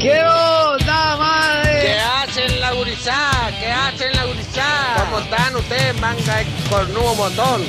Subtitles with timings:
[0.00, 1.80] ¿Qué onda, madre?
[1.82, 3.50] ¿Qué hacen la gurizada?
[3.60, 5.04] ¿Qué hacen la gurizada?
[5.04, 7.62] ¿Cómo están ustedes, manga de cornudo montón?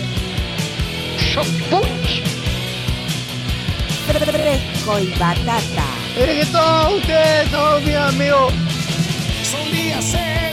[4.08, 5.86] Fresco y batata.
[6.18, 8.54] Es que todos ustedes son mis amigos.
[9.44, 10.47] Solía ser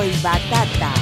[0.00, 1.01] y batata.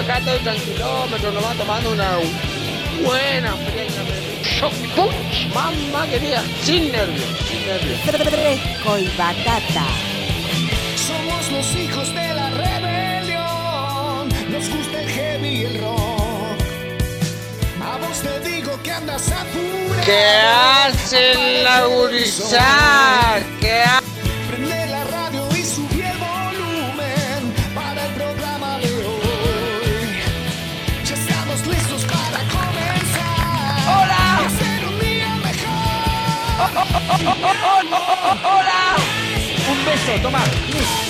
[0.00, 2.18] Acá estoy tranquilómetro, nomás tomando una
[3.04, 3.86] buena fría.
[5.54, 8.00] Mamá querida, sin nervios, sin nervios.
[8.00, 9.84] Fresco y batata.
[10.96, 14.28] Somos los hijos de la rebelión.
[14.50, 16.60] Nos gusta el heavy y el rock.
[17.82, 20.04] A vos te digo que andas apurado.
[20.04, 23.49] ¿Qué hacen la gurizada?
[37.18, 37.56] Mejor.
[39.70, 41.09] Un beso, toma.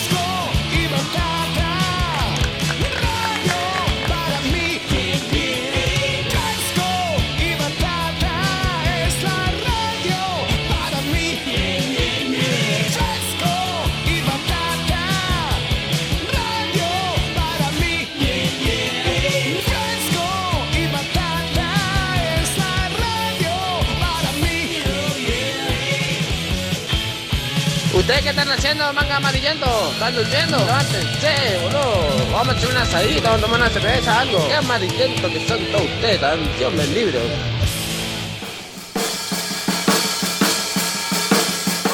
[28.41, 29.67] Están haciendo, manga amarillento?
[29.93, 30.57] ¿Están durmiendo?
[30.57, 32.33] Levántense, boludo.
[32.33, 34.49] Vamos a echar una asadita, vamos a tomar una cerveza, algo.
[34.49, 37.21] Qué amarillento que son todos ustedes, tan Dios me libre.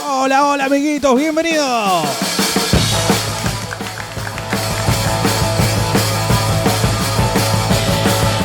[0.08, 2.08] Hola, hola amiguitos, bienvenidos.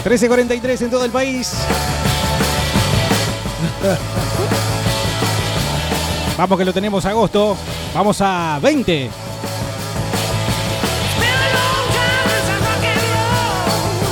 [0.03, 1.53] ...13.43 en todo el país.
[6.37, 7.55] Vamos que lo tenemos agosto.
[7.93, 9.09] Vamos a 20.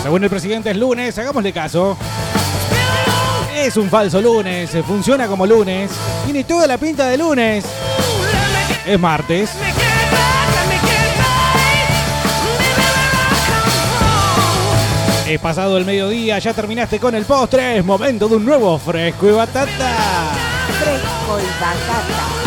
[0.03, 1.97] Según el presidente es lunes, hagámosle caso.
[3.55, 5.91] Es un falso lunes, funciona como lunes,
[6.25, 7.65] tiene toda la pinta de lunes.
[8.85, 9.51] Es martes.
[15.27, 19.27] Es pasado el mediodía, ya terminaste con el postre, es momento de un nuevo fresco
[19.27, 20.31] y batata.
[20.79, 22.38] Fresco y batata.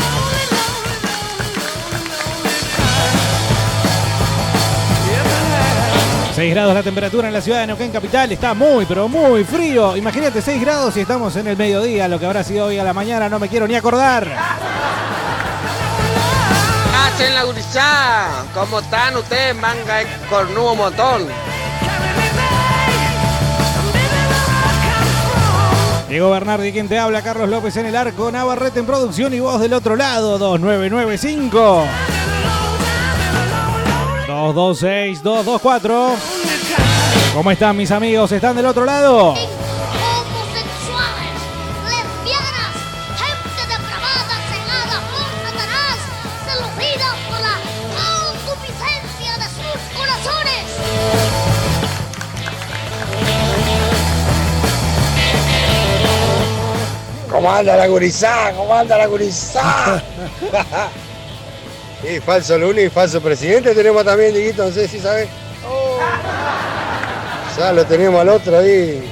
[6.34, 9.94] 6 grados la temperatura en la ciudad de Neuquén Capital, está muy, pero muy frío.
[9.97, 12.94] Imagínate 6 grados y estamos en el mediodía, lo que habrá sido hoy a la
[12.94, 14.26] mañana, no me quiero ni acordar.
[17.04, 18.47] Hacen la gurizada.
[18.54, 21.26] ¿Cómo están ustedes, manga de cornudo montón?
[26.09, 29.60] Diego Bernardi, quien te habla, Carlos López en el arco, Navarrete en producción y voz
[29.60, 31.84] del otro lado, 2995.
[34.33, 36.17] 226-224.
[37.34, 38.33] ¿Cómo están mis amigos?
[38.33, 39.33] ¿Están del otro lado?
[39.33, 39.49] homosexuales,
[41.84, 42.73] lesbianas,
[43.21, 45.99] gente depravada, cegada por Satanás,
[46.47, 47.57] seducida por la
[47.99, 50.65] concupiscencia de sus corazones.
[57.31, 58.53] ¿Cómo anda la gurizada?
[58.53, 60.03] ¿Cómo anda la gurizada?
[62.03, 65.28] y falso lunes y falso presidente tenemos también, Diguito, no sé si sabes.
[67.57, 69.03] Ya lo tenemos al otro ahí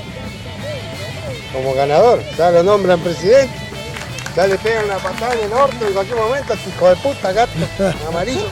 [1.53, 3.55] como ganador, ya lo nombran presidente.
[4.37, 7.33] Ya le pegan la patada en el orto en cualquier momento, este hijo de puta,
[7.33, 7.53] gato.
[8.09, 8.47] Amarillo.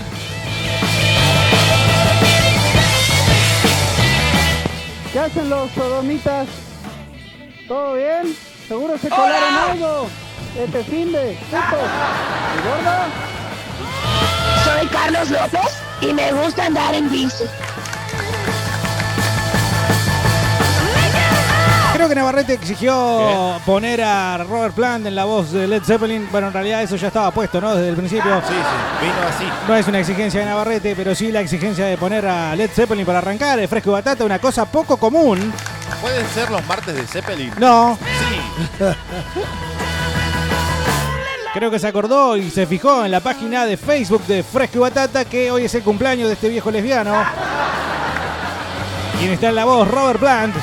[5.12, 6.49] ¿Qué hacen los sodomitas?
[7.67, 8.37] ¿Todo bien?
[8.67, 10.08] ¿Seguro se colaron algo?
[10.58, 11.79] Este fin de puto.
[14.69, 17.44] Soy Carlos López y me gusta andar en bici.
[21.94, 26.29] Creo que Navarrete exigió poner a Robert Plant en la voz de Led Zeppelin.
[26.31, 27.75] Bueno, en realidad eso ya estaba puesto, ¿no?
[27.75, 28.41] Desde el principio.
[28.47, 29.44] Sí, sí, vino así.
[29.67, 33.06] No es una exigencia de Navarrete, pero sí la exigencia de poner a Led Zeppelin
[33.06, 35.53] para arrancar, de fresco y batata, una cosa poco común.
[36.03, 37.53] ¿Pueden ser los martes de Zeppelin?
[37.59, 37.99] No,
[38.29, 38.85] Sí.
[41.54, 44.80] creo que se acordó y se fijó en la página de Facebook de Fresco y
[44.80, 47.14] Batata que hoy es el cumpleaños de este viejo lesbiano.
[49.18, 50.54] Quien está en la voz, Robert Plant.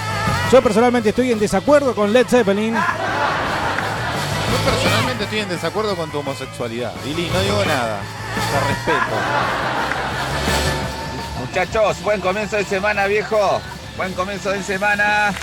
[0.51, 2.75] Yo personalmente estoy en desacuerdo con Led Zeppelin.
[2.75, 2.81] Yo
[4.71, 6.93] personalmente estoy en desacuerdo con tu homosexualidad.
[7.03, 7.99] Lili, no digo nada.
[8.51, 9.15] Te respeto.
[11.39, 13.59] Muchachos, buen comienzo de semana, viejo.
[13.97, 15.33] Buen comienzo de semana.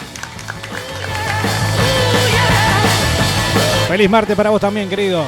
[3.93, 5.23] Feliz martes para vos también, querido.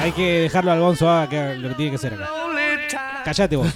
[0.00, 2.30] Hay que dejarlo al Gonzo a que lo que tiene que hacer acá.
[3.24, 3.66] Callate vos.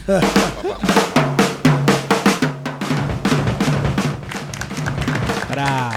[5.48, 5.90] Pará.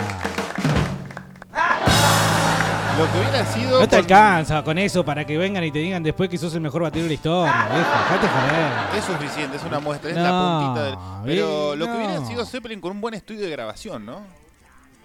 [2.97, 3.81] Lo que hubiera sido.
[3.81, 6.61] No te alcanza con eso para que vengan y te digan después que sos el
[6.61, 7.91] mejor batidor de la historia, viejo.
[7.91, 8.97] Dejate joder.
[8.97, 10.95] Es suficiente, es una muestra, es No, la puntita del.
[11.23, 12.27] Pero lo que hubiera no.
[12.27, 14.38] sido Zeppelin con un buen estudio de grabación, ¿no?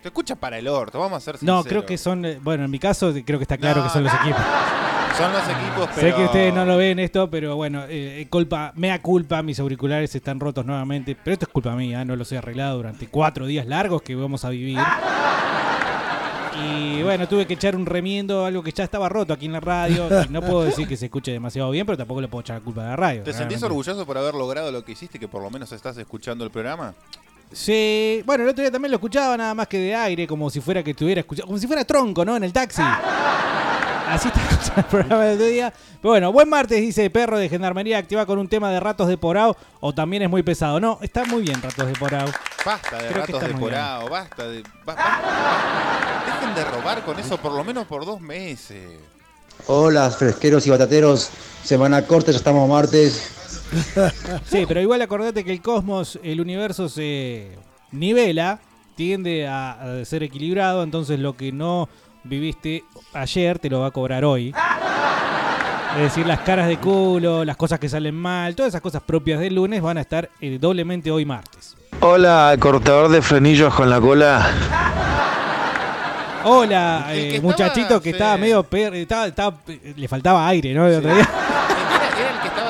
[0.04, 1.66] Te escucha para el orto, vamos a ser No, sinceros.
[1.66, 2.26] creo que son.
[2.26, 4.20] eh, Bueno, en mi caso, creo que está claro No, que son los no.
[4.20, 4.42] equipos.
[5.16, 6.08] Son los equipos, pero.
[6.08, 10.14] Sé que ustedes no lo ven esto, pero bueno, eh, culpa, mea culpa, mis auriculares
[10.14, 13.64] están rotos nuevamente, pero esto es culpa mía, no los he arreglado durante cuatro días
[13.66, 14.76] largos que vamos a vivir.
[16.62, 19.60] Y bueno, tuve que echar un remiendo, algo que ya estaba roto aquí en la
[19.60, 20.08] radio.
[20.28, 22.64] y no puedo decir que se escuche demasiado bien, pero tampoco le puedo echar la
[22.64, 23.22] culpa a la radio.
[23.22, 23.66] ¿Te sentís realmente.
[23.66, 26.92] orgulloso por haber logrado lo que hiciste, que por lo menos estás escuchando el programa?
[27.54, 30.60] Sí, bueno, el otro día también lo escuchaba nada más que de aire, como si
[30.60, 32.36] fuera que estuviera escuchando, como si fuera tronco, ¿no?
[32.36, 32.82] En el taxi.
[32.82, 35.72] Así está escuchando el programa del otro día.
[36.02, 39.16] Pero bueno, buen martes, dice Perro de Gendarmería, activa con un tema de ratos de
[39.16, 40.80] porao, o también es muy pesado.
[40.80, 42.26] No, está muy bien ratos de porao.
[42.66, 44.62] Basta de Creo ratos de porao, basta de.
[44.84, 46.22] ba- basta, basta.
[46.40, 48.98] Dejen de robar con eso por lo menos por dos meses.
[49.68, 51.30] Hola, fresqueros y batateros.
[51.62, 53.30] Semana corta, ya estamos martes.
[54.46, 57.50] Sí, pero igual acordate que el cosmos, el universo se
[57.93, 58.58] nivela,
[58.96, 61.88] tiende a, a ser equilibrado, entonces lo que no
[62.25, 64.55] viviste ayer te lo va a cobrar hoy.
[65.96, 69.38] Es decir, las caras de culo, las cosas que salen mal, todas esas cosas propias
[69.40, 71.76] del lunes van a estar eh, doblemente hoy martes.
[72.00, 74.44] Hola, cortador de frenillos con la cola.
[76.46, 78.17] Hola, que eh, estaba, muchachito que sí.
[78.17, 78.62] estaba medio...
[78.64, 79.56] per- estaba- estaba-
[79.96, 80.87] le faltaba aire, ¿no?
[80.87, 81.28] El otro día.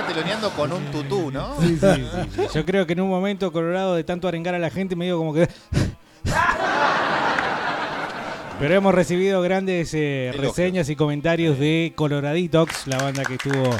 [0.06, 1.60] Teloneando con un tutú, ¿no?
[1.60, 2.42] Sí, sí, sí, sí.
[2.54, 5.18] Yo creo que en un momento Colorado de tanto arengar a la gente me dio
[5.18, 5.48] como que...
[8.58, 13.70] Pero hemos recibido grandes eh, reseñas y comentarios de Coloraditox, la banda que estuvo,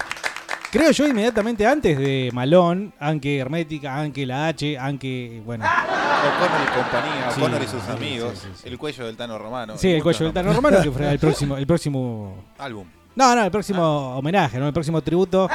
[0.72, 6.66] creo yo, inmediatamente antes de Malón, aunque Hermética, aunque la H, aunque, bueno, O'Connor y
[6.76, 8.68] compañía, Sí, O'Connor y sus amigos, sí, sí, sí.
[8.68, 9.78] el cuello del Tano Romano.
[9.78, 10.52] sí, el cuello del Tano.
[10.52, 12.44] Romano, que fue el próximo, el próximo...
[12.58, 12.84] Álbum.
[13.16, 14.66] No, no, el próximo homenaje, ¿no?
[14.66, 15.48] El próximo tributo.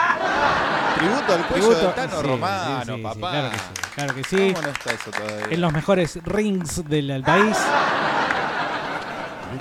[0.97, 3.31] Tributo al cuello Tributo- del Tano sí, Romano, sí, sí, sí, papá.
[3.31, 4.53] claro que sí, claro que sí.
[4.53, 5.47] ¿Cómo no está eso todavía?
[5.49, 7.57] en los mejores rings del, país.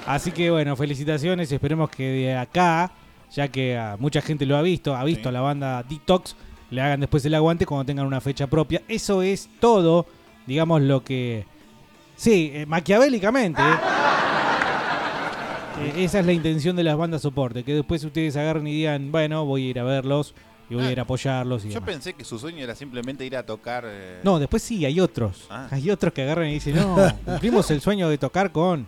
[0.06, 1.50] Así que bueno, felicitaciones.
[1.50, 2.90] Esperemos que de acá,
[3.32, 6.36] ya que ah, mucha gente lo ha visto, ha visto a la banda Detox,
[6.70, 8.82] le hagan después el aguante cuando tengan una fecha propia.
[8.88, 10.06] Eso es todo,
[10.46, 11.46] digamos, lo que.
[12.16, 13.62] Sí, eh, maquiavélicamente.
[15.82, 19.10] Eh, esa es la intención de las bandas soporte, que después ustedes agarren y digan,
[19.12, 20.34] bueno, voy a ir a verlos
[20.70, 21.64] y voy a ir a apoyarlos.
[21.64, 21.86] Y Yo demás.
[21.88, 23.84] pensé que su sueño era simplemente ir a tocar.
[23.86, 25.46] eh, No, después sí, hay otros.
[25.50, 25.66] Ah.
[25.70, 28.86] Hay otros que agarran y dicen, no, cumplimos el sueño de tocar con.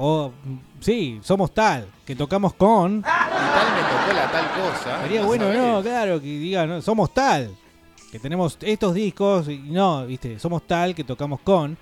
[0.00, 2.98] O, mm, sí, somos tal, que tocamos con.
[2.98, 5.02] Y tal me tocó la tal cosa.
[5.02, 5.58] Sería ¿no bueno, sabés?
[5.60, 7.50] no, claro, que digan, no, somos tal,
[8.12, 11.76] que tenemos estos discos, y no, viste, somos tal, que tocamos con.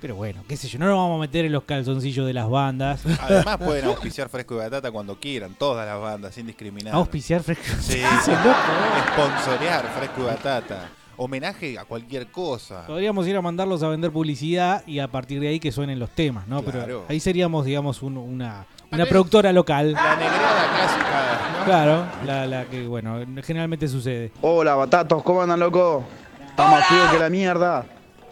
[0.00, 2.48] Pero bueno, qué sé yo, no nos vamos a meter en los calzoncillos de las
[2.48, 3.02] bandas.
[3.20, 6.94] Además pueden auspiciar Fresco y Batata cuando quieran, todas las bandas, sin discriminar.
[6.94, 7.64] Auspiciar fresco.
[7.80, 9.12] Sí, Ese loco, ¿eh?
[9.12, 10.88] Sponsorear Fresco y Batata.
[11.18, 12.86] Homenaje a cualquier cosa.
[12.86, 16.08] Podríamos ir a mandarlos a vender publicidad y a partir de ahí que suenen los
[16.10, 16.62] temas, ¿no?
[16.62, 16.80] Claro.
[16.86, 19.92] Pero ahí seríamos, digamos, un- una, una productora local.
[19.92, 21.64] La negreada clásica, ¿no?
[21.66, 24.32] Claro, la, la que, bueno, generalmente sucede.
[24.40, 26.04] Hola, batatos, ¿cómo andan, loco?
[26.48, 27.84] Estamos más frío que la mierda.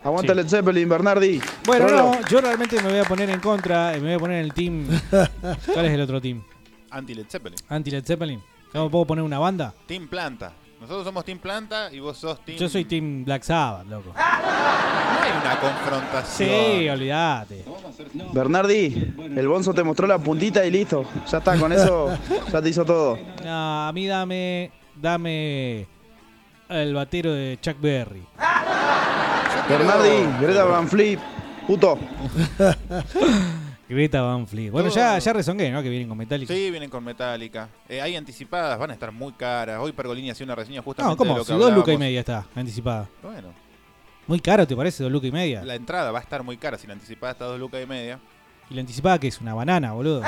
[0.09, 0.37] Aguanta Sí.
[0.37, 1.41] Led Zeppelin, Bernardi.
[1.65, 4.39] Bueno, no, yo realmente me voy a poner en contra, eh, me voy a poner
[4.39, 4.87] en el team.
[5.11, 6.43] ¿Cuál es el otro team?
[6.91, 7.59] Anti Led Zeppelin.
[7.69, 8.43] ¿Anti Zeppelin?
[8.73, 9.75] ¿Cómo puedo poner una banda?
[9.87, 10.53] Team Planta.
[10.81, 12.57] Nosotros somos Team Planta y vos sos Team.
[12.59, 14.13] Yo soy team Black Sabbath, loco.
[14.15, 16.49] No hay una confrontación.
[16.49, 17.65] Sí, olvídate.
[18.33, 21.05] Bernardi, el Bonzo te mostró la puntita y listo.
[21.31, 22.17] Ya está, con eso
[22.53, 23.19] ya te hizo todo.
[23.45, 25.87] No, a mí dame, dame
[26.69, 28.23] el batero de Chuck Berry.
[29.69, 31.19] Bernardi, Greta Van Fleet,
[31.67, 31.99] puto.
[33.89, 34.71] Greta Van Fleet.
[34.71, 35.83] Bueno, ya, ya rezongué, ¿no?
[35.83, 36.53] Que vienen con Metallica.
[36.53, 37.69] Sí, vienen con Metallica.
[37.89, 39.79] Eh, hay anticipadas, van a estar muy caras.
[39.81, 41.33] Hoy Pergolini hacía una reseña justamente No, ¿cómo?
[41.35, 42.01] de lo que Si dos lucas y hablábamos.
[42.01, 43.09] media está anticipada.
[43.23, 43.49] Bueno,
[44.27, 45.03] Muy caro, ¿te parece?
[45.03, 45.63] Dos lucas y media.
[45.65, 47.87] la entrada va a estar muy cara si la anticipada está a dos lucas y
[47.87, 48.19] media.
[48.71, 50.23] Y la anticipada que es una banana, boludo.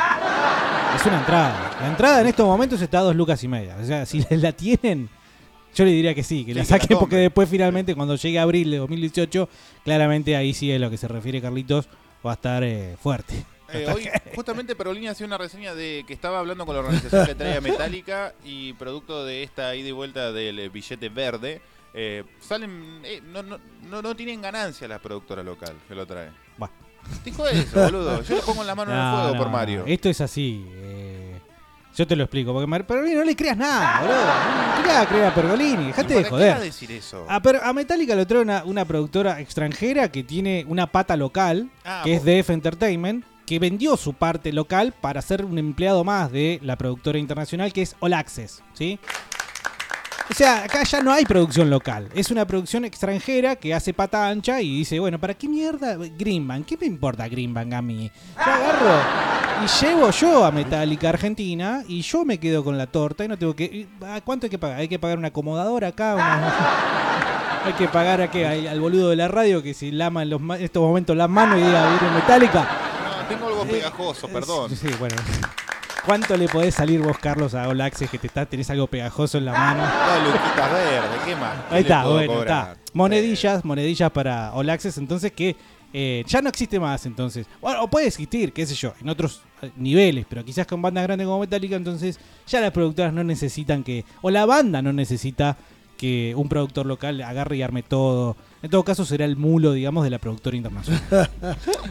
[0.96, 1.76] Es una entrada.
[1.82, 3.76] La entrada en estos momentos está a dos lucas y media.
[3.80, 5.10] O sea, si la tienen,
[5.74, 8.16] yo le diría que sí, que Sí, la que la saquen porque después finalmente cuando
[8.16, 9.48] llegue abril de 2018,
[9.84, 11.88] claramente ahí sí es lo que se refiere Carlitos,
[12.24, 13.34] va a estar eh, fuerte.
[13.72, 17.34] Eh, hoy justamente Pergolini hacía una reseña de que estaba hablando con la organización que
[17.34, 21.60] traía Metallica y producto de esta ida y vuelta del eh, billete verde,
[21.92, 23.58] eh, salen eh, no, no,
[23.88, 26.30] no, no tienen ganancia la productora local que lo trae.
[26.56, 26.70] Buah.
[27.24, 28.22] Dijo eso, boludo.
[28.22, 29.50] Yo le pongo la mano en el fuego no, por.
[29.50, 29.84] Mario.
[29.86, 30.64] Esto es así.
[31.96, 32.52] Yo te lo explico.
[32.52, 34.16] Porque Mar- Pergolini no le creas nada, boludo.
[34.94, 35.86] No le creas a Pergolini.
[35.88, 36.60] Dejate de ¿Para qué va a joder.
[36.60, 37.26] decir eso?
[37.28, 41.70] A, Per- a Metallica lo trae una, una productora extranjera que tiene una pata local,
[41.84, 46.30] Ah, que es DF Entertainment, que vendió su parte local para ser un empleado más
[46.30, 49.00] de la productora internacional que es All Access, ¿sí?
[50.30, 52.08] O sea, acá ya no hay producción local.
[52.14, 56.66] Es una producción extranjera que hace pata ancha y dice, bueno, ¿para qué mierda Greenbank?
[56.66, 58.10] ¿Qué me importa Greenbank a mí?
[58.36, 59.00] Yo agarro
[59.64, 63.36] y llevo yo a Metallica Argentina y yo me quedo con la torta y no
[63.36, 63.88] tengo que...
[64.06, 64.78] ¿a ¿Cuánto hay que pagar?
[64.78, 66.54] Hay que pagar un acomodador acá, una-
[67.66, 68.46] hay que pagar a qué?
[68.46, 71.58] Al, al boludo de la radio que se lama en, los estos momentos las manos
[71.58, 72.68] y diga, viene Metallica.
[73.04, 74.70] No, tengo algo pegajoso, perdón.
[74.76, 75.16] Sí, bueno.
[76.04, 79.44] ¿Cuánto le podés salir vos, Carlos, a Access que te está, tenés algo pegajoso en
[79.44, 79.82] la mano?
[79.82, 81.54] No, Luquitas Verde, ¿qué más?
[81.68, 82.72] ¿Qué Ahí está, bueno, cobrar?
[82.72, 82.76] está.
[82.94, 85.56] Monedillas, monedillas para Access, entonces que
[85.92, 87.46] eh, ya no existe más, entonces.
[87.60, 91.04] Bueno, o puede existir, qué sé yo, en otros eh, niveles, pero quizás con bandas
[91.04, 95.56] grandes como Metallica, entonces ya las productoras no necesitan que, o la banda no necesita
[95.96, 98.36] que un productor local agarre y arme todo.
[98.62, 101.02] En todo caso será el mulo, digamos, de la productora internacional.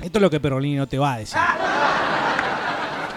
[0.01, 1.37] Esto es lo que Perolini no te va a decir.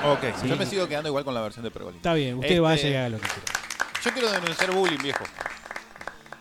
[0.05, 0.49] Ok, Sí.
[0.49, 1.99] yo me sigo quedando igual con la versión de Pergolini.
[1.99, 3.43] Está bien, usted Este, vaya y haga lo que quiera.
[4.05, 5.25] Yo quiero denunciar bullying, viejo.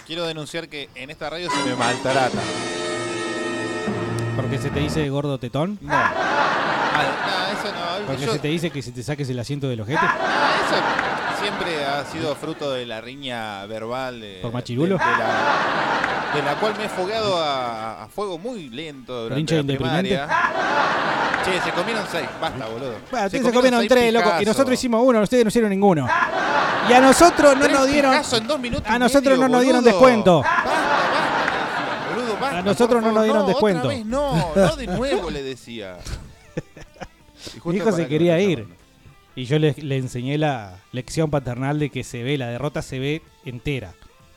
[0.07, 2.39] Quiero denunciar que en esta radio se me maltrata.
[4.35, 5.77] Porque se te dice gordo tetón.
[5.81, 5.93] No.
[5.93, 8.07] Ah, no, eso no.
[8.07, 9.99] Porque Yo- se te dice que si te saques el asiento del ojete.
[10.01, 14.19] Ah, eso siempre ha sido fruto de la riña verbal.
[14.21, 14.97] De, ¿Por machirulo?
[14.97, 19.39] De, de la, de la cual me he fogueado a, a fuego muy lento durante
[19.41, 20.27] hincha la primaria.
[21.45, 22.27] Che, se comieron seis.
[22.39, 22.95] Basta, boludo.
[23.09, 26.07] Bueno, ustedes se comieron tres, loco, y nosotros hicimos uno, ustedes no hicieron ninguno.
[26.89, 28.11] Y a nosotros no nos dieron.
[28.11, 30.41] Picasso en dos minutos y A nosotros medio, no nos dieron descuento.
[30.41, 33.79] Basta, basta, boludo, basta, A nosotros no nos dieron descuento.
[33.87, 35.97] Otra vez no, no de nuevo le decía.
[37.65, 38.67] Mi hijo se que quería ir.
[39.35, 42.99] Y yo le, le enseñé la lección paternal de que se ve, la derrota se
[42.99, 43.93] ve entera.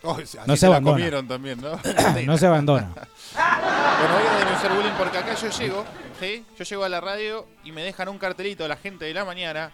[0.07, 0.97] Oh, no se abandona.
[0.97, 1.81] comieron también, ¿no?
[2.27, 2.91] no se abandona.
[2.95, 5.85] Bueno, voy a denunciar bullying porque acá yo llego,
[6.21, 6.45] ¿sí?
[6.59, 9.73] Yo llego a la radio y me dejan un cartelito la gente de la mañana.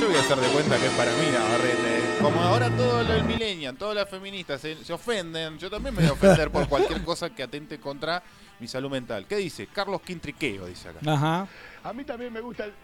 [0.00, 2.18] Yo voy a hacer de cuenta que es para mí, Navarrete.
[2.20, 6.10] Como ahora todo el millennial, todas las feministas se, se ofenden, yo también me voy
[6.10, 8.22] a ofender por cualquier cosa que atente contra
[8.58, 9.26] mi salud mental.
[9.26, 9.66] ¿Qué dice?
[9.68, 10.98] Carlos Quintriqueo, dice acá.
[11.10, 11.46] Ajá.
[11.84, 12.74] A mí también me gusta el...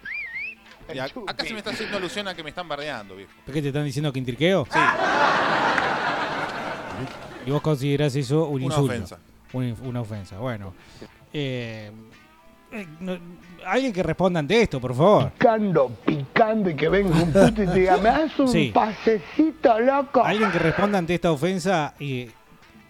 [0.95, 3.33] Y a- acá se me está haciendo alusión a que me están bardeando, viejo.
[3.45, 4.67] ¿Por qué te están diciendo quintriqueo?
[4.71, 4.79] Sí.
[7.47, 8.93] Y vos considerás eso un Una insulto.
[8.93, 9.19] ofensa.
[9.53, 10.39] Una, inf- una ofensa.
[10.39, 10.75] Bueno.
[11.33, 11.91] Eh,
[12.73, 13.19] eh, no-
[13.67, 15.31] alguien que responda ante esto, por favor.
[15.33, 18.71] Picando, picando y que venga un puto y te diga, me das un Sí.
[18.73, 20.25] pasecito, loco.
[20.25, 22.29] Alguien que responda ante esta ofensa y,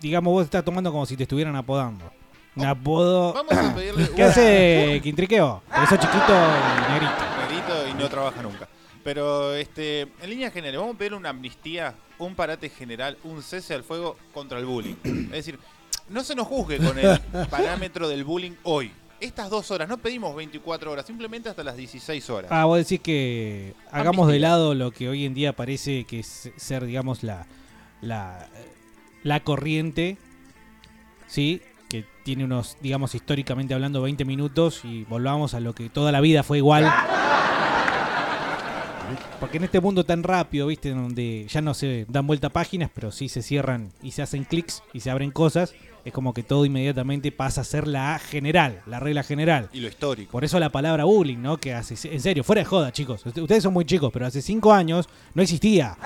[0.01, 2.11] digamos, vos te estás tomando como si te estuvieran apodando.
[2.55, 3.33] Un apodo.
[3.33, 5.63] Vamos a pedirle ¿Qué hace Quintriqueo?
[5.69, 7.13] Porque sos chiquito y negrito.
[7.49, 8.69] Negrito y no trabaja nunca.
[9.03, 13.75] Pero este, en líneas generales, vamos a pedir una amnistía, un parate general, un cese
[13.75, 14.95] al fuego contra el bullying.
[15.05, 15.59] Es decir,
[16.09, 17.19] no se nos juzgue con el
[17.51, 18.93] parámetro del bullying hoy.
[19.19, 22.51] Estas dos horas, no pedimos 24 horas, simplemente hasta las 16 horas.
[22.53, 26.51] Ah, vos decís que hagamos de lado lo que hoy en día parece que es
[26.57, 27.47] ser, digamos, la,
[28.01, 28.49] la,
[29.23, 30.19] la corriente,
[31.29, 31.63] ¿sí?
[31.93, 36.23] Que tiene unos, digamos, históricamente hablando, 20 minutos y volvamos a lo que toda la
[36.23, 36.91] vida fue igual.
[39.39, 40.91] Porque en este mundo tan rápido, ¿viste?
[40.91, 44.83] Donde ya no se dan vuelta páginas, pero sí se cierran y se hacen clics
[44.95, 48.99] y se abren cosas, es como que todo inmediatamente pasa a ser la general, la
[48.99, 49.69] regla general.
[49.73, 50.31] Y lo histórico.
[50.33, 51.59] Por eso la palabra bullying, ¿no?
[51.59, 53.27] Que hace, en serio, fuera de joda, chicos.
[53.27, 55.97] Ust- Ustedes son muy chicos, pero hace cinco años no existía.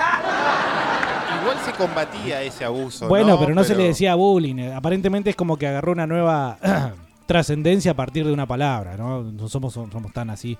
[1.46, 3.06] Igual se combatía ese abuso.
[3.06, 4.72] Bueno, pero no se le decía bullying.
[4.72, 6.58] Aparentemente es como que agarró una nueva
[7.26, 9.22] trascendencia a partir de una palabra, ¿no?
[9.22, 10.58] No somos, somos tan así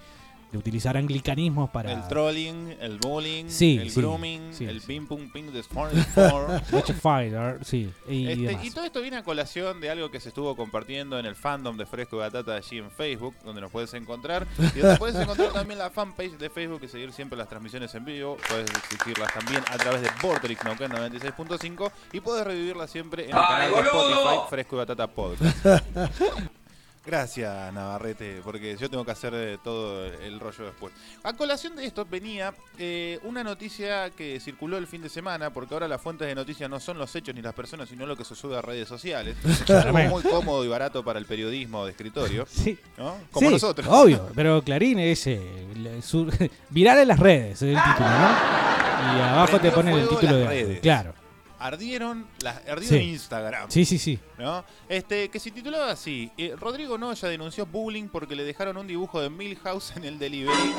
[0.57, 1.93] de utilizar anglicanismos para...
[1.93, 4.87] El trolling, el bullying, Sí, el sí, grooming, sí, el sí.
[4.87, 5.63] ping pong ping de
[7.01, 7.93] fighter, sí.
[8.09, 11.27] Y, Este, y todo esto viene a colación de algo que se estuvo compartiendo en
[11.27, 14.47] el fandom de Fresco y Batata allí en Facebook, donde nos puedes encontrar.
[14.75, 18.05] Y donde puedes encontrar también la fanpage de Facebook y seguir siempre las transmisiones en
[18.05, 18.37] vivo.
[18.49, 23.37] Puedes seguirlas también a través de Vorterix Neuquén 96.5 y puedes revivirlas siempre en el
[23.37, 23.81] ¡Ay, canal de!
[23.81, 25.67] Spotify Fresco y Batata Podcast.
[27.07, 30.93] Gracias, Navarrete, porque yo tengo que hacer eh, todo el rollo después.
[31.23, 35.73] A colación de esto venía eh, una noticia que circuló el fin de semana, porque
[35.75, 38.25] ahora las fuentes de noticias no son los hechos ni las personas, sino lo que
[38.25, 39.37] se sube a redes sociales.
[39.69, 42.45] Algo muy cómodo y barato para el periodismo de escritorio.
[42.57, 42.77] Sí.
[42.99, 43.17] ¿no?
[43.31, 43.87] Como Sí, nosotros.
[43.89, 45.41] Obvio, pero Clarín es eh,
[45.77, 46.27] la- su-
[46.71, 48.67] viral en las redes, es el título, ¿no?
[49.07, 50.81] Y abajo te Prendió pone el título de redes.
[50.81, 51.15] Claro.
[51.59, 52.97] Ardieron, las, ardió Sí.
[52.99, 53.71] Instagram.
[53.71, 54.19] Sí, sí, sí.
[54.39, 54.65] ¿no?
[54.89, 59.21] Este, que se titulaba así, eh, Rodrigo Noya denunció bullying porque le dejaron un dibujo
[59.21, 60.75] de Milhouse en el delivery.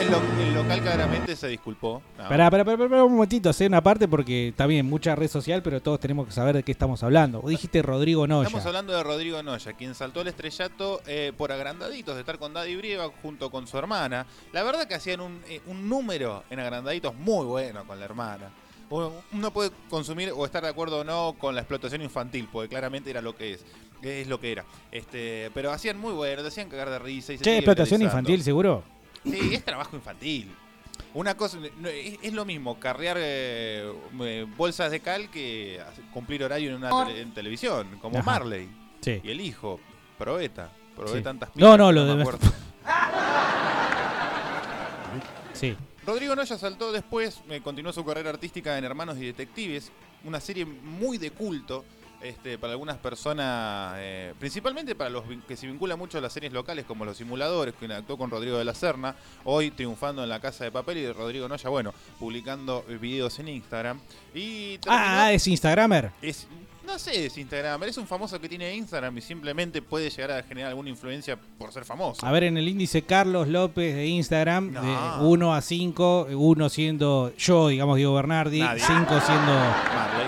[0.00, 2.00] El, lo- el local claramente se disculpó.
[2.16, 2.28] No.
[2.28, 5.60] Pará, pará, pará, pará, un momentito, hacer una parte porque está bien, mucha red social,
[5.60, 7.40] pero todos tenemos que saber de qué estamos hablando.
[7.40, 8.46] Vos dijiste Rodrigo Noya.
[8.46, 12.54] Estamos hablando de Rodrigo Noya, quien saltó al estrellato eh, por agrandaditos de estar con
[12.54, 14.24] Daddy Brieva junto con su hermana.
[14.52, 18.50] La verdad que hacían un, eh, un número en agrandaditos muy bueno con la hermana.
[18.90, 23.10] Uno puede consumir o estar de acuerdo o no con la explotación infantil, porque claramente
[23.10, 23.64] era lo que es,
[24.02, 24.64] es lo que era.
[24.90, 27.32] Este, pero hacían muy bueno, te hacían cagar de risa.
[27.34, 28.82] Y se Che, explotación infantil, seguro.
[29.24, 30.50] Sí, es trabajo infantil.
[31.14, 35.80] Una cosa, no, es, es lo mismo carrear eh, eh, bolsas de cal que
[36.12, 38.24] cumplir horario en una tele- en televisión, como Ajá.
[38.30, 38.68] Marley.
[39.00, 39.20] Sí.
[39.22, 39.80] Y el hijo,
[40.18, 40.70] Probeta.
[40.96, 41.22] Probé Sí.
[41.22, 42.30] tantas No, pizzas no, lo me de-.
[45.52, 45.76] Sí.
[46.08, 49.92] Rodrigo Noya saltó después, eh, continuó su carrera artística en Hermanos y Detectives,
[50.24, 51.84] una serie muy de culto
[52.22, 56.50] este, para algunas personas, eh, principalmente para los que se vinculan mucho a las series
[56.54, 60.40] locales como Los Simuladores, que actuó con Rodrigo de la Serna, hoy triunfando en La
[60.40, 64.00] Casa de Papel y de Rodrigo Noya, bueno, publicando videos en Instagram.
[64.32, 66.10] Y terminó- Ah, es Instagramer.
[66.22, 66.48] es,
[66.88, 70.42] no sé, es Instagram, es un famoso que tiene Instagram y simplemente puede llegar a
[70.42, 72.26] generar alguna influencia por ser famoso.
[72.26, 74.82] A ver, en el índice Carlos López de Instagram, No.
[74.82, 78.80] de 1 a 5, 1 siendo yo, digamos, Diego Bernardi, Nadie.
[78.84, 80.26] 5 siendo Marley.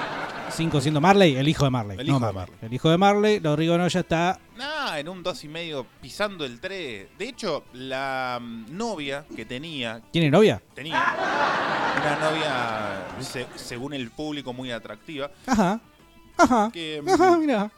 [0.52, 1.96] 5 siendo Marley, el hijo de Marley.
[1.98, 2.56] El no hijo de Marley.
[2.62, 6.60] El hijo de Marley, Rodrigo Noya está Nah, en un dos y medio pisando el
[6.60, 7.08] 3.
[7.18, 10.60] De hecho, la mm, novia que tenía, ¿Tiene novia?
[10.74, 11.14] tenía
[11.96, 15.80] una novia, se- según el público, muy atractiva, Ajá.
[16.42, 16.70] Ajá.
[16.72, 17.70] que, mm, Ajá,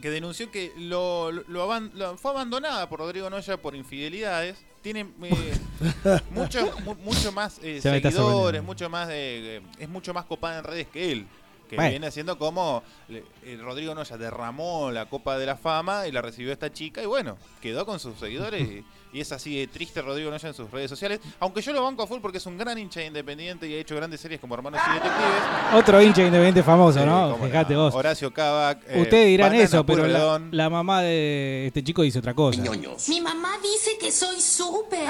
[0.00, 4.56] que denunció que lo, lo- lo aban- lo- fue abandonada por Rodrigo Noya por infidelidades.
[4.82, 5.54] Tiene eh,
[6.30, 10.58] mucho, mu- mucho más eh, Se seguidores, mucho más de, eh, es mucho más copada
[10.58, 11.26] en redes que él.
[11.68, 11.90] Que Bueno.
[11.90, 13.24] viene haciendo como le-
[13.56, 17.36] Rodrigo Noya derramó la copa de la fama y la recibió esta chica y bueno,
[17.60, 18.84] quedó con sus seguidores y,
[19.16, 21.20] y es así de triste Rodrigo Noya en sus redes sociales.
[21.40, 23.78] Aunque yo lo banco a full porque es un gran hincha de independiente y ha
[23.78, 25.42] hecho grandes series como Hermanos y Detectives.
[25.74, 27.36] Otro hincha independiente famoso, Sí, ¿no?
[27.42, 27.84] Fíjate no.
[27.84, 27.94] vos.
[27.94, 28.82] Horacio Cavac.
[28.86, 30.06] eh, Ustedes dirán Banana eso, pero
[30.50, 32.60] la, mamá de este chico dice otra cosa.
[33.08, 35.08] Mi mamá dice que soy súper.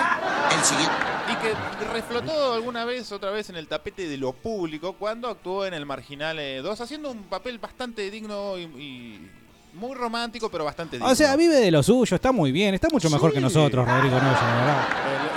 [1.28, 5.66] Y que reflotó alguna vez, otra vez en el tapete de lo público cuando actuó
[5.66, 9.30] en el Marginal eh, 2, haciendo un papel bastante digno y, y
[9.76, 11.10] muy romántico, pero bastante digno.
[11.10, 13.42] O sea, vive de lo suyo, está muy bien, está mucho mejor que Sí.
[13.44, 14.86] nosotros, Rodrigo Noya, la verdad.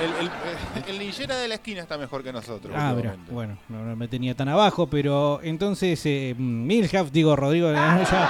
[0.04, 2.74] El, el, el- el linchera de la esquina está mejor que nosotros.
[2.76, 3.32] Ah, últimamente.
[3.32, 7.96] bueno, no, no me tenía tan abajo, pero entonces eh, Milhouse, digo Rodrigo de la
[7.96, 8.30] Noya,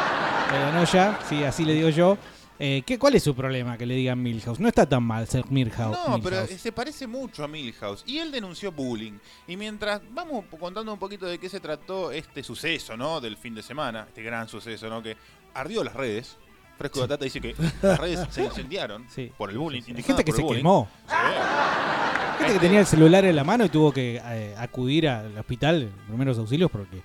[0.51, 2.17] de la Noya, sí, así le digo yo.
[2.61, 4.59] Eh, ¿qué, ¿Cuál es su problema que le digan Milhouse?
[4.59, 5.97] No está tan mal ser Milhouse.
[6.09, 6.59] No, pero Milhouse.
[6.59, 8.03] se parece mucho a Milhouse.
[8.05, 9.13] Y él denunció bullying.
[9.47, 13.21] Y mientras vamos contando un poquito de qué se trató este suceso, ¿no?
[13.21, 15.01] Del fin de semana, este gran suceso, ¿no?
[15.01, 15.15] Que
[15.53, 16.37] ardió las redes.
[16.77, 19.31] Fresco Batata dice que las redes se incendiaron Sí.
[19.37, 19.81] por el bullying.
[19.95, 20.87] Hay gente que se quemó.
[21.07, 21.15] Sí.
[22.37, 25.89] Gente que tenía el celular en la mano y tuvo que eh, acudir al hospital,
[26.07, 27.01] primeros auxilios, porque,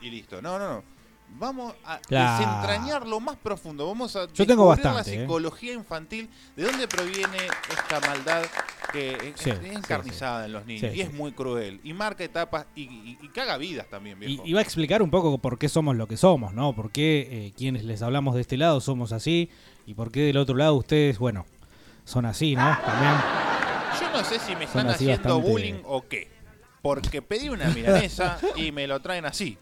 [0.00, 0.42] y listo.
[0.42, 0.93] No, no, no.
[1.36, 2.38] Vamos a Claro.
[2.46, 3.86] desentrañar lo más profundo.
[3.88, 5.20] Vamos a Yo tengo bastante, la ¿eh?
[5.20, 7.36] psicología infantil, de dónde proviene
[7.70, 8.44] esta maldad
[8.92, 11.14] que es, Sí, es sí, encarnizada en los niños Sí, y es sí.
[11.14, 14.42] muy cruel y marca etapas y, y- y caga vidas también, Y, viejo.
[14.46, 16.72] y va a explicar un poco por qué somos lo que somos, ¿no?
[16.74, 19.50] Por qué eh, quienes les hablamos de este lado somos así
[19.86, 21.44] y por qué del otro lado ustedes, bueno,
[22.04, 22.78] son así, ¿no?
[22.86, 23.14] También.
[24.00, 26.28] Yo no sé si me están haciendo bastante- bullying o qué.
[26.80, 29.58] Porque pedí una milanesa y me lo traen así,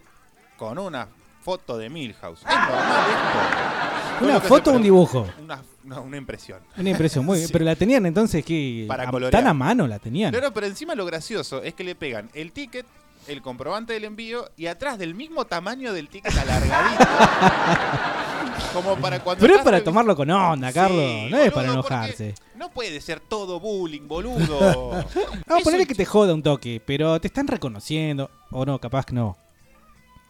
[0.59, 1.09] con una
[1.43, 2.41] foto de Milhouse.
[2.41, 4.25] ¿Es normal esto?
[4.25, 5.27] ¿Una foto o un dibujo?
[5.43, 6.61] Una, no, una impresión.
[6.77, 7.51] Una impresión muy bien.
[7.53, 8.85] Pero la tenían entonces que.
[8.89, 9.33] Para a- colorear.
[9.43, 10.31] tan a mano la tenían.
[10.33, 12.87] Claro, pero encima lo gracioso es que le pegan el ticket,
[13.27, 17.05] el comprobante del envío y atrás del mismo tamaño del ticket alargadito.
[18.73, 19.41] como para cuando.
[19.41, 21.01] Pero es para tomarlo con onda, Carlos.
[21.05, 22.35] Sí, no es para enojarse.
[22.57, 25.05] No puede ser todo bullying, boludo.
[25.47, 28.31] No, ponerle que te joda un toque, pero te están reconociendo.
[28.51, 29.37] O no, capaz que no.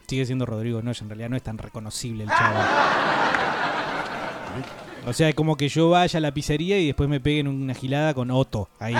[0.06, 2.58] Sigue siendo Rodrigo Noya, en realidad no es tan reconocible el chavo.
[5.06, 7.74] O sea, es como que yo vaya a la pizzería y después me peguen una
[7.74, 8.94] gilada con Otto ahí.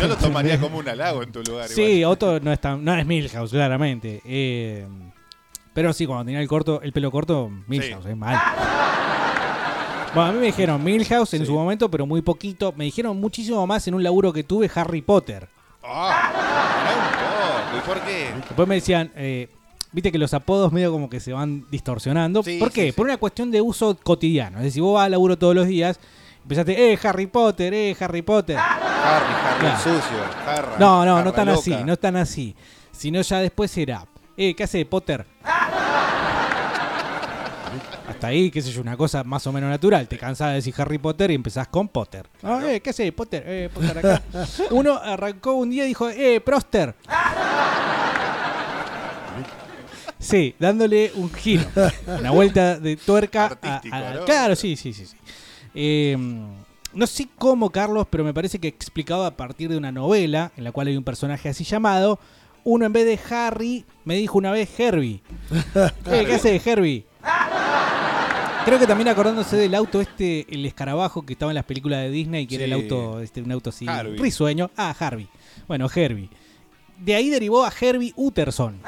[0.00, 1.68] Yo lo tomaría como un halago en tu lugar.
[1.68, 4.20] Sí, Otto no es tan, no es Milhouse, claramente.
[4.24, 4.86] Eh,
[5.72, 8.38] pero sí, cuando tenía el corto, el pelo corto, Milhouse, es mal.
[10.14, 12.72] Bueno, a mí me dijeron Milhouse en su momento, pero muy poquito.
[12.76, 15.48] Me dijeron muchísimo más en un laburo que tuve, Harry Potter.
[15.82, 17.75] Ah, pará un poco.
[17.75, 18.30] ¿Y por qué?
[18.48, 19.48] Después me decían, eh,
[19.92, 22.42] viste que los apodos medio como que se van distorsionando.
[22.42, 22.92] Sí, ¿Por qué?
[22.92, 24.58] Por una cuestión de uso cotidiano.
[24.58, 25.98] Es decir, vos vas al laburo todos los días,
[26.42, 28.56] empezaste, eh, Harry Potter, eh, Harry Potter.
[28.58, 29.74] Harry, Harry Claro.
[29.76, 30.18] el sucio.
[30.44, 32.54] Jarra, No, no, no tan así, no tan así.
[32.92, 35.26] Sino ya después era, eh, ¿qué hace Potter?
[38.16, 40.08] Hasta ahí, qué sé yo, una cosa más o menos natural.
[40.08, 42.26] Te cansás de decir Harry Potter y empezás con Potter.
[42.42, 43.42] Ah, eh, ¿qué hace Potter?
[43.46, 44.22] Eh, Potter acá.
[44.70, 46.94] Uno arrancó un día y dijo, eh, Proster.
[50.18, 51.62] Sí, dándole un giro,
[52.18, 53.42] una vuelta de tuerca.
[53.42, 54.24] a- Artístico, a- ¿no?
[54.24, 55.04] Claro, sí, sí, sí.
[55.04, 55.16] sí.
[55.74, 56.16] Eh,
[56.94, 60.64] no sé cómo, Carlos, pero me parece que explicado a partir de una novela en
[60.64, 62.18] la cual hay un personaje así llamado.
[62.64, 65.20] Uno en vez de Harry me dijo una vez Herbie.
[66.06, 67.04] Eh, ¿Qué hace Herbie?
[68.66, 72.10] Creo que también acordándose del auto este, el escarabajo que estaba en las películas de
[72.10, 74.18] Disney, que era el auto, este, un auto así, Harvey.
[74.18, 74.72] risueño.
[74.76, 75.28] Ah, Harvey.
[75.68, 76.28] Bueno, Herbie.
[76.98, 78.80] De ahí derivó a Herbie Utterson.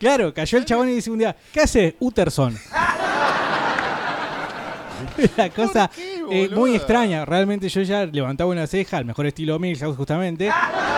[0.00, 2.58] Claro, cayó el chabón y dice un día, ¿qué hace Utterson?
[5.36, 5.88] La cosa
[6.32, 7.24] eh, muy extraña.
[7.24, 10.50] Realmente yo ya levantaba una ceja, al mejor estilo Milhouse justamente,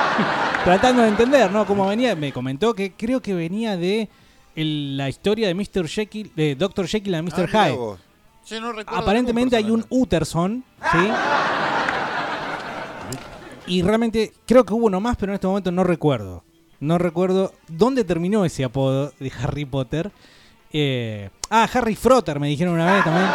[0.65, 1.67] tratando de entender, ¿no?
[1.67, 2.17] Cómo venía.
[2.17, 4.09] Me comentó que creo que venía de
[4.61, 5.87] el- la historia de Mr.
[5.89, 6.87] Jekyll, de Dr.
[6.87, 7.49] Jekyll and Mr.
[7.53, 7.77] Ah, Hyde.
[8.47, 10.99] Yo no recuerdo Aparentemente hay un Utterson, ¿sí?
[13.67, 16.43] Y realmente creo que hubo uno más, pero en este momento no recuerdo.
[16.81, 20.11] No recuerdo dónde terminó ese apodo de Harry Potter.
[20.73, 23.27] Eh, ah, Harry Frotter me dijeron una vez también.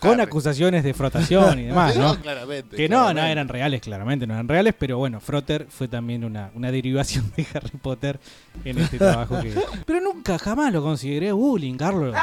[0.00, 2.20] Con acusaciones de frotación y demás, No, ¿no?
[2.20, 3.32] claramente, que no, no claramente.
[3.32, 7.46] eran reales, claramente no eran reales, pero bueno, Frotter fue también una, una derivación de
[7.54, 8.20] Harry Potter
[8.64, 9.52] en este trabajo que...
[9.86, 12.14] Pero nunca jamás lo consideré bullying, Carlos.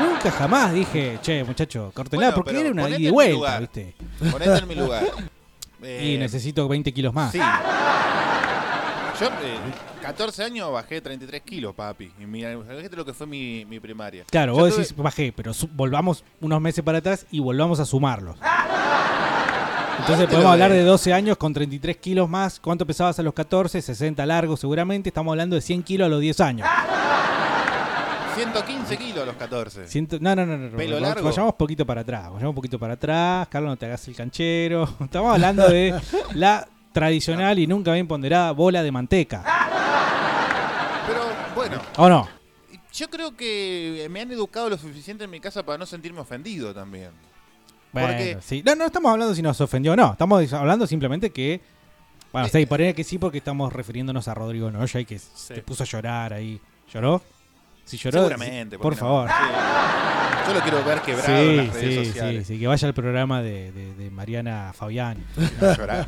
[0.00, 3.60] Nunca jamás dije, che, muchacho, córtenla, Bueno, porque era una ida y vuelta, lugar.
[3.60, 3.94] ¿viste?
[4.30, 5.04] Ponete en mi lugar.
[5.82, 7.32] Y Eh, necesito 20 kilos más.
[7.32, 7.38] Sí.
[7.38, 7.44] Yo,
[9.28, 9.30] eh,
[10.10, 12.10] 14 años, bajé 33 kilos, papi.
[12.20, 14.24] Y mira, fíjate lo que fue mi, mi primaria.
[14.30, 17.84] Claro, Yo vos tuve- decís, bajé, pero volvamos unos meses para atrás y volvamos a
[17.84, 18.36] sumarlos.
[20.00, 22.58] Entonces podemos hablar de 12 años con 33 kilos más.
[22.58, 23.80] ¿Cuánto pesabas a los 14?
[23.82, 25.10] 60 largos seguramente.
[25.10, 26.66] Estamos hablando de 100 kilos a los 10 años.
[28.34, 29.86] 115 kilos a los 14.
[29.86, 30.76] Ciento- no, no, no, no.
[30.76, 31.28] ¿Pelo va- largo?
[31.28, 32.24] Vayamos poquito para atrás.
[32.32, 33.46] Vayamos un poquito para atrás.
[33.48, 34.88] Carlos, no te hagas el canchero.
[35.00, 35.94] Estamos hablando de
[36.34, 39.44] la tradicional y nunca bien ponderada bola de manteca.
[41.70, 42.28] Bueno, ¿O no?
[42.92, 46.74] yo creo que me han educado lo suficiente en mi casa para no sentirme ofendido
[46.74, 47.10] también.
[47.92, 48.62] Bueno, Porque- sí.
[48.64, 50.12] No, no estamos hablando si nos ofendió o no.
[50.12, 51.60] Estamos hablando simplemente que.
[52.32, 55.62] Bueno, Eh, sí, ponele que sí porque estamos refiriéndonos a Rodrigo Noya y que se
[55.62, 56.60] puso a llorar ahí.
[56.92, 57.20] ¿Lloró?
[57.84, 58.18] Si lloró.
[58.18, 58.76] Seguramente.
[58.76, 59.06] sí, por ¿por qué no?
[59.08, 59.28] favor.
[59.28, 60.46] Sí.
[60.48, 62.46] Yo lo quiero ver quebrado Sí, en las redes sí, sociales.
[62.46, 65.24] sí, sí, que vaya al programa de, de- de Mariana Fabián.
[65.60, 66.06] A llorar.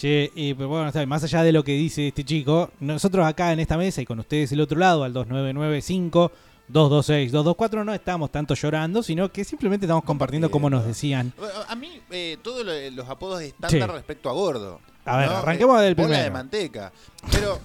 [0.00, 3.52] Che, y, pero bueno, bien, más allá de lo que dice este chico, nosotros acá
[3.52, 6.32] en esta mesa y con ustedes del otro lado, al 2995
[6.68, 11.34] 226 224, no estamos tanto llorando, sino que simplemente estamos compartiendo como nos decían.
[11.68, 13.94] A mí, eh, todos lo- los apodos estándar Sí.
[13.96, 14.80] respecto a gordo.
[15.04, 15.36] A ver, ¿no?
[15.36, 16.32] arranquemos Eh, del bola de primero.
[16.32, 16.92] manteca.
[17.30, 17.58] Pero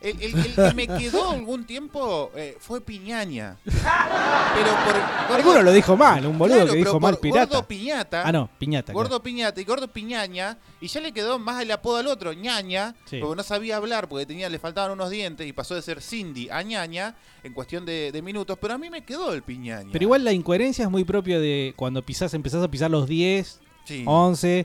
[0.00, 3.56] El, el- el que me quedó algún tiempo eh, fue Piñaña.
[3.64, 4.94] Pero por.
[4.94, 7.46] gordo- Alguno lo dijo mal, un boludo Claro, que dijo mal pirata.
[7.56, 8.22] Gordo Piñata.
[8.24, 8.92] Ah, no, piñata.
[8.92, 8.98] claro.
[9.08, 10.58] Gordo Piñata y Gordo Piñaña.
[10.80, 12.94] Y ya le quedó más el apodo al otro, ñaña.
[13.06, 13.18] Sí.
[13.20, 15.46] Porque no sabía hablar, porque tenía, le faltaban unos dientes.
[15.48, 18.56] Y pasó de ser Cindy a ñaña en cuestión de, de minutos.
[18.60, 19.90] Pero a mí me quedó el Piñaña.
[19.92, 23.60] Pero igual la incoherencia es muy propia de cuando pisás, empezás a pisar los 10,
[23.84, 24.04] Sí.
[24.06, 24.64] 11,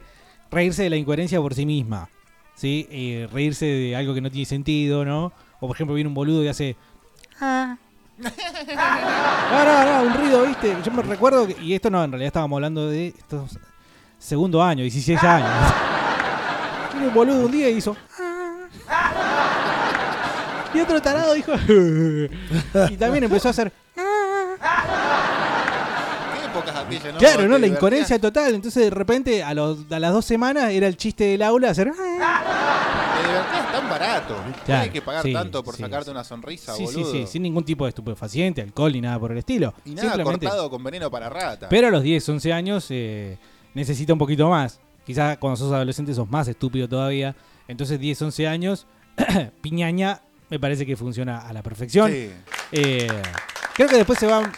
[0.52, 2.10] reírse de la incoherencia por sí misma.
[2.56, 2.88] ¿Sí?
[2.92, 5.32] Eh, reírse de algo que no tiene sentido, ¿no?
[5.60, 6.76] O por ejemplo viene un boludo y hace...
[7.42, 7.78] "Ah".
[9.54, 10.76] No, no, no, un ruido, ¿viste?
[10.84, 13.58] Yo me recuerdo, que- y esto no, en realidad estábamos hablando de estos
[14.20, 15.50] segundo año, 16 años.
[16.94, 17.96] Viene un boludo un día y hizo...
[20.74, 21.52] Y otro tarado dijo...
[22.90, 23.72] y también empezó a hacer...
[26.54, 27.20] ¿Qué épocas aquellas, no?
[27.20, 27.58] Claro, ¿no?
[27.58, 28.54] La incoherencia total.
[28.56, 31.92] Entonces, de repente, a, los, a las dos semanas era el chiste del aula hacer.
[31.98, 33.20] "Ah".
[33.22, 34.36] Te divertías tan barato.
[34.68, 37.12] No hay que pagar sí, tanto por sí, sacarte una sonrisa, Sí, sí, boludo.
[37.12, 39.74] sí, sin ningún tipo de estupefaciente, alcohol ni nada por el estilo.
[39.86, 40.46] Y nada Simplemente.
[40.46, 41.70] cortado con veneno para rata.
[41.70, 43.38] Pero a los 10, 11 años eh,
[43.74, 44.80] necesita un poquito más.
[45.06, 47.36] Quizás cuando sos adolescente sos más estúpido todavía.
[47.68, 48.88] Entonces, 10, 11 años,
[49.62, 52.12] piñaña me parece que funciona a la perfección.
[52.12, 52.30] Sí.
[52.72, 53.08] Eh,
[53.76, 54.52] creo que después se va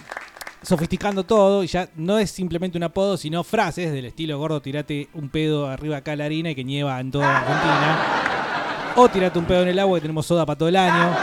[0.66, 5.08] sofisticando todo y ya no es simplemente un apodo, sino frases del estilo gordo, tirate
[5.14, 8.94] un pedo arriba acá a la harina y que nieva en toda Argentina.
[8.98, 11.16] O tirate un pedo en el agua que tenemos soda para todo el año.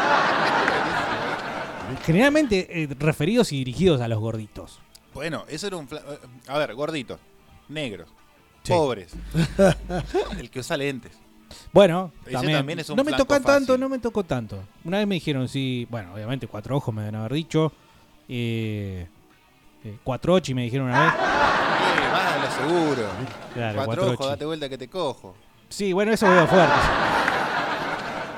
[2.05, 4.79] Generalmente eh, referidos y dirigidos a los gorditos.
[5.15, 5.85] Bueno, eso era un...
[5.91, 7.19] eh, A ver, gorditos,
[7.69, 8.09] negros,
[8.63, 8.73] Sí.
[8.73, 9.13] pobres.
[10.39, 11.13] el que usa lentes.
[11.73, 14.63] Bueno, también, también es un no me tocó tanto, no me tocó tanto.
[14.85, 17.73] Una vez me dijeron, sí, bueno, obviamente cuatro ojos me deben haber dicho.
[18.29, 19.07] Eh,
[19.85, 21.13] eh, cuatro ochi me dijeron una vez.
[21.15, 21.17] Eh,
[22.13, 23.09] vas a lo seguro.
[23.55, 25.35] Claro, Cuatro date vuelta que te cojo.
[25.69, 26.75] Sí, bueno, eso veo fuerte.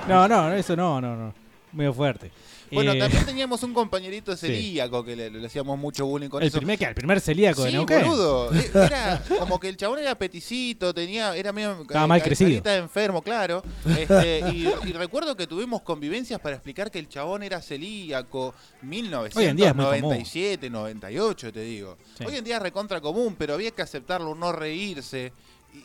[0.09, 1.35] No, no, eso no, no, no.
[1.73, 2.31] Medio fuerte.
[2.75, 6.49] Bueno, Eh, también teníamos un compañerito celíaco que le, le hacíamos mucho bullying con el
[6.49, 6.59] eso.
[6.59, 8.03] primer, el primer celíaco de Sí, Neuquén.
[8.03, 8.53] boludo.
[8.55, 12.63] E- Era como que el chabón era peticito, tenía, era medio Estaba mal crecido.
[12.71, 13.63] enfermo, claro.
[13.99, 19.45] Este, y, y recuerdo que tuvimos convivencias para explicar que el chabón era celíaco, Hoy
[19.47, 20.01] en día es muy común.
[20.19, 21.97] 1997, 98, te digo.
[22.19, 22.25] Sí.
[22.27, 25.33] Hoy en día es recontra común, pero había que aceptarlo, no reírse.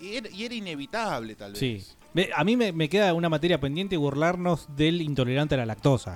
[0.02, 1.60] Y era, y era inevitable, tal vez.
[1.60, 1.84] Sí.
[2.36, 6.16] A mí me, me queda una materia pendiente burlarnos del intolerante a la lactosa.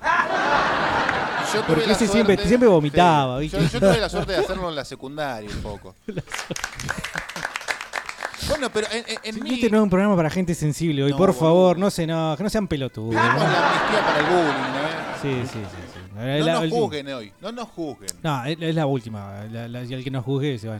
[1.53, 3.49] Yo tuve Porque la ese siempre, suerte- siempre vomitaba, sí.
[3.49, 5.95] Yo, yo tuve la suerte de hacerlo en la secundaria un poco.
[8.49, 8.87] bueno, pero
[9.23, 9.53] en, mi...
[9.55, 12.33] Este no es un programa para gente sensible hoy, No, por favor, no se no,
[12.37, 13.13] que no sean pelotudos.
[13.13, 13.19] ¿no?
[13.21, 14.89] la amnistía para el bullying, ¿eh?
[15.21, 15.92] Sí, sí, sí.
[16.15, 16.79] No nos última.
[16.81, 18.09] juzguen hoy, no nos juzguen.
[18.21, 19.43] No, es, es la última.
[19.51, 20.79] La- la- y el que nos juzgue se va.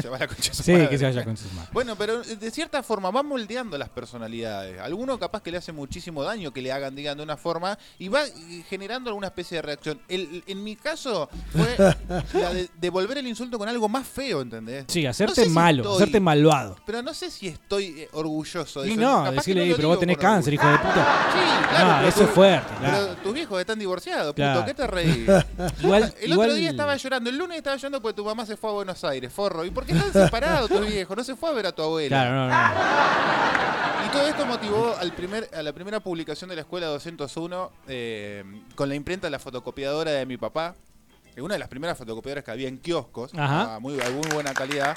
[0.00, 0.88] Se va la concha su Sí, madre.
[0.88, 1.70] que se vaya con sus manos.
[1.72, 4.80] Bueno, pero de cierta forma va moldeando las personalidades.
[4.80, 8.08] Alguno capaz que le hace muchísimo daño que le hagan, digan de una forma, y
[8.08, 10.00] va eh, generando alguna especie de reacción.
[10.08, 11.76] El- en mi caso fue
[12.40, 14.84] la de devolver el insulto con algo más feo, ¿entendés?
[14.88, 16.76] Sí, No hacerte si malo, estoy- hacerte malvado.
[16.86, 19.00] Pero no sé si estoy eh, orgulloso de Y eso.
[19.00, 20.82] no, Capaz decirle, no "Ey, lo pero vos tenés cáncer, hijo orgullo".
[20.84, 21.30] de puta.
[21.32, 22.02] Sí, claro.
[22.02, 22.96] No, eso es fuerte, claro.
[23.06, 24.64] Pero tus viejos están divorciados, puto.
[24.74, 24.74] Claro.
[24.74, 25.28] ¿Qué te reís?
[25.82, 27.30] Igual- el igual- otro día estaba llorando.
[27.30, 29.64] El lunes estaba llorando porque tu mamá se fue a Buenos Aires, forro.
[29.64, 31.16] ¿Y por qué están separados tus viejos?
[31.16, 32.08] No se fue a ver a tu abuela.
[32.08, 34.06] Claro, no, no.
[34.06, 38.44] Y todo esto motivó al primer, a la primera publicación de la escuela 201 eh,
[38.74, 40.74] con la imprenta de la fotocopiadora de mi papá.
[41.36, 43.74] Una de las primeras fotocopiadoras que había en kioscos, Ajá.
[43.74, 44.94] a muy, a muy buena calidad.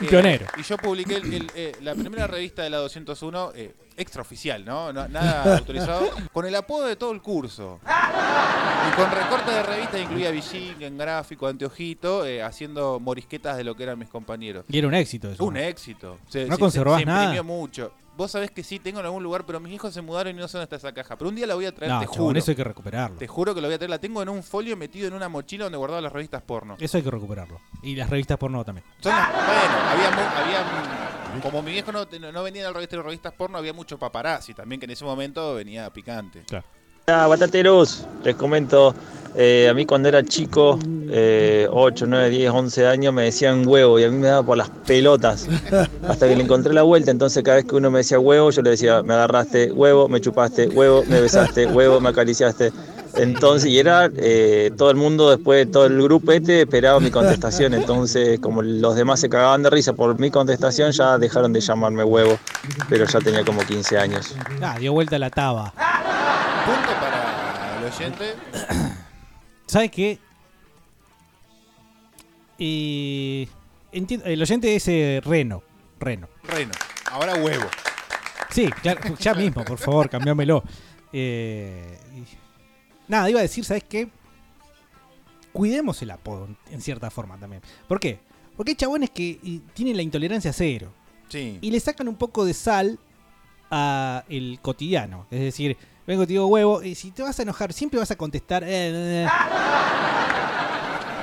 [0.00, 0.46] Un pionero.
[0.58, 4.92] Y yo publiqué el- el, eh, la primera revista de la 201, eh, extraoficial, ¿no?
[4.92, 7.80] No- Nada autorizado, con el apodo de todo el curso.
[7.86, 13.74] Y con recorte de revista incluía Billín, en gráfico, anteojito, eh, haciendo morisquetas de lo
[13.74, 14.64] que eran mis compañeros.
[14.68, 15.44] Y era un éxito eso.
[15.44, 16.18] Un éxito.
[16.28, 17.42] Se- No se- conservás se, se imprimió nada.
[17.42, 17.92] mucho.
[18.16, 20.48] Vos sabés que sí, tengo en algún lugar, pero mis hijos se mudaron y no
[20.48, 21.16] sé dónde está esa caja.
[21.16, 22.38] Pero un día la voy a traer, No, te chabón, juro.
[22.38, 23.18] eso hay que recuperarlo.
[23.18, 23.90] Te juro que lo voy a traer.
[23.90, 26.76] La tengo en un folio metido en una mochila donde guardaba las revistas porno.
[26.80, 27.60] Eso hay que recuperarlo.
[27.82, 28.84] Y las revistas porno también.
[29.00, 33.04] Son las- bueno, había, mu- había como mi viejo no, no venía al registro de
[33.04, 36.44] revistas porno, había mucho paparazzi también, que en ese momento venía picante.
[37.08, 38.92] Hola, batateros, les comento,
[39.36, 40.76] eh, a mí cuando era chico,
[41.08, 44.56] eh, 8, 9, 10, 11 años, me decían huevo y a mí me daba por
[44.56, 45.46] las pelotas,
[46.08, 48.60] hasta que le encontré la vuelta, entonces cada vez que uno me decía huevo, yo
[48.60, 52.72] le decía, me agarraste, huevo, me chupaste, huevo, me besaste, huevo, me acariciaste.
[53.14, 57.12] Entonces, y era eh, todo el mundo, después de todo el grupo este, esperaba mi
[57.12, 61.60] contestación, entonces como los demás se cagaban de risa por mi contestación, ya dejaron de
[61.60, 62.36] llamarme huevo,
[62.88, 64.34] pero ya tenía como 15 años.
[64.60, 65.72] Ah, dio vuelta la taba.
[66.66, 68.34] Punto para el oyente.
[69.66, 70.18] ¿Sabes qué?
[72.58, 73.48] Eh,
[73.92, 75.62] enti- el oyente es eh, Reno.
[75.98, 76.28] Reno.
[76.44, 76.72] Reno.
[77.10, 77.66] Ahora huevo.
[78.50, 80.62] Sí, claro, ya mismo, por favor, cambiámelo.
[81.12, 82.24] Eh, y-
[83.08, 84.08] nada, iba a decir, ¿sabes qué?
[85.52, 87.62] Cuidemos el apodo, en cierta forma también.
[87.88, 88.18] ¿Por qué?
[88.56, 90.92] Porque hay chabones que y, tienen la intolerancia cero.
[91.28, 91.58] Sí.
[91.60, 92.98] Y le sacan un poco de sal
[93.70, 95.26] a el cotidiano.
[95.30, 95.76] Es decir,
[96.06, 98.62] vengo, te digo huevo, y si te vas a enojar, siempre vas a contestar.
[98.64, 99.28] eh, eh, eh.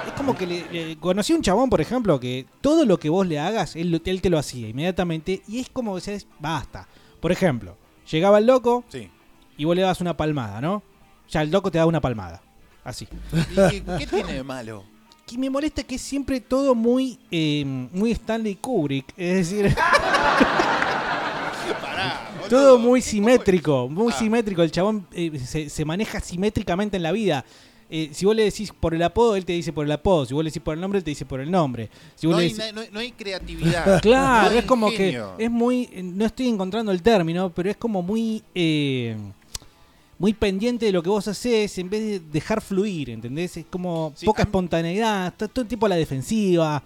[0.07, 3.09] Es como que le, le- conocí a un chabón, por ejemplo, que todo lo que
[3.09, 5.41] vos le hagas, él, él te lo hacía inmediatamente.
[5.47, 6.87] Y es como que basta.
[7.19, 7.77] Por ejemplo,
[8.11, 9.09] llegaba el loco Sí.
[9.57, 10.83] y vos le das una palmada, ¿no?
[11.29, 12.41] Ya el loco te da una palmada.
[12.83, 13.07] Así.
[13.51, 14.83] ¿Y qué, qué tiene de malo?
[15.25, 19.13] Que me molesta que es siempre todo muy, eh, muy Stanley Kubrick.
[19.17, 19.73] Es decir,
[21.81, 22.19] Pará.
[22.53, 23.87] Todo muy simétrico.
[23.89, 24.17] Muy Ah.
[24.19, 24.61] simétrico.
[24.63, 27.43] El chabón eh, se, se maneja simétricamente en la vida.
[27.89, 30.25] Eh, si vos le decís por el apodo, él te dice por el apodo.
[30.25, 31.89] Si vos le decís por el nombre, él te dice por el nombre.
[32.15, 34.01] Si vos No le hay, decís- na- no hay- no hay creatividad.
[34.01, 35.33] Claro, no hay es como ingenio.
[35.37, 35.89] que es muy.
[36.01, 38.41] No estoy encontrando el término, pero es como muy.
[38.55, 39.15] eh,
[40.19, 43.57] muy pendiente de lo que vos haces en vez de dejar fluir, ¿entendés?
[43.57, 46.81] Es como Sí, poca espontaneidad, todo el tiempo a la defensiva.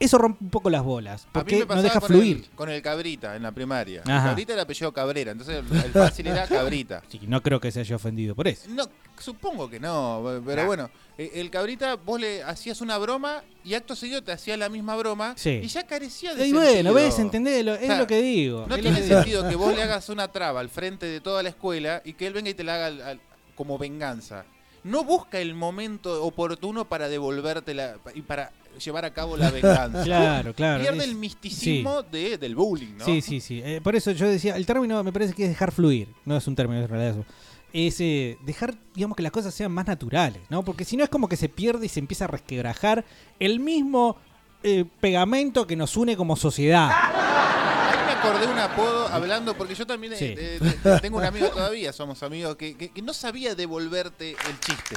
[0.00, 2.36] Eso rompe un poco las bolas, porque me no deja con fluir.
[2.38, 4.00] El, con el Cabrita en la primaria.
[4.00, 4.04] El.
[4.06, 7.02] Cabrita era apellido Cabrera, entonces el, el fácil era Cabrita.
[7.10, 8.68] Sí, no creo que se haya ofendido por eso.
[8.70, 8.84] No,
[9.18, 10.66] supongo que no, pero Nah.
[10.66, 14.70] bueno, eh, el Cabrita vos le hacías una broma y acto seguido te hacía la
[14.70, 15.60] misma broma Sí.
[15.62, 16.94] y ya carecía de Y bueno, sentido.
[16.94, 18.64] ves, entendés, es O sea, lo que digo.
[18.68, 22.00] No tiene sentido que vos le hagas una traba al frente de toda la escuela
[22.06, 23.20] y que él venga y te la haga al- al-
[23.54, 24.46] como venganza.
[24.82, 28.50] No busca el momento oportuno para devolvértela y para
[28.80, 30.02] llevar a cabo la venganza.
[30.02, 33.04] Claro, claro, Pierde el misticismo de, del bullying, ¿no?
[33.04, 33.60] Sí, sí, sí.
[33.64, 36.08] Eh, por eso yo decía, el término me parece que es dejar fluir.
[36.24, 37.24] No es un término, en realidad eso.
[37.72, 40.64] Es eh, dejar, digamos, que las cosas sean más naturales, ¿no?
[40.64, 43.04] Porque si no es como que se pierde y se empieza a resquebrajar
[43.38, 44.16] el mismo
[44.64, 46.90] eh, pegamento que nos une como sociedad.
[46.90, 50.24] Ahí me acordé un apodo hablando, porque yo también eh, Sí.
[50.36, 54.60] eh, eh, tengo un amigo todavía, somos amigos, que, que- que no sabía devolverte el
[54.60, 54.96] chiste.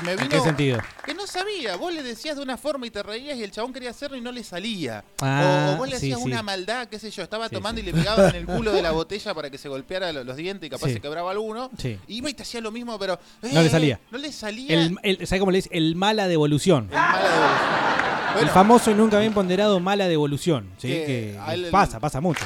[0.00, 0.78] Y me ¿En vino, qué sentido?
[1.04, 3.72] Que no sabía, vos le decías de una forma y te reías y el chabón
[3.72, 5.02] quería hacerlo y no le salía.
[5.20, 6.24] Ah, o, o vos le sí, hacías sí.
[6.26, 8.82] una maldad, qué sé yo, estaba Sí, tomando y le pegaba en el culo de
[8.82, 11.70] la botella para que se golpeara lo- los dientes y capaz se quebraba alguno.
[12.06, 13.18] Y iba y te hacía lo mismo, pero...
[13.42, 14.00] No le eh, salía.
[14.10, 14.74] No le salía.
[14.74, 15.70] El, el- ¿Sabe cómo le dice?
[15.72, 16.84] El mala devolución.
[16.90, 18.42] el mala devolución.
[18.42, 20.68] el famoso y nunca bien ponderado mala devolución.
[20.78, 20.88] ¿sí?
[20.88, 21.38] Que
[21.70, 22.44] pasa, pasa mucho.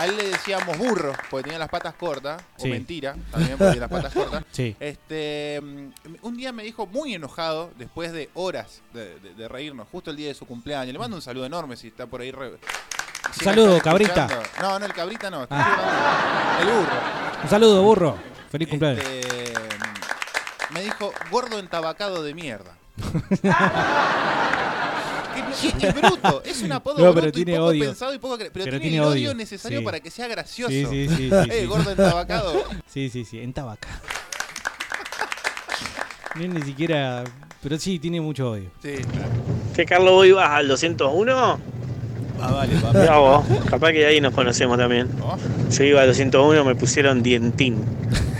[0.00, 2.68] A él le decíamos burro, porque tenía las patas cortas, o Sí.
[2.70, 4.44] mentira, también porque tenía las patas cortas.
[4.50, 4.74] Sí.
[4.80, 5.90] Este, mm,
[6.22, 10.16] un día me dijo muy enojado, después de horas de, de- de reírnos, justo el
[10.16, 10.92] día de su cumpleaños.
[10.94, 12.30] Le mando un saludo enorme si está por ahí.
[12.30, 12.58] re-
[13.32, 14.24] si saludo, cabrita.
[14.24, 14.48] escuchando.
[14.62, 15.42] No, no, el cabrita no.
[15.42, 16.56] estoy Ah.
[16.58, 17.00] hablando- El burro.
[17.42, 18.18] Un saludo, burro.
[18.50, 19.04] Feliz cumpleaños.
[19.04, 22.74] Este, mm, me dijo, gordo entabacado de mierda.
[25.80, 27.84] Es bruto, es un apodo No, pero bruto y tiene poco odio.
[27.86, 29.84] pensado y poco cre- pero, Pero tiene, tiene el odio odio, necesario sí.
[29.84, 30.70] para que sea gracioso.
[30.70, 31.66] Sí, sí, sí, sí, eh, sí.
[31.66, 32.64] gordo entabacado.
[32.86, 33.88] Sí, sí, sí, en tabaca.
[36.36, 37.24] No ni siquiera.
[37.62, 38.70] Pero sí, tiene mucho odio.
[38.82, 38.94] Sí.
[39.74, 41.60] ¿Qué Carlos vos ibas al 201?
[42.42, 45.08] Ah, vale, Mirá vos, capaz que ahí nos conocemos también.
[45.70, 47.84] Yo iba al 201, me pusieron dientín.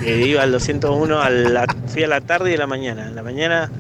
[0.05, 3.09] Y iba al 201, a la, fui a la tarde y a la mañana.
[3.09, 3.71] En la mañana,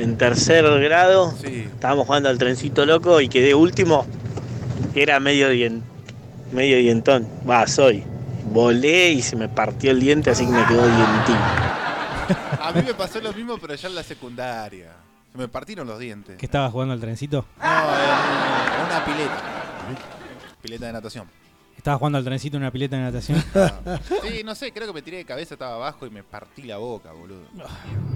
[0.00, 4.06] en tercer grado, estábamos jugando al trencito loco y quedé último.
[4.94, 5.82] Era medio dien,
[6.52, 7.28] medio dientón.
[7.48, 8.04] Va, soy.
[8.44, 11.36] Volé y se me partió el diente, así que me quedó dientín.
[12.60, 14.88] A mí me pasó lo mismo, pero ya en la secundaria.
[15.32, 16.36] Se me partieron los dientes.
[16.36, 17.44] ¿Que estaba jugando al trencito?
[17.60, 19.42] No, en una pileta.
[20.62, 21.39] Pileta de natación.
[21.80, 23.42] ¿Estaba jugando al trencito en una pileta de natación?
[24.22, 26.76] Sí, no sé, creo que me tiré de cabeza, estaba abajo y me partí la
[26.76, 27.40] boca, boludo.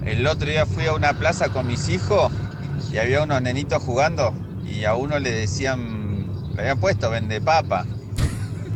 [0.05, 2.31] El otro día fui a una plaza con mis hijos
[2.91, 7.87] y había unos nenitos jugando y a uno le decían, le habían puesto vende papa.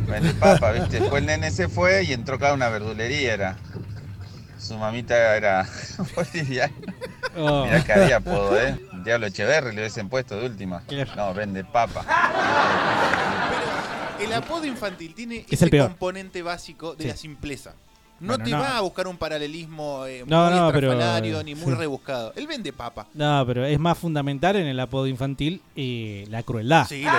[0.08, 0.98] Vende papa, ¿viste?
[0.98, 3.56] Después el nene se fue y entró acá a una verdulería, era.
[4.58, 5.68] Su mamita era
[6.16, 6.74] boliviana.
[7.36, 7.64] Oh.
[7.64, 8.76] Mirá que había apodo, ¿eh?
[9.04, 10.82] Diablo Echeverri le hubiesen puesto de última.
[11.16, 12.04] No, vende papa.
[14.20, 15.88] El apodo infantil tiene Es ese el peor.
[15.88, 17.08] componente básico de Sí.
[17.08, 17.74] la simpleza.
[18.20, 18.58] No Bueno, te no.
[18.58, 21.78] va a buscar un paralelismo eh, No, muy no, pero- estrafalario ni muy sí.
[21.78, 22.32] rebuscado.
[22.36, 23.06] Él vende papa.
[23.14, 26.86] No, pero es más fundamental en el apodo infantil eh, la crueldad.
[26.86, 27.10] Sí, lo.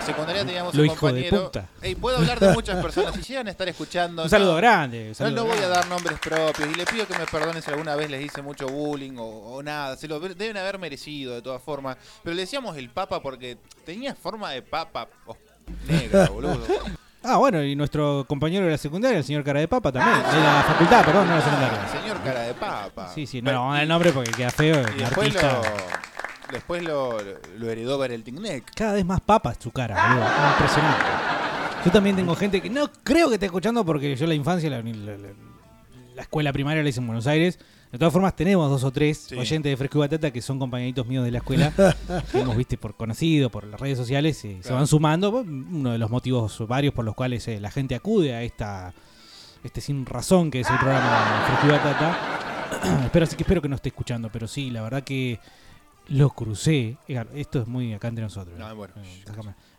[0.00, 1.44] La secundaria teníamos Lo un hijo de compañero.
[1.44, 1.66] puta.
[1.82, 3.14] Ey, puedo hablar de muchas personas.
[3.14, 4.22] Si llegan a estar escuchando.
[4.24, 5.76] Un saludo no, grande, un No, no voy a grande.
[5.76, 6.68] dar nombres propios.
[6.70, 9.62] Y le pido que me perdonen si alguna vez les hice mucho bullying o, o
[9.62, 9.96] nada.
[9.96, 11.96] Se lo deben haber merecido de todas formas.
[12.24, 15.36] Pero le decíamos el papa porque tenía forma de papa os-
[15.86, 16.66] negra, boludo.
[17.22, 20.16] Ah, bueno, y nuestro compañero de la secundaria, el señor Cara de Papa también.
[20.32, 21.88] De la facultad, perdón, no de la secundaria.
[22.00, 23.12] Señor cara de papa.
[23.14, 24.76] Sí, sí, no, no vamos a dar el nombre porque queda feo.
[24.76, 25.52] Y el después artista.
[25.52, 25.62] lo,
[26.52, 27.16] después lo,
[27.58, 28.74] lo heredó Bereltingnek.
[28.74, 30.26] Cada vez más papas su cara, boludo.
[30.52, 31.04] Impresionante.
[31.84, 34.82] Yo también tengo gente que no creo que esté escuchando porque yo la infancia, la,
[34.82, 35.28] la- la-
[36.14, 37.58] la escuela primaria la hice en Buenos Aires.
[37.90, 39.36] De todas formas, tenemos dos o tres Sí.
[39.36, 41.72] oyentes de Fresco y Batata que son compañeritos míos de la escuela.
[42.32, 44.76] que hemos visto por conocido, por las redes sociales, eh, se Claro.
[44.76, 45.30] van sumando.
[45.40, 48.92] Uno de los motivos varios por los cuales eh, la gente acude a esta
[49.64, 52.18] este sin razón que es el programa Fresco y Batata.
[53.04, 55.40] espero, así que espero que no esté escuchando, pero sí, la verdad que
[56.10, 56.96] lo crucé.
[57.08, 58.58] eh, Esto es muy acá entre nosotros.
[58.58, 58.94] No, bueno.
[59.02, 59.24] Eh.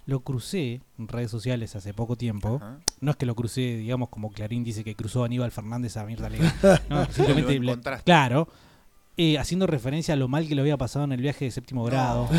[0.07, 2.59] Lo crucé en redes sociales hace poco tiempo.
[2.99, 6.05] No es que lo crucé, digamos, como Clarín dice que cruzó a Aníbal Fernández a
[6.05, 6.53] Mirta Legrand.
[6.89, 7.59] No, simplemente,
[8.03, 8.47] claro,
[9.17, 11.83] eh, haciendo referencia a lo mal que lo había pasado en el viaje de séptimo
[11.83, 12.29] grado.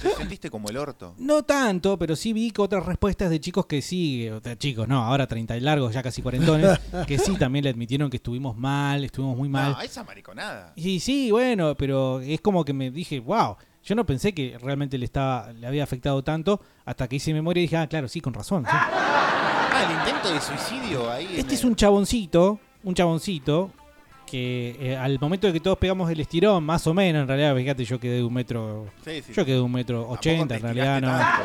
[0.00, 1.14] ¿Te sentiste como el orto?
[1.18, 5.02] No tanto, pero sí vi que otras respuestas de chicos que sí, de chicos, no,
[5.02, 9.04] ahora 30 y largos, ya casi cuarentones, que sí también le admitieron que estuvimos mal,
[9.04, 9.72] estuvimos muy mal.
[9.72, 10.72] No, esa mariconada.
[10.76, 14.98] Y sí, bueno, pero es como que me dije, wow, yo no pensé que realmente
[14.98, 18.20] le estaba le había afectado tanto hasta que hice memoria y dije, ah, claro, sí,
[18.20, 18.64] con razón.
[18.64, 18.70] sí.
[18.72, 21.28] Ah, el intento de suicidio ahí.
[21.36, 23.70] Este es el- un chaboncito, un chaboncito
[24.26, 27.54] que eh, al momento de que todos pegamos el estirón, más o menos, en realidad,
[27.56, 29.32] fíjate, yo quedé de un metro, Sí, sí.
[29.32, 31.08] yo quedé de un metro ochenta, en realidad, no.
[31.08, 31.42] tanto,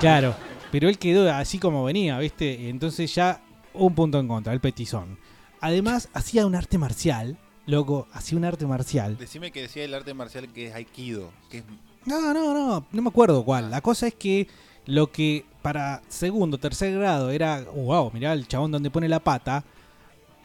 [0.00, 0.34] Claro,
[0.72, 2.68] pero él quedó así como venía, ¿viste?
[2.68, 3.40] Entonces ya
[3.74, 5.18] un punto en contra, el petizón.
[5.60, 7.36] Además, hacía un arte marcial,
[7.66, 9.16] loco, hacía un arte marcial.
[9.18, 11.30] Decime que decía el arte marcial que es Aikido.
[11.50, 11.64] Que es...
[12.06, 13.70] No, no, no, no me acuerdo cuál.
[13.70, 14.48] La cosa es que
[14.86, 19.62] lo que para segundo, tercer grado era, wow, mirá el chabón donde pone la pata,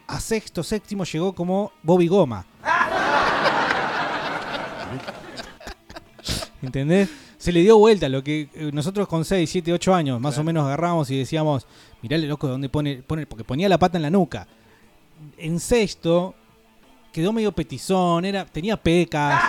[0.07, 2.45] a sexto, séptimo llegó como Bobby Goma.
[6.61, 7.09] ¿Entendés?
[7.37, 10.43] Se le dio vuelta lo que eh, nosotros con 6, 7, 8 años más o
[10.43, 11.67] menos agarramos y decíamos,
[12.01, 14.47] mirale loco donde pone, pone, porque ponía la pata en la nuca.
[15.37, 16.33] En sexto
[17.11, 19.43] quedó medio petizón, era, tenía pecas.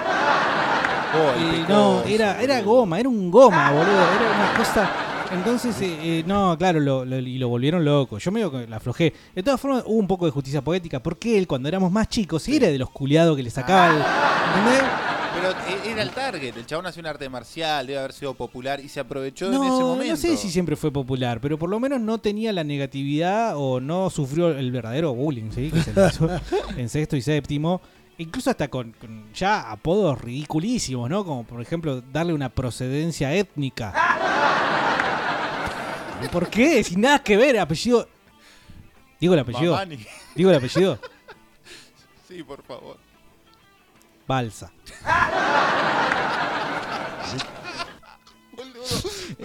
[1.15, 4.13] Oh, no, era, era goma, era un goma, boludo.
[4.13, 5.06] Era una cosa.
[5.33, 8.19] Entonces, eh, eh, no, claro, lo, lo- y lo volvieron loco.
[8.19, 9.13] Yo medio que la aflojé.
[9.35, 11.03] De todas formas, hubo un poco de justicia poética.
[11.03, 13.97] Porque él, cuando éramos más chicos, era de los culiados que le sacaba el.
[14.61, 14.83] ¿Entendés?
[15.35, 16.57] Pero eh, era el target.
[16.57, 19.63] El chabón hacía un arte marcial, debe haber sido popular y se aprovechó en ese
[19.65, 20.13] No, momento.
[20.13, 23.81] no sé si siempre fue popular, pero por lo menos no tenía la negatividad o
[23.81, 25.71] no sufrió el verdadero bullying, ¿sí?
[25.71, 26.31] Que se le hizo
[26.77, 27.81] en sexto y séptimo.
[28.19, 31.23] Incluso hasta con, con ya apodos ridiculísimos, ¿no?
[31.23, 33.93] Como por ejemplo darle una procedencia étnica.
[36.33, 36.83] ¿Por qué?
[36.85, 38.09] Sin nada que ver, apellido.
[39.21, 39.73] Digo el apellido.
[39.73, 40.05] Mamani.
[40.35, 40.99] Digo el apellido.
[42.29, 42.97] Sí, por favor.
[44.27, 44.73] Balsa.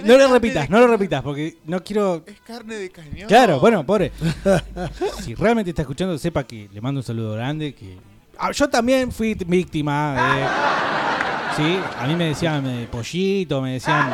[0.04, 2.24] No lo repitas, no lo repitas, porque no quiero.
[2.26, 3.28] Es carne de cañón.
[3.28, 4.12] Claro, bueno, pobre.
[5.22, 7.74] Si realmente está escuchando, sepa que le mando un saludo grande.
[7.76, 7.98] Que
[8.38, 10.16] Ah, yo también fui víctima.
[10.16, 14.10] de- Sí, a mí me decían eh, pollito, me decían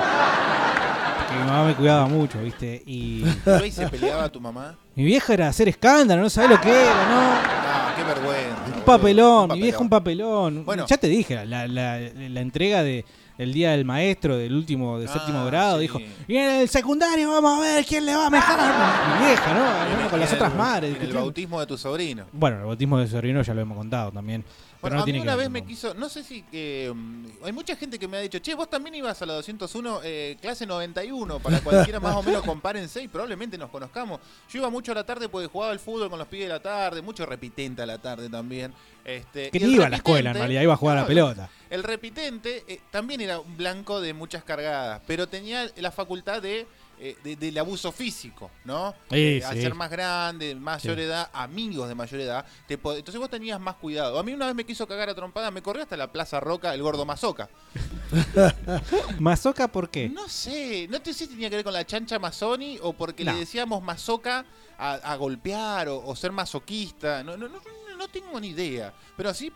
[1.31, 2.81] mi mamá me cuidaba mucho, ¿viste?
[2.85, 4.75] Y ¿Pero ahí se peleaba tu mamá?
[4.95, 7.19] mi vieja era hacer escándalo, no sabés lo que era, ¿no?
[7.19, 8.77] Ah, qué vergüenza.
[8.77, 10.65] Un papelón, Un mi vieja un papelón.
[10.65, 10.85] Bueno.
[10.87, 13.05] ya te dije, la, la- la entrega de
[13.37, 15.81] el día del maestro del último, de séptimo Ah, grado, sí.
[15.83, 19.19] dijo, y en el secundario vamos a ver quién le va a mejorar.
[19.19, 19.63] Mi vieja, ¿no?
[19.63, 20.95] Hablando con las otras madres.
[20.95, 22.23] En el bautismo de tu sobrino.
[22.31, 24.43] Bueno, el bautismo de sobrino ya lo hemos contado también.
[24.81, 27.75] Bueno, no a mí una vez me quiso, no sé si que mm, hay mucha
[27.75, 31.39] gente que me ha dicho, che, vos también ibas a la 201, eh, clase 91,
[31.39, 34.19] para cualquiera más o menos compárense y probablemente nos conozcamos.
[34.49, 36.61] Yo iba mucho a la tarde porque jugaba al fútbol con los pibes de la
[36.61, 38.73] tarde, mucho repitente a la tarde también.
[39.03, 41.49] Este, Que ni iba a la escuela, en realidad, iba a jugar a la pelota.
[41.69, 46.67] El repitente eh, también era un blanco de muchas cargadas, pero tenía la facultad de,
[46.99, 48.91] eh, de- del abuso físico, ¿no?
[49.09, 49.61] Sí, Eh, Al sí.
[49.61, 51.01] ser más grande, mayor Sí.
[51.03, 54.17] edad, amigos de mayor edad, te entonces vos tenías más cuidado.
[54.17, 56.73] A mí una vez me quiso cagar a trompada, me corrió hasta la Plaza Roca
[56.73, 57.49] el gordo Mazoca.
[59.19, 60.09] ¿Mazoca por qué?
[60.09, 63.33] No sé, no sé si tenía que ver con la chancha Mazzoni o porque No.
[63.33, 64.45] le decíamos mazoca
[64.77, 67.23] a, a golpear o, o ser masoquista.
[67.23, 68.93] No, no, no, no- no tengo ni idea.
[69.15, 69.51] Pero así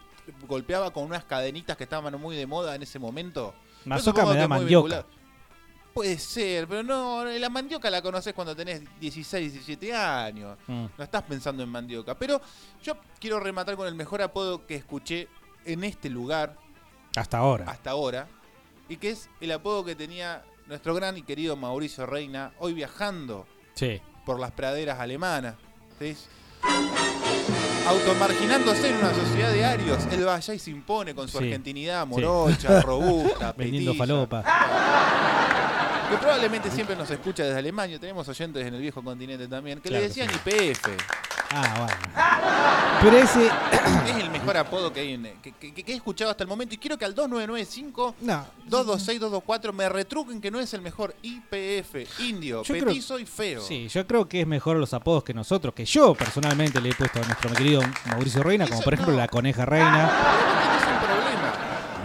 [0.48, 3.54] golpeaba con unas cadenitas que estaban muy de moda en ese momento.
[3.86, 4.84] Mazoca me da mandioca.
[4.98, 5.21] vinculado.
[5.94, 10.58] Puede ser, pero no, la mandioca la conoces cuando tenés 16, 17 años.
[10.68, 10.86] Mm.
[10.98, 12.16] No estás pensando en mandioca.
[12.18, 12.40] Pero
[12.82, 15.28] yo quiero rematar con el mejor apodo que escuché
[15.66, 16.56] en este lugar
[17.16, 17.66] Hasta ahora.
[17.70, 18.28] hasta ahora,
[18.88, 23.46] y que es el apodo que tenía nuestro gran y querido Mauricio Reina, hoy viajando
[23.74, 24.02] Sí.
[24.26, 25.56] por las praderas alemanas.
[26.00, 26.16] ¿sí?
[27.88, 31.46] Automarginándose en una sociedad de arios, él va allá y se impone con su Sí.
[31.46, 34.44] argentinidad morocha, robusta, Vendiendo falopa.
[36.12, 39.88] Que probablemente siempre nos escucha desde Alemania, tenemos oyentes en el viejo continente también, que
[39.90, 40.50] Claro le que decían sí.
[40.50, 40.88] IPF.
[41.54, 43.02] Ah, bueno.
[43.02, 43.50] Pero ese.
[44.08, 46.76] Es el mejor apodo que, hay en- que, que- que he escuchado hasta el momento.
[46.76, 48.46] Y quiero que al 2995 No.
[48.66, 53.26] 226 224 me retruquen que no es el mejor IPF, indio, Yo creo- petizo y
[53.26, 53.62] feo.
[53.62, 56.94] Sí, yo creo que es mejor los apodos que nosotros, que yo personalmente le he
[56.94, 60.06] puesto a nuestro querido Mauricio Reina, como por ejemplo la coneja reina.
[60.78, 61.54] Es un problema.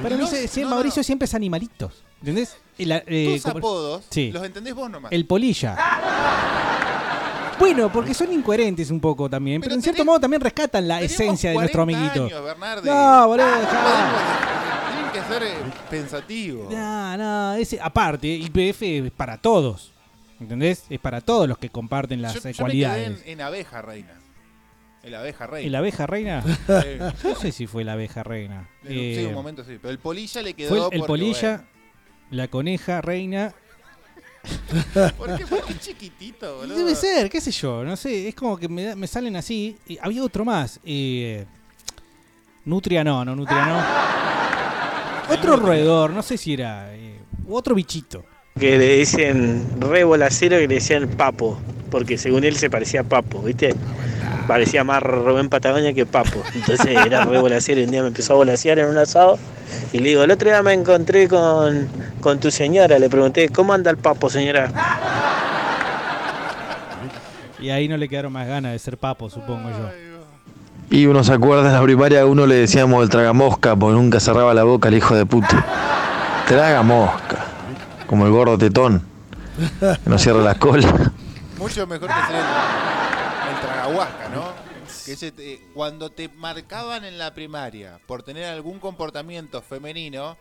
[0.03, 2.05] Pero no Los- sé, si no, Mauricio siempre es animalitos.
[2.21, 2.57] ¿Entendés?
[2.79, 4.31] La- eh, Tus como- apodos Sí.
[4.33, 5.11] los entendés vos nomás.
[5.13, 5.77] El polilla.
[7.59, 11.51] Bueno, porque son incoherentes un poco también, pero, en cierto modo también rescatan la esencia
[11.51, 12.27] de nuestro 40 amiguito.
[12.27, 12.89] años, Bernardi.
[12.89, 13.83] No, boludo, Ah, dejá.
[13.83, 16.71] podemos- Tienen que ser eh, pensativos.
[16.73, 19.93] No, no, ese, aparte, IPF es para todos.
[20.39, 20.85] ¿Entendés?
[20.91, 23.23] Es para todos los que comparten las Yo, eh, yo me quedé cualidades.
[23.25, 24.13] en, en abeja reina.
[25.03, 25.67] En la abeja reina.
[25.67, 26.43] ¿Y la abeja reina?
[26.67, 26.99] Sí.
[27.25, 28.69] no sé si fue la abeja reina.
[28.87, 29.79] Sí, Eh, un momento sí.
[29.81, 31.65] Pero el polilla le quedó fue el, el porque, polilla,
[32.31, 33.55] la coneja reina.
[35.19, 35.45] ¿Por qué?
[35.47, 36.77] Porque es chiquitito, boludo.
[36.79, 39.77] Debe ser, qué sé yo, no sé, es como que me, da- me salen así.
[39.87, 40.79] Y había otro más.
[40.85, 41.45] eh,
[42.65, 45.35] Nutria no, no, Nutria no.
[45.35, 46.95] Otro roedor, no sé si era.
[46.95, 48.25] eh, u otro bichito.
[48.59, 51.59] Que le dicen re bolacero que le decían papo,
[51.91, 53.75] porque según él se parecía a papo, ¿viste?
[54.47, 56.43] Parecía más Rubén Patagonia que papo.
[56.55, 59.39] Entonces era re bolacero y un día me empezó a volasear en un asado
[59.93, 61.89] y le digo, el otro día me encontré con,
[62.21, 64.71] con tu señora, le pregunté, ¿cómo anda el papo, señora?
[67.59, 69.91] Y ahí no le quedaron más ganas de ser papo, supongo yo.
[70.91, 74.21] Y uno se acuerda en la primaria, a uno le decíamos el tragamosca, porque nunca
[74.21, 75.65] cerraba la boca el hijo de puta.
[76.47, 77.45] Tragamosca.
[78.07, 79.03] Como el gordo tetón.
[79.81, 81.13] Que no cierra la cola.
[81.59, 82.96] Mucho mejor que ser
[83.91, 84.45] tragahuasca, ¿no?
[85.05, 90.37] Que ese te- cuando te marcaban en la primaria por tener algún comportamiento femenino,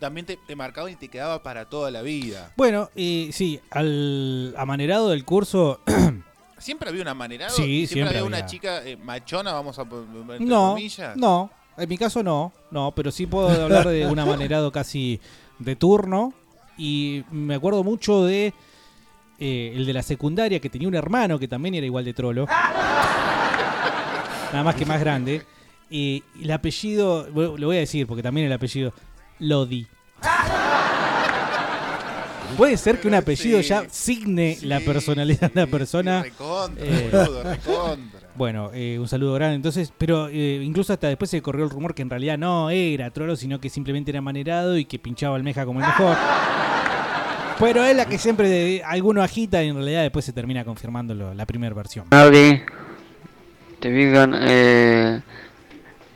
[0.00, 2.52] también te, te marcaban y te quedaba para toda la vida.
[2.56, 5.80] Bueno, y sí, al amanerado del curso.
[6.58, 7.50] ¿Siempre había una manera?
[7.50, 8.46] Sí, siempre había una había.
[8.46, 11.16] chica eh, machona, vamos a po- entre no, comillas?
[11.16, 15.20] no, en mi caso no, no, pero sí puedo hablar de un amanerado casi
[15.58, 16.32] de turno.
[16.78, 18.52] Y me acuerdo mucho de
[19.38, 22.46] eh, el de la secundaria que tenía un hermano que también era igual de trolo.
[24.52, 25.42] Nada más que más grande.
[25.90, 28.92] Y el apellido, lo voy a decir porque también el apellido,
[29.38, 29.86] Lodi.
[32.56, 36.22] Puede ser que un apellido ya signe la personalidad de la persona.
[36.22, 38.20] Recontra, Eh, boludo, recontra.
[38.34, 39.56] bueno, eh, un saludo grande.
[39.56, 43.10] Entonces, pero eh, incluso hasta después se corrió el rumor que en realidad no era
[43.10, 46.16] trolo, sino que simplemente era manerado y que pinchaba almeja como el mejor.
[47.58, 51.14] Pero es la que siempre de- alguno agita y en realidad después se termina confirmando
[51.14, 52.06] lo- la primera versión.
[52.10, 52.64] Nadie
[53.80, 55.22] te fijan eh,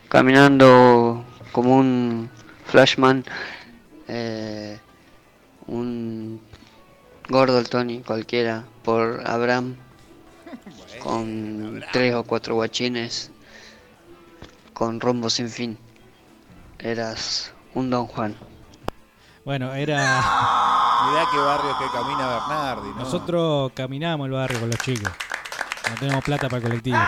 [0.09, 2.29] caminando como un
[2.67, 3.25] flashman,
[4.09, 4.79] eh,
[5.67, 6.41] un
[7.29, 9.77] gordo el Tony cualquiera por Abraham
[10.99, 13.31] con tres o cuatro guachines
[14.73, 15.79] con rombo sin fin.
[16.79, 18.35] Eras un Don Juan.
[19.45, 19.99] Bueno, era.
[21.09, 22.97] Mirá qué barrio que camina Bernardi, ¿no?
[22.97, 25.11] Nosotros caminábamos el barrio con los chicos.
[25.89, 26.99] No tenemos plata para el colectivo.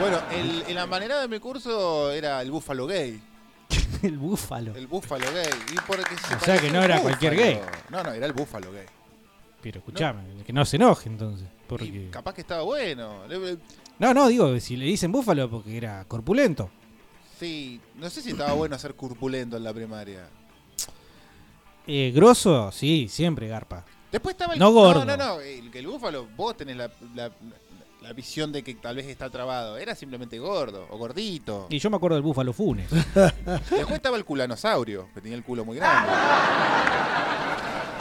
[0.00, 3.20] Bueno, el, el amanerado de mi curso era el búfalo gay.
[4.02, 4.74] el búfalo.
[4.74, 5.50] El búfalo gay.
[5.72, 7.60] Y porque se O sea que no era cualquier gay.
[7.90, 8.86] No, no, era el búfalo gay.
[9.62, 11.48] Pero escuchame, que no se enoje entonces.
[11.66, 12.08] Porque...
[12.10, 13.20] Capaz que estaba bueno.
[13.98, 16.70] No, no, digo, si le dicen búfalo porque era corpulento.
[17.38, 20.28] Sí, no sé si estaba bueno ser corpulento en la primaria.
[21.86, 23.84] Eh, grosso, sí, siempre garpa.
[24.10, 24.60] Después estaba el.
[24.60, 25.04] No gordo.
[25.04, 25.40] No, no, no.
[25.40, 27.30] El, que el búfalo, vos tenés la, la-
[28.00, 29.78] la visión de que tal vez está trabado.
[29.78, 31.66] Era simplemente gordo o gordito.
[31.70, 32.90] Y yo me acuerdo del búfalo Funes.
[33.14, 36.10] Después estaba el culanosaurio, que tenía el culo muy grande.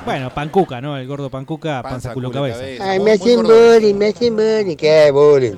[0.05, 0.97] bueno, pancuca, ¿no?
[0.97, 2.59] El gordo pancuca, panza, Panza, culo, culo, cabeza.
[2.59, 2.91] cabeza.
[2.91, 4.75] Ay, me hacen bullying, me hacen bullying.
[4.75, 5.55] ¿Qué bullying?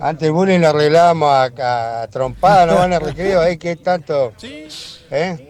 [0.00, 3.58] Antes el bullying lo arreglamos a, a trompada, no van a recreo, ¿eh?
[3.58, 4.32] ¿Qué tanto?
[4.42, 5.49] ¿Eh?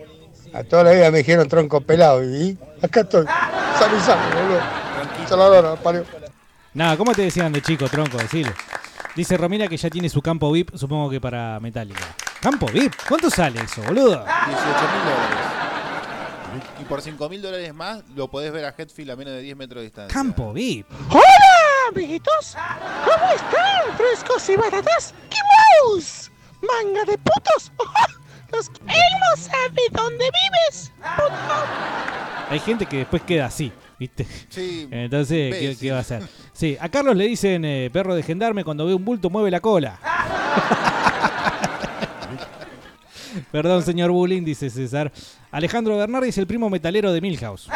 [0.52, 4.60] A toda la vida me dijeron tronco pelado y acá estoy, sano y sano, boludo.
[5.28, 6.04] Saladora, parió.
[6.74, 8.16] Nada, ¿cómo te decían de chico, tronco?
[8.18, 8.52] Decirle.
[9.14, 12.14] Dice Romina que ya tiene su campo VIP, supongo que para Metallica.
[12.40, 12.94] ¿Campo VIP?
[13.08, 14.24] ¿Cuánto sale eso, boludo?
[14.24, 15.50] 18 mil dólares.
[16.80, 19.56] Y por 5 mil dólares más lo podés ver a Hetfield a menos de 10
[19.56, 20.12] metros de distancia.
[20.12, 20.86] Campo VIP.
[21.10, 22.56] ¡Hola, amiguitos!
[23.04, 25.14] ¿Cómo están, frescos y baratas?
[25.28, 25.38] ¡Qué
[25.86, 26.30] mouse!
[26.60, 27.72] ¡Manga de putos!
[28.52, 28.68] Los...
[28.68, 30.92] ¡Él no sabe dónde vives!
[31.16, 31.54] puto.
[32.50, 34.26] Hay gente que después queda así, ¿viste?
[34.48, 34.88] Sí.
[34.90, 36.22] Entonces, ¿qué, va a hacer?
[36.52, 39.60] Sí, a Carlos le dicen eh, perro de gendarme cuando ve un bulto mueve la
[39.60, 39.98] cola.
[43.52, 45.12] Perdón, señor Bullying, dice César.
[45.52, 47.68] Alejandro Bernardi es el primo metalero de Milhouse.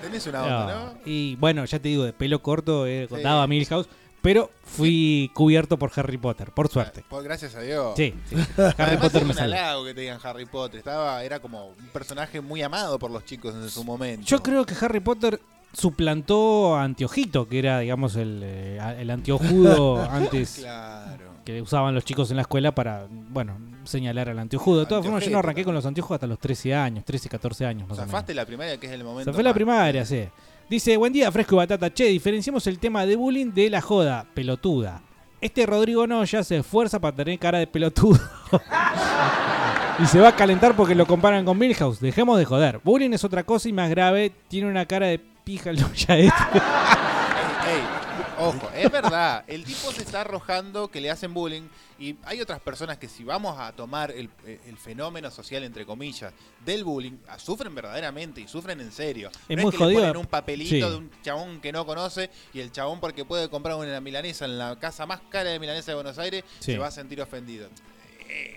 [0.00, 0.94] Tenés una onda, ¿no?
[1.04, 3.14] Y bueno, ya te digo, de pelo corto eh, Sí.
[3.14, 3.88] contaba Milhouse,
[4.24, 7.04] pero fui cubierto por Harry Potter, por suerte.
[7.10, 7.92] Pues gracias a Dios.
[7.94, 8.36] Sí, sí.
[8.56, 10.78] Harry Además, Potter es me un halago que te digan Harry Potter.
[10.78, 14.24] Estaba, era como un personaje muy amado por los chicos en su momento.
[14.26, 15.38] Yo creo que Harry Potter
[15.74, 21.32] suplantó a Anteojito, que era, digamos, el, eh, el anteojudo antes Claro.
[21.44, 24.80] que usaban los chicos en la escuela para, bueno, señalar al anteojudo.
[24.80, 27.66] De todas formas, yo no arranqué con los anteojos hasta los 13 años, 13, 14
[27.66, 28.10] años más o menos.
[28.10, 29.34] Zafaste la primaria, que es el momento.
[29.34, 30.24] Fue la primaria, sí.
[30.68, 31.92] Dice, buen día, Fresco y Batata.
[31.92, 35.02] Che, diferenciamos el tema de bullying de la joda, pelotuda.
[35.40, 38.18] Este Rodrigo Noya se esfuerza para tener cara de pelotudo.
[39.98, 42.00] y se va a calentar porque lo comparan con Milhouse.
[42.00, 42.80] Dejemos de joder.
[42.82, 44.32] Bullying es otra cosa y más grave.
[44.48, 46.32] Tiene una cara de pija el este.
[48.38, 49.44] Ojo, es verdad.
[49.46, 51.62] El tipo se está arrojando que le hacen bullying.
[51.98, 56.32] Y hay otras personas que, si vamos a tomar el, el fenómeno social, entre comillas,
[56.64, 59.30] del bullying, sufren verdaderamente y sufren en serio.
[59.48, 60.00] Es no muy es que jodido.
[60.00, 60.80] le ponen un papelito Sí.
[60.80, 64.58] de un chabón que no conoce y el chabón, porque puede comprar una milanesa en
[64.58, 66.72] la casa más cara de milanesa de Buenos Aires, Sí.
[66.72, 67.68] se va a sentir ofendido.
[68.28, 68.56] Eh,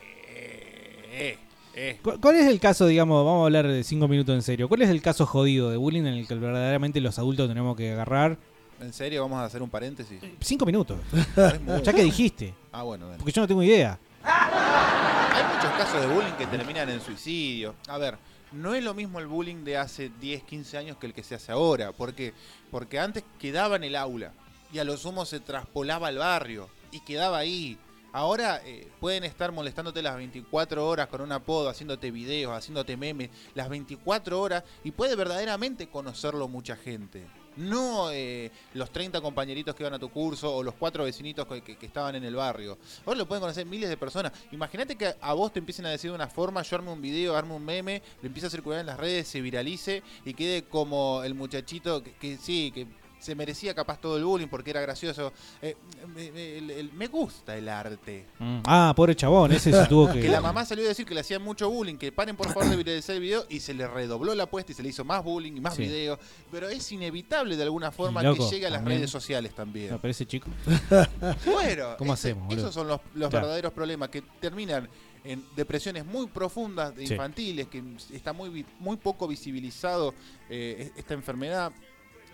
[1.12, 1.38] eh,
[1.76, 2.00] eh.
[2.02, 4.68] ¿Cu- ¿Cuál es el caso, digamos, vamos a hablar de cinco minutos en serio?
[4.68, 7.92] ¿Cuál es el caso jodido de bullying en el que verdaderamente los adultos tenemos que
[7.92, 8.38] agarrar?
[8.80, 9.22] ¿En serio?
[9.22, 10.20] Vamos a hacer un paréntesis.
[10.40, 11.00] Cinco minutos.
[11.84, 12.54] Ya que dijiste.
[12.72, 13.18] Ah, bueno, dale.
[13.18, 14.00] Porque yo no tengo idea.
[14.24, 17.76] Hay muchos casos de bullying que terminan en suicidio.
[17.88, 18.18] A ver,
[18.52, 21.36] no es lo mismo el bullying de hace 10, 15 años que el que se
[21.36, 21.92] hace ahora.
[21.92, 22.34] ¿Por qué?
[22.72, 24.32] Porque antes quedaba en el aula
[24.72, 27.78] y a lo sumo se traspolaba al barrio y quedaba ahí.
[28.14, 33.30] Ahora eh, pueden estar molestándote las 24 horas con un apodo, haciéndote videos, haciéndote memes,
[33.54, 37.28] las 24 horas y puede verdaderamente conocerlo mucha gente.
[37.58, 41.62] No eh, los 30 compañeritos que iban a tu curso o los cuatro vecinitos que,
[41.62, 42.78] que- que estaban en el barrio.
[43.06, 44.32] Ahora lo pueden conocer miles de personas.
[44.52, 47.36] Imagínate que a vos te empiecen a decir de una forma, yo arme un video,
[47.36, 51.24] arme un meme, lo empieza a circular en las redes, se viralice y quede como
[51.24, 52.88] el muchachito que, que sí, que
[53.20, 55.34] se merecía capaz todo el bullying porque era gracioso.
[55.62, 55.76] Eh,
[56.16, 58.26] me, me- me gusta el arte.
[58.66, 60.22] Ah, pobre chabón, ese se tuvo que...
[60.22, 62.70] Que la mamá salió a decir que le hacían mucho bullying, que paren por favor
[62.70, 65.24] de viralizar el video y se le redobló la apuesta y se le hizo más
[65.24, 65.84] bullying y más Sí.
[65.84, 66.20] videos.
[66.52, 69.00] Pero es inevitable de alguna forma loco, que llegue a las también.
[69.00, 69.92] redes sociales también.
[69.92, 70.50] No, pero ese chico.
[71.46, 74.88] Bueno, ¿Cómo ese- hacemos, esos son los, verdaderos problemas que terminan
[75.24, 77.14] en depresiones muy profundas de Sí.
[77.14, 80.14] infantiles, que está muy, muy poco visibilizado
[80.50, 81.72] eh, esta enfermedad.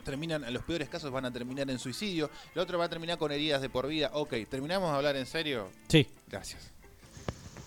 [0.03, 3.17] Terminan, en los peores casos van a terminar en suicidio, el otro va a terminar
[3.17, 4.11] con heridas de por vida.
[4.13, 5.69] Ok, ¿terminamos de hablar en serio?
[5.87, 6.07] Sí.
[6.27, 6.61] Gracias.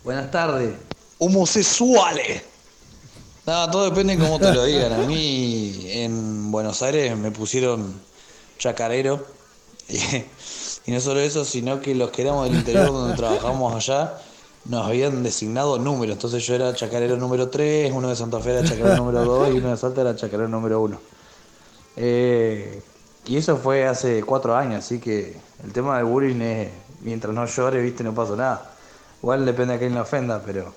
[0.05, 0.75] Buenas tardes.
[1.19, 2.43] Homosexuales.
[3.47, 4.93] No, todo depende de cómo te lo digan.
[4.93, 8.01] A mí en Buenos Aires me pusieron
[8.59, 9.27] chacarero.
[9.89, 9.99] Y,
[10.87, 14.19] y no solo eso, sino que los que éramos del interior donde trabajamos allá
[14.69, 16.15] nos habían designado números.
[16.15, 19.59] Entonces yo era chacarero número 3, uno de Santa Fe era chacarero número 2 y
[19.59, 21.01] uno de Salta era chacarero número 1.
[21.97, 22.83] Eh,
[23.27, 26.69] y eso fue hace cuatro años, así que el tema del bullying es,
[27.01, 28.71] mientras no llore, viste, no pasa nada.
[29.23, 30.73] Igual depende de quién le ofenda, pero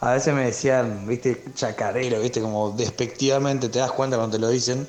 [0.00, 4.48] a veces me decían, viste, chacarero, viste, como despectivamente te das cuenta cuando te lo
[4.50, 4.86] dicen,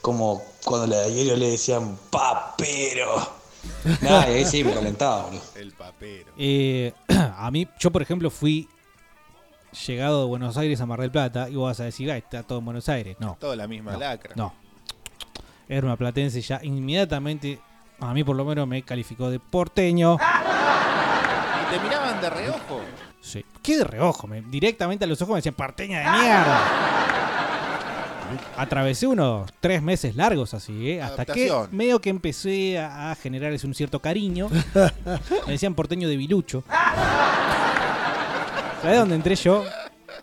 [0.00, 3.44] como cuando a Diario le decían papero.
[4.02, 5.42] Nada, y ahí sí me calentaba, boludo.
[5.56, 6.32] El papero.
[6.36, 6.92] Eh,
[7.36, 8.68] a mí, yo por ejemplo fui
[9.86, 12.42] llegado de Buenos Aires a Mar del Plata y vos vas a decir, ah, está
[12.42, 13.16] todo en Buenos Aires.
[13.18, 13.36] No.
[13.40, 14.34] Toda la misma No, lacra.
[14.36, 14.54] No.
[15.68, 17.58] Era una platense ya inmediatamente,
[18.00, 20.16] a mí por lo menos me calificó de porteño.
[20.16, 22.80] Y te miraban de reojo.
[23.20, 23.44] Sí.
[23.62, 24.26] ¿Qué de reojo?
[24.26, 26.60] Me, directamente a los ojos me decían, porteña de mierda.
[28.56, 31.02] Atravesé unos tres meses largos así, ¿eh?
[31.02, 34.48] Hasta que medio que empecé a, a generarles un cierto cariño.
[35.46, 36.64] me decían porteño de bilucho.
[38.82, 39.64] ¿Sabés dónde entré yo?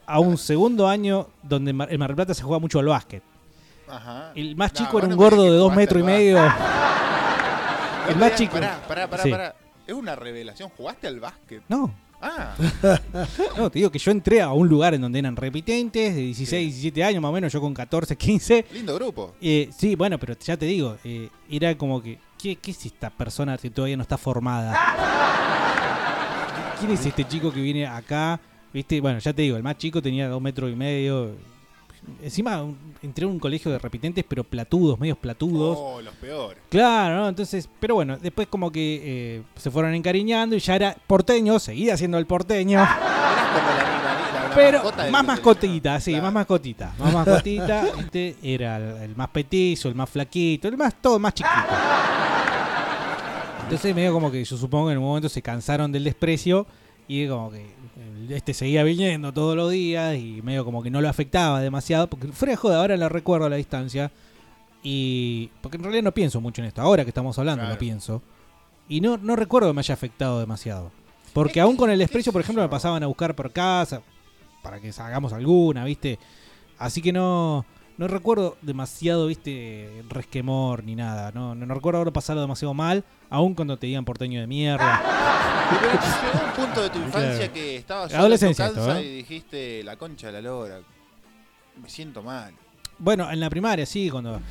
[0.06, 3.24] A un segundo año donde en Mar del Plata se juega mucho al básquet.
[3.92, 4.32] Ajá.
[4.36, 6.38] El más chico era un gordo de dos metros y medio.
[8.10, 8.54] El más chico.
[8.54, 9.30] Pará, pará, pará, Sí.
[9.32, 9.56] pará.
[9.86, 10.70] Es una revelación.
[10.76, 11.62] ¿Jugaste al básquet?
[11.70, 11.94] No.
[12.22, 12.54] Ah.
[13.58, 16.74] No, te digo que yo entré a un lugar en donde eran repitentes de 16,
[16.74, 18.66] 17 años, más o menos, yo con 14, 15.
[18.74, 19.36] Lindo grupo.
[19.42, 23.10] Eh, sí, bueno, pero ya te digo, eh, era como que, ¿qué, qué es esta
[23.10, 24.78] persona que todavía no está formada?
[26.80, 28.40] ¿Quién es este chico que viene acá?
[28.74, 29.00] ¿Viste?
[29.02, 31.32] Bueno, ya te digo, el más chico tenía dos metros y medio.
[32.22, 32.64] Encima
[33.02, 35.78] entré a un colegio de repitentes, pero platudos, medios platudos.
[35.80, 36.60] Oh, los peores.
[36.70, 37.30] Claro, ¿no?
[37.30, 41.96] Entonces, pero bueno, después como que eh, se fueron encariñando y ya era porteño, seguía
[41.98, 42.80] siendo el porteño.
[42.80, 46.94] La, Pero mascota más mascotita, sí, más mascotita.
[46.98, 51.34] Más mascotita, este era el, el más petizo, el más flaquito, el más todo más
[51.34, 51.56] chiquito.
[53.64, 56.68] Entonces medio como que yo supongo que en un momento se cansaron del desprecio
[57.08, 57.66] y como que
[58.30, 62.28] este seguía viniendo todos los días y medio como que no lo afectaba demasiado, porque
[62.30, 64.12] fuera de joda, ahora lo recuerdo a la distancia,
[64.84, 65.50] Y.
[65.62, 66.82] Porque en realidad no pienso mucho en esto.
[66.82, 67.76] Ahora que estamos hablando, Claro.
[67.76, 68.22] lo pienso.
[68.90, 70.92] Y no, no recuerdo que me haya afectado demasiado.
[71.34, 74.02] Porque aún con el desprecio, por ejemplo, me pasaban a buscar por casa.
[74.64, 76.18] Para que hagamos alguna, ¿viste?
[76.78, 77.64] Así que no.
[78.02, 81.32] No recuerdo demasiado, viste, resquemor ni nada.
[81.36, 85.00] No, no, no recuerdo haber pasado demasiado mal, aún cuando te digan porteño de mierda.
[85.70, 87.54] Pero llegó un punto de tu infancia Claro.
[87.54, 89.06] que estabas adolescencia en tu casa esto, ¿eh?
[89.06, 90.80] y dijiste la concha de la lora.
[91.80, 92.52] Me siento mal.
[92.98, 94.42] Bueno, en la primaria sí, cuando.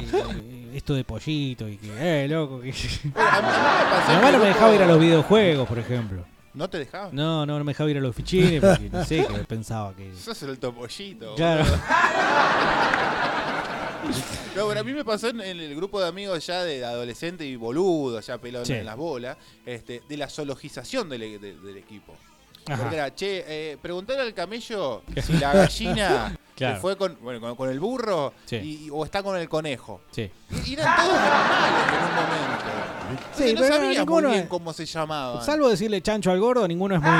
[0.00, 1.90] y- y esto de pollito y que,
[2.24, 2.68] eh, loco, que.
[2.68, 6.24] me pasó Mi en mamá no me dejaba ir a los videojuegos, por ejemplo.
[6.58, 7.10] ¿No te dejaba?
[7.12, 10.12] No, no, no me dejaba ir a los fichines porque no sé, que pensaba que.
[10.20, 11.36] Sos el topollito.
[11.36, 11.64] Claro.
[14.56, 17.54] No, pero a mí me pasó en, el grupo de amigos ya de adolescente y
[17.56, 18.72] boludo, ya pelón Sí.
[18.72, 22.14] en las bolas, este, de la zoologización del, de- del equipo.
[22.66, 22.80] Ajá.
[22.82, 26.74] Porque era, che, eh, preguntarle al camello si la gallina Claro.
[26.76, 28.56] se fue con, bueno, con, con el burro Sí.
[28.56, 30.00] y- o está con el conejo.
[30.10, 30.30] Sí.
[30.66, 32.64] Y eran todos animales en un momento.
[33.34, 35.42] Sí, Entonces no pero sabía muy ninguno bien es- cómo se llamaban.
[35.44, 37.10] Salvo decirle chancho al gordo, ninguno es muy.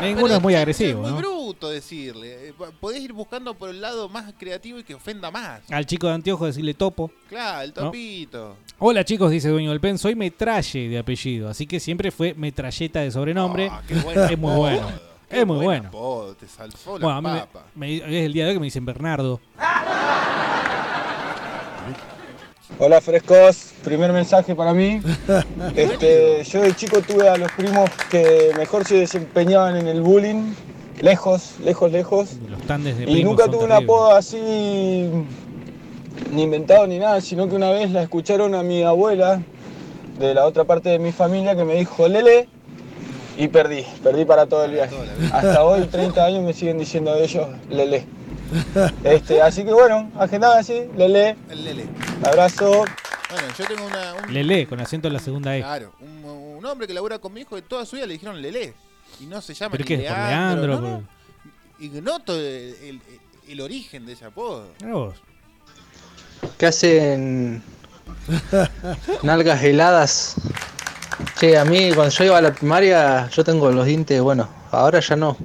[0.00, 1.16] Ninguno Pero es muy es agresivo, muy ¿no?
[1.18, 2.48] bruto decirle.
[2.48, 5.60] Eh, Podés ir buscando por el lado más creativo y que ofenda más.
[5.70, 7.10] Al chico de anteojos decirle topo.
[7.28, 7.74] Claro, el ¿No?
[7.74, 8.56] topito.
[8.78, 13.00] Hola chicos, dice Dueño del Pen, soy Metralle de apellido, así que siempre fue Metralleta
[13.00, 13.68] de sobrenombre.
[13.70, 14.90] Ah, qué buen es muy bueno.
[15.30, 15.88] Qué Es muy buen bueno.
[15.88, 17.62] apodo, te salvó la Bueno, me- papa.
[17.76, 19.40] me- es el día de hoy que me dicen Bernardo.
[22.78, 25.00] Hola frescos, primer mensaje para mí.
[25.76, 30.52] Este, yo de chico tuve a los primos que mejor se desempeñaban en el bullying,
[31.00, 32.30] lejos, lejos, lejos.
[32.48, 34.36] Los tandes de Y nunca tuve un apodo así
[36.32, 39.40] ni inventado ni nada, sino que una vez la escucharon a mi abuela
[40.18, 42.48] de la otra parte de mi familia que me dijo Lele
[43.44, 44.94] y perdí, perdí para todo el viaje.
[45.32, 48.06] Hasta hoy, 30 años, me siguen diciendo de ellos Lele.
[49.04, 51.36] Este, así que bueno, agendaba así, Lele.
[51.48, 51.86] El Lele.
[52.24, 52.70] Abrazo.
[53.30, 55.60] Bueno, yo tengo una, un, Lele, con acento en la segunda E.
[55.60, 56.24] claro, un,
[56.58, 58.74] un hombre que labura con mi hijo y toda su vida le dijeron Lele.
[59.20, 60.80] Y no se llama ¿Pero ni qué Leandro, Leandro?
[60.80, 61.08] no, no.
[61.78, 62.42] Ignoto el,
[62.82, 63.00] el-
[63.48, 64.68] el origen de ese apodo.
[64.84, 65.14] Vos.
[66.56, 67.62] ¿Qué hacen
[69.22, 70.34] nalgas heladas?
[71.38, 75.00] Che, a mí cuando yo iba a la primaria yo tengo los dientes, bueno, ahora
[75.00, 75.36] ya no.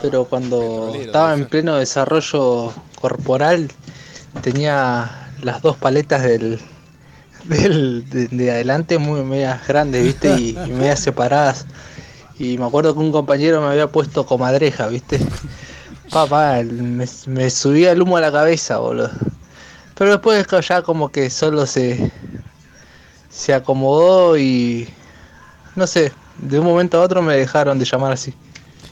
[0.00, 3.70] Pero cuando estaba en pleno desarrollo corporal
[4.42, 6.60] tenía las dos paletas del,
[7.44, 10.34] del de, de adelante muy medias grandes, ¿viste?
[10.38, 11.66] Y, y medias separadas.
[12.38, 15.20] Y me acuerdo que un compañero me había puesto comadreja, ¿viste?
[16.10, 19.10] Papá, me, me subía el humo a la cabeza, boludo.
[19.96, 22.10] Pero después ya como que solo se,
[23.32, 24.86] se acomodó y
[25.74, 28.34] no sé, de un momento a otro me dejaron de llamar así.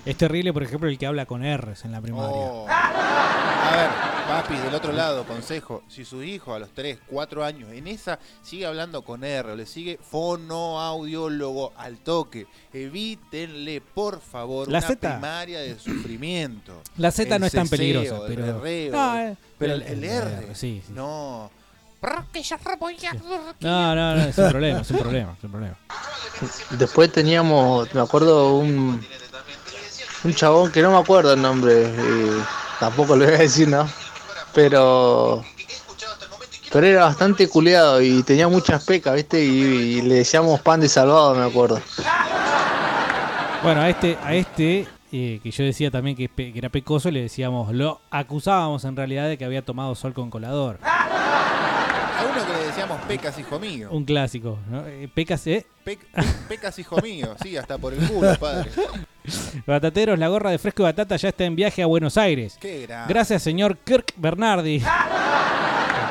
[0.07, 2.31] Es terrible, por ejemplo, el que habla con R's en la primaria.
[2.31, 2.67] Oh.
[2.69, 3.91] A ver,
[4.27, 5.83] papi, del otro lado, consejo.
[5.89, 9.57] Si su hijo a los 3, 4 años en esa sigue hablando con R o
[9.57, 15.11] le sigue fonoaudiólogo al toque, evítenle, por favor, La una Z.
[15.17, 16.81] primaria de sufrimiento.
[16.97, 19.83] La Z El no es tan ceseo, peligrosa, el pero- berreo, No, eh, pero el-
[19.83, 20.93] el, el el R, R, sí, sí.
[20.95, 21.51] no.
[23.61, 25.77] No, no, no, es un problema, es un problema, es un problema.
[26.71, 29.05] Después teníamos, me acuerdo, un,
[30.25, 32.43] un chabón que no me acuerdo el nombre, y
[32.81, 33.89] tampoco lo voy a decir, ¿no?
[34.55, 35.45] Pero,
[36.73, 39.45] pero era bastante culiado y tenía muchas pecas, ¿viste?
[39.45, 39.49] Y,
[39.99, 41.81] y le decíamos pan de salvado, me acuerdo.
[43.63, 47.23] Bueno, a este, a este eh, que yo decía también que, que era pecoso, le
[47.23, 50.79] decíamos, lo acusábamos en realidad de que había tomado sol con colador.
[52.21, 53.89] A uno que le decíamos pecas, hijo mío.
[53.91, 54.87] Un clásico, ¿no?
[54.87, 55.65] Eh, Pecas, ¿eh?
[55.85, 57.35] Pe- pe- pecas, hijo mío.
[57.43, 58.71] Sí, hasta por el culo, padre.
[59.67, 62.59] Batateros, la gorra de fresco y batata ya está en viaje a Buenos Aires.
[62.61, 63.13] Qué grande.
[63.15, 64.83] Gracias, señor Kirk Bernardi.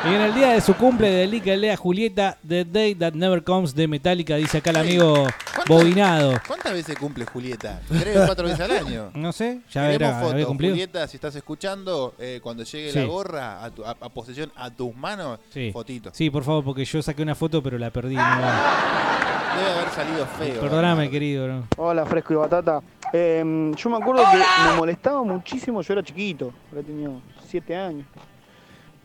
[0.06, 3.76] Y en el día de su cumple dedica lea Julieta The Day That Never Comes
[3.76, 5.28] de Metallica, dice acá el amigo
[5.68, 6.40] Bobinado.
[6.48, 7.82] ¿Cuántas veces cumple Julieta?
[7.90, 9.12] ¿Tres o cuatro veces al año?
[9.14, 10.74] No sé, ya Queremos era, fotos, había cumplido.
[10.74, 13.00] Julieta, si estás escuchando, eh, cuando llegue Sí.
[13.00, 15.72] la gorra a, tu- a- a posesión a tus manos, Sí.
[15.74, 16.12] fotito.
[16.14, 18.16] Sí, por favor, porque yo saqué una foto pero la perdí.
[18.16, 20.62] no- Debe haber salido feo.
[20.62, 21.48] Perdóname, querido.
[21.48, 21.68] ¿no?
[21.76, 22.80] Hola, Fresco y Batata.
[23.12, 28.06] Eh, yo me acuerdo que me molestaba muchísimo, yo era chiquito, había tenido 7 años.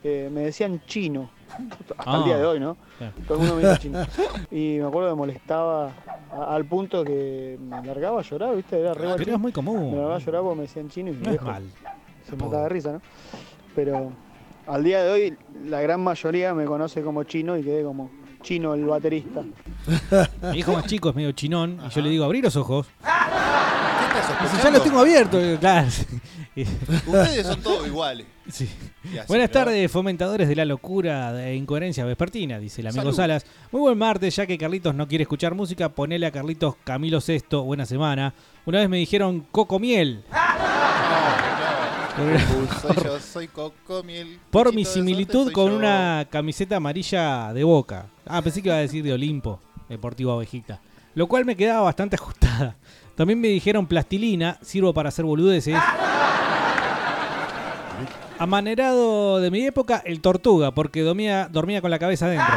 [0.07, 2.77] Eh, me decían chino, hasta Ah, el día de hoy, ¿no?
[2.99, 3.13] claro.
[3.27, 4.07] Todo el mundo me dice chino.
[4.51, 5.93] Y me acuerdo que me molestaba
[6.31, 8.79] a- al punto que me largaba a llorar, ¿viste?
[8.79, 9.35] Era re Pero guachín.
[9.35, 9.91] es muy común.
[9.93, 11.63] Me largaba a llorar porque me decían chino y mi No es mal.
[12.29, 13.01] Se mataba de risa, ¿no?
[13.75, 14.13] Pero
[14.67, 18.11] al día de hoy la gran mayoría me conoce como chino y quedé como
[18.43, 19.41] chino el baterista.
[20.53, 22.87] Mi hijo más chico es medio chinón y yo le digo, abrí los ojos.
[23.01, 23.09] ¿Qué
[24.21, 24.63] estás sospechando?
[24.65, 25.59] ya los tengo abiertos.
[25.61, 25.89] Claro.
[26.57, 28.27] Ustedes son todos iguales.
[28.47, 28.69] Sí.
[29.11, 29.53] Y así, Buenas ¿no?
[29.55, 33.17] tardes, fomentadores de la locura e incoherencia vespertina, dice el amigo Salud.
[33.17, 33.47] Salas.
[33.73, 37.63] Muy buen martes, ya que Carlitos no quiere escuchar música, ponele a Carlitos Camilo Sexto,
[37.63, 38.35] buena semana.
[38.67, 40.25] Una vez me dijeron Coco Miel.
[42.83, 44.39] Soy yo, soy Coco Miel.
[44.51, 45.77] Por mi de similitud con yo.
[45.79, 48.07] una camiseta amarilla de boca.
[48.27, 50.81] Ah, pensé que iba a decir de Olimpo, Deportivo Abejita.
[51.15, 52.77] Lo cual me quedaba bastante ajustada.
[53.17, 55.77] También me dijeron plastilina, sirvo para hacer boludeces.
[58.39, 62.55] Amanerado de mi época, el tortuga, porque dormía, dormía con la cabeza adentro.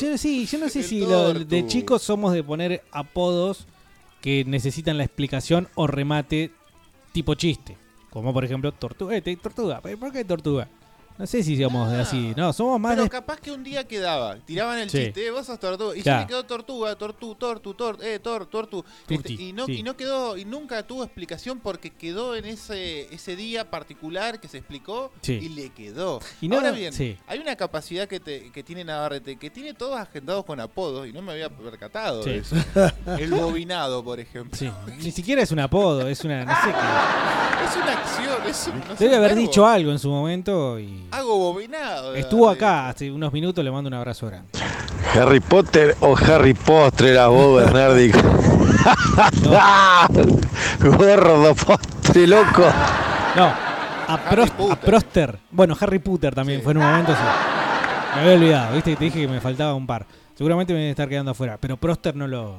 [0.00, 3.66] Yo, sí, yo no sé si lo- de chicos somos de poner apodos
[4.22, 6.52] que necesitan la explicación o remate
[7.12, 7.76] tipo chiste.
[8.08, 9.16] Como por ejemplo, tortuga.
[9.16, 9.80] Eh, tortuga.
[9.80, 10.68] ¿Por qué tortuga?
[11.20, 12.32] No sé si somos de así.
[12.34, 13.10] No, somos más Pero de.
[13.10, 15.04] capaz que un día quedaba, tiraban el Sí.
[15.04, 16.20] chiste, eh, vos sos tortuga, y Claro.
[16.20, 19.72] se le quedó tortuga, tortu, tortu, tor, eh, tor, tortu, Turti, Este, y no sí.
[19.72, 24.48] y no quedó y nunca tuvo explicación porque quedó en ese ese día particular que
[24.48, 25.34] se explicó Sí.
[25.42, 26.20] y le quedó.
[26.40, 26.94] Y no- Ahora bien,
[27.26, 31.12] hay una capacidad que, te- que tiene Navarrete que tiene todos agendados con apodos y
[31.12, 32.56] no me había percatado de eso.
[33.20, 34.58] El bobinado, por ejemplo.
[35.02, 36.46] Ni siquiera es un apodo, es una.
[36.46, 37.60] No sé qué.
[37.66, 39.40] Es una acción, es un, no Debe haber verbo.
[39.42, 41.08] dicho algo en su momento y.
[41.12, 42.14] Hago bobinado.
[42.14, 44.48] Estuvo acá hace unos minutos, le mando un abrazo grande.
[45.14, 48.12] Harry Potter o Harry Potter era vos, Bernardi.
[50.80, 52.62] Gordo postre, loco.
[53.36, 53.52] No,
[54.08, 55.38] a, Pros- a Proster.
[55.50, 57.12] Bueno, Harry Potter también fue en un momento.
[57.12, 57.18] sí.
[58.14, 60.04] Me había olvidado, viste, te dije que me faltaba un par.
[60.34, 62.54] Seguramente me debe estar quedando afuera, pero Proster no lo.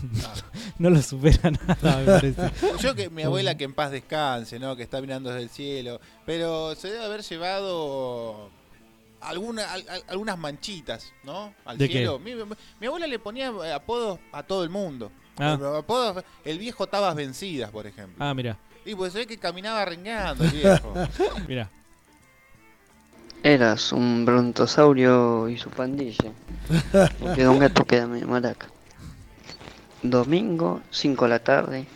[0.78, 2.50] no lo supera nada, me parece.
[2.80, 4.74] Yo que mi abuela que en paz descanse, ¿no?
[4.76, 6.00] Que está mirando desde el cielo.
[6.26, 8.50] Pero se debe haber llevado
[9.20, 11.54] alguna, al- al- algunas manchitas, ¿no?
[11.64, 11.98] Al ¿De qué?
[11.98, 12.18] cielo.
[12.18, 12.32] Mi,
[12.80, 15.12] mi abuela le ponía apodos a todo el mundo.
[15.38, 15.58] Ah.
[15.78, 18.16] Apodos, el viejo Tabas Vencidas, por ejemplo.
[18.24, 20.94] Ah, mira, Y pues se ve que caminaba rengueando el viejo.
[21.48, 21.70] mira.
[23.44, 26.30] Eras un brontosaurio y su pandilla.
[27.20, 28.68] Porque Don Gato queda medio maraca.
[30.02, 31.86] Domingo, 5 de la tarde.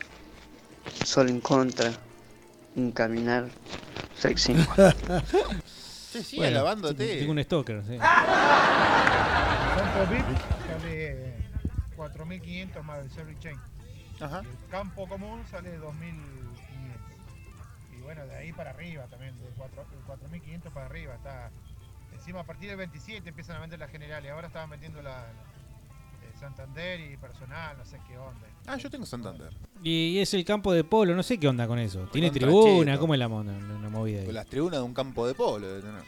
[1.04, 1.90] Sol en contra.
[2.76, 3.48] Un caminar
[4.16, 4.54] sexy.
[6.12, 7.18] Che, sigue Bueno, lavándote.
[7.18, 7.98] Tengo un stalker, sí.
[9.74, 10.26] Campo VIP
[10.66, 11.36] sale
[11.96, 13.59] 4.500 más el service chain.
[14.20, 14.42] Ajá.
[14.44, 16.14] Y el campo común sale 2.500.
[17.98, 21.14] Y bueno, de ahí para arriba también, de 4 de 4.500 para arriba.
[21.14, 21.50] Está
[22.14, 24.30] Encima a partir del 27 empiezan a vender las generales.
[24.32, 25.26] Ahora estaban vendiendo la, la-
[26.39, 28.47] Santander y personal, no sé qué onda.
[28.66, 29.51] Ah, yo tengo Santander.
[29.82, 32.01] Y es el campo de polo, no sé qué onda con eso.
[32.12, 32.93] ¿Tiene Contra tribuna?
[32.93, 33.01] Cheto.
[33.01, 34.26] ¿Cómo es la, mo- la- la movida ahí?
[34.26, 35.66] Con las tribunas de un campo de polo.
[35.66, 36.03] debe tener.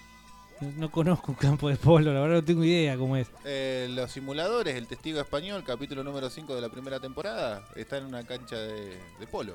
[0.61, 3.29] No, no conozco un campo de polo, la verdad no tengo idea cómo es.
[3.45, 8.07] Eh, los simuladores, el testigo español, capítulo número 5 de la primera temporada, está en
[8.07, 9.55] una cancha de, de polo.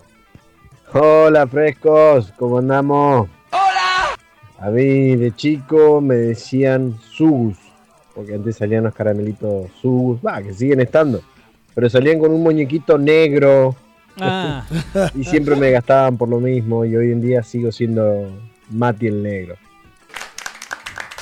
[0.93, 3.27] Hola frescos, ¿cómo andamos?
[3.51, 4.15] ¡Hola!
[4.59, 7.57] A mí de chico me decían Sugus,
[8.15, 11.21] porque antes salían los caramelitos Sugus, va, que siguen estando,
[11.73, 13.75] pero salían con un muñequito negro
[14.19, 14.63] Ah.
[15.15, 18.27] y siempre me gastaban por lo mismo y hoy en día sigo siendo
[18.69, 19.55] Mati el negro.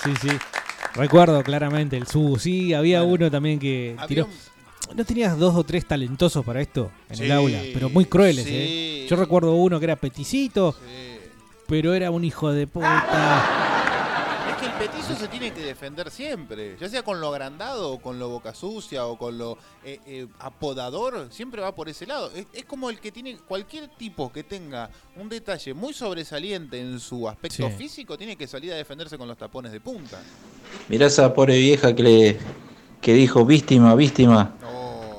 [0.04, 0.30] Sí, sí.
[0.96, 2.38] Recuerdo claramente el Subu.
[2.38, 4.28] Sí, había uno también que Había tiró.
[4.96, 7.60] ¿No tenías dos o tres talentosos para esto en Sí, el aula?
[7.74, 8.52] Pero muy crueles, sí.
[8.54, 9.06] ¿eh?
[9.10, 10.76] Yo recuerdo uno que era peticito,
[11.68, 13.68] pero era un hijo de puta.
[15.12, 18.00] Es que el petizo se tiene que defender siempre, ya sea con lo agrandado, o
[18.00, 22.32] con lo boca sucia, o con lo eh, eh, apodador, siempre va por ese lado.
[22.36, 27.00] Es, es como el que tiene, cualquier tipo que tenga un detalle muy sobresaliente en
[27.00, 27.74] su aspecto Sí.
[27.78, 30.20] físico, tiene que salir a defenderse con los tapones de punta.
[30.90, 32.38] Mirá esa pobre vieja que le
[33.02, 34.54] que dijo víctima, víctima.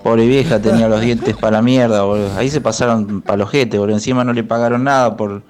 [0.05, 2.37] Pobre vieja tenía los dientes para la mierda, boludo.
[2.37, 3.97] Ahí se pasaron para los jetes, boludo.
[3.97, 5.43] Encima no le pagaron nada por,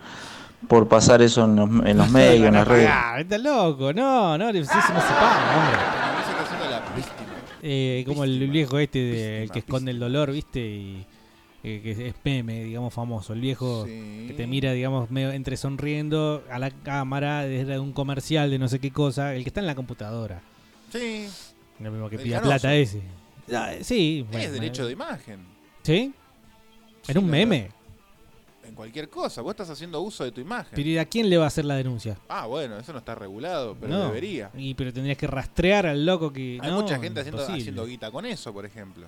[0.69, 2.89] por pasar eso en los, en los medios, en las redes.
[2.91, 3.93] Ah, estás loco.
[3.93, 5.79] No, no, eso no se paga, hombre.
[7.65, 10.61] Eh, como el viejo este de- el que esconde el dolor, ¿viste?
[10.61, 11.07] Y
[11.63, 13.33] eh, que es meme, digamos, famoso.
[13.35, 18.51] El viejo que te mira, digamos, medio entre sonriendo a la cámara desde un comercial
[18.51, 19.35] de no sé qué cosa.
[19.37, 20.41] El que está en la computadora.
[20.93, 21.29] Sí.
[21.79, 23.01] Lo mismo que pida plata ese.
[23.55, 24.27] Ah, sí.
[24.31, 25.41] bueno, es derecho eh, de imagen.
[25.83, 26.13] ¿Sí?
[27.09, 27.71] En un meme.
[28.83, 30.73] Cualquier cosa, vos estás haciendo uso de tu imagen.
[30.75, 32.19] Pero ¿y a quién le va a hacer la denuncia?
[32.29, 34.07] Ah, bueno, eso no está regulado, pero No.
[34.07, 34.51] debería.
[34.57, 36.59] Y pero tendrías que rastrear al loco que.
[36.61, 39.07] Hay no, mucha gente haciendo, haciendo guita con eso, por ejemplo.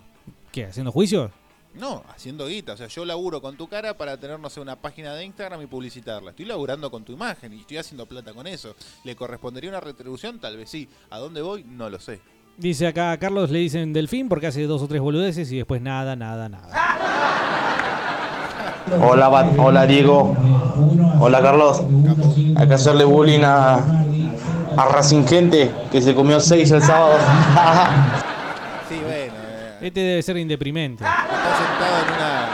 [0.52, 0.66] ¿Qué?
[0.66, 1.32] ¿Haciendo juicios?
[1.74, 2.74] No, haciendo guita.
[2.74, 5.60] O sea, yo laburo con tu cara para tener, no sé, una página de Instagram
[5.62, 6.30] y publicitarla.
[6.30, 8.76] Estoy laburando con tu imagen y estoy haciendo plata con eso.
[9.02, 10.38] ¿Le correspondería una retribución?
[10.38, 10.88] Tal vez sí.
[11.10, 11.64] ¿A dónde voy?
[11.64, 12.20] No lo sé.
[12.56, 15.82] Dice acá a Carlos le dicen delfín porque hace dos o tres boludeces y después
[15.82, 17.40] nada, nada, nada.
[19.00, 20.34] Hola, Bat- hola Diego.
[21.20, 21.82] Hola Carlos.
[22.56, 23.74] Acá hacerle bullying a,
[24.76, 27.14] a Racing Gente que se comió seis el sábado.
[28.86, 29.32] Sí, bueno.
[29.34, 31.02] eh, Este debe ser indeprimente.
[31.02, 31.14] está
[31.56, 32.48] sentado en una,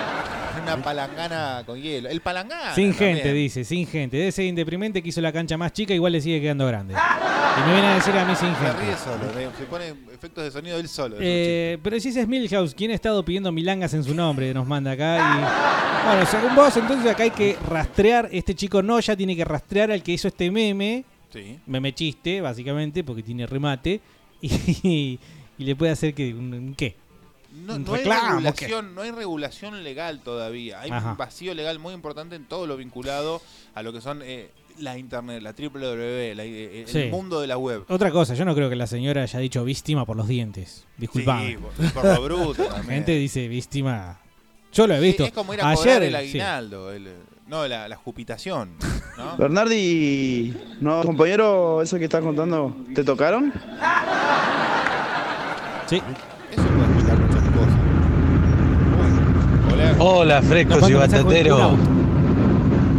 [0.49, 2.08] en una palangana con hielo.
[2.08, 2.74] El palangana.
[2.74, 3.16] Sin también.
[3.16, 4.16] gente, dice, sin gente.
[4.16, 6.94] Debe ser indeprimente que hizo la cancha más chica, igual le sigue quedando grande.
[7.50, 8.80] Y me viene a decir a mí sin Se gente.
[8.80, 11.16] ríe solo, eh, se pone efectos de sonido él solo.
[11.18, 14.54] Eh, pero si ese es Milhouse, ¿quién ha estado pidiendo milangas en su nombre?
[14.54, 15.18] Nos manda acá.
[15.18, 18.28] Y, bueno, según vos, entonces acá hay que rastrear.
[18.30, 21.04] Este chico no ya tiene que rastrear al que hizo este meme.
[21.32, 21.58] Sí.
[21.66, 24.00] Meme chiste, básicamente, porque tiene remate.
[24.40, 25.18] Y,
[25.58, 26.32] y le puede hacer que.
[26.32, 26.94] ¿Un, un qué?
[27.52, 30.80] No, ¿Un no hay reclamo, regulación, no hay regulación legal todavía.
[30.80, 31.10] Hay Ajá.
[31.12, 33.42] un vacío legal muy importante en todo lo vinculado
[33.74, 37.08] a lo que son eh, la internet, la www, la- eh, el Sí.
[37.10, 37.84] mundo de la web.
[37.88, 40.86] Otra cosa, yo no creo que la señora haya dicho víctima por los dientes.
[40.96, 41.48] Disculpame.
[41.48, 44.20] Sí, por- por lo bruto La gente dice víctima.
[44.72, 45.24] Yo lo he visto.
[45.24, 46.16] Sí, es como ir a Ayer, el sí.
[46.16, 47.12] aguinaldo, el-
[47.48, 48.76] no, la, la jupitación.
[49.18, 49.36] ¿no?
[49.38, 53.52] Bernardi, no, compañero, eso que estás contando, ¿te tocaron?
[55.88, 56.00] Sí.
[56.52, 57.74] Eso puede explicar muchas cosas.
[59.98, 60.42] Hola.
[60.42, 61.72] Frescos y batateros.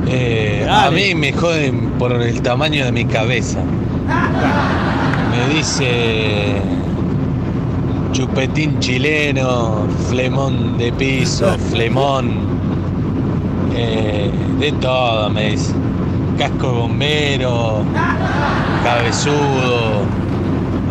[0.08, 3.60] Eh, a mí me joden por el tamaño de mi cabeza.
[5.32, 6.62] Me dice
[8.12, 12.32] chupetín chileno, flemón de piso, flemón,
[13.74, 14.30] eh,
[14.60, 15.74] de todo me dice.
[16.38, 17.84] Casco de bombero,
[18.84, 20.06] cabezudo,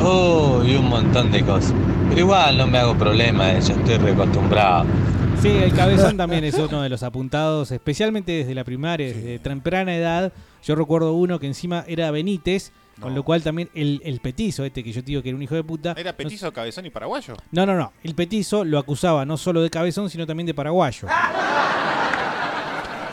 [0.03, 1.74] oh, y un montón de cosas.
[2.09, 4.84] Pero igual no me hago problema de eso, estoy reacostumbrado.
[5.43, 9.97] Sí, el cabezón también es uno de los apuntados, especialmente desde la primaria, desde temprana
[9.97, 10.32] edad.
[10.62, 14.84] Yo recuerdo uno que encima era Benítez, con lo cual también el, el petizo, este
[14.84, 15.95] que yo te digo que era un hijo de puta.
[15.97, 17.34] ¿Era petizo, cabezón y paraguayo?
[17.53, 17.93] No, no, no.
[18.03, 21.09] El petizo lo acusaba no solo de cabezón, sino también de paraguayo.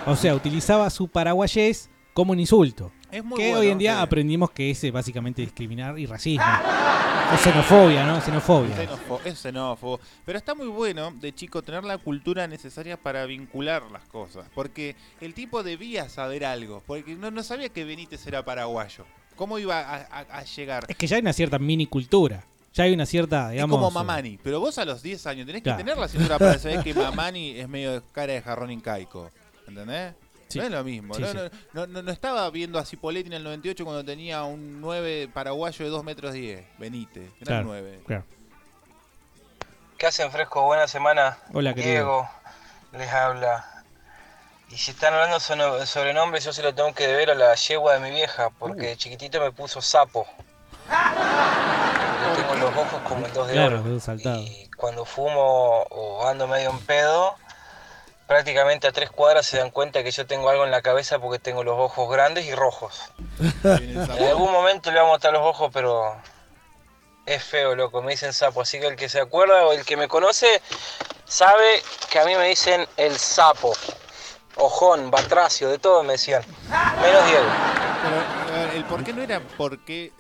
[0.06, 2.92] O sea, utilizaba su paraguayés como un insulto.
[3.10, 4.02] Es muy que bueno, hoy en día sí.
[4.02, 6.44] aprendimos que es eh, básicamente discriminar y racismo.
[7.34, 8.22] O xenofobia, ¿no?
[8.22, 8.76] Xenofobia.
[9.26, 10.00] Es xenófobo.
[10.26, 14.46] Pero está muy bueno de chico tener la cultura necesaria para vincular las cosas.
[14.56, 16.82] Porque el tipo debía saber algo.
[16.88, 19.06] Porque no, no sabía que Benítez era paraguayo.
[19.36, 20.86] ¿Cómo iba a, a- a llegar?
[20.88, 22.44] Es que ya hay una cierta mini cultura.
[22.74, 23.76] Ya hay una cierta, digamos.
[23.76, 24.40] es como Mamani.
[24.42, 25.78] Pero vos a los 10 años tenés Claro.
[25.80, 29.30] que tener la cintura para saber que Mamani es medio cara de jarrón incaico.
[29.68, 30.14] ¿Entendés?
[30.50, 30.60] Sí.
[30.60, 31.14] No es lo mismo.
[31.14, 31.38] Sí, no, sí.
[31.38, 35.30] no- no- no- no estaba viendo a Cipoletti en el 98 cuando tenía un 9
[35.34, 36.66] paraguayo de 2 metros 10.
[36.78, 37.30] Benítez.
[37.42, 38.00] Gran Claro, 9.
[38.08, 38.24] claro.
[39.98, 40.64] ¿Qué hacen fresco?
[40.64, 41.38] Buena semana.
[41.54, 41.92] Hola, querido.
[41.94, 42.30] Diego
[42.94, 43.84] les habla.
[44.70, 47.94] Y si están hablando sobre sobrenombres, yo se lo tengo que deber a la yegua
[47.94, 48.86] de mi vieja, porque Uh.
[48.90, 50.28] de chiquitito me puso sapo.
[52.36, 54.00] Tengo los ojos como el dos de Claro, oro.
[54.40, 57.36] Y cuando fumo o ando medio en pedo,
[58.28, 61.40] prácticamente a tres cuadras se dan cuenta que yo tengo algo en la cabeza porque
[61.40, 63.12] tengo los ojos grandes y rojos.
[63.64, 66.16] En algún momento le vamos a botar los ojos, pero
[67.26, 68.02] es feo, loco.
[68.02, 68.62] Me dicen sapo.
[68.62, 70.62] Así que el que se acuerda o el que me conoce
[71.26, 73.74] sabe que a mí me dicen el sapo.
[74.58, 76.44] Ojón, batracio, de todo me decían.
[77.02, 77.46] Menos Diego.
[78.04, 80.12] Pero a ver, el por qué no era por qué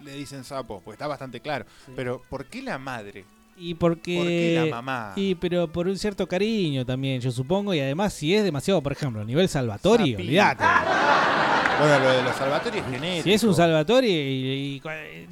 [0.00, 1.66] le dicen sapo, porque está bastante claro.
[1.94, 3.24] Pero ¿por qué la madre?
[3.64, 4.16] Y porque.
[4.16, 5.12] ¿Por qué la mamá?
[5.14, 7.72] Y pero por un cierto cariño también, yo supongo.
[7.72, 10.22] Y además, si es demasiado, por ejemplo, a nivel Salvatori, Sapito.
[10.22, 10.64] olvídate.
[11.78, 13.24] Bueno, lo de los salvatorios es genético.
[13.24, 14.82] Si es un Salvatori y, y- y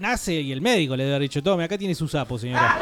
[0.01, 2.76] nace y el médico le debe haber dicho, tome, acá tiene su sapo, señora.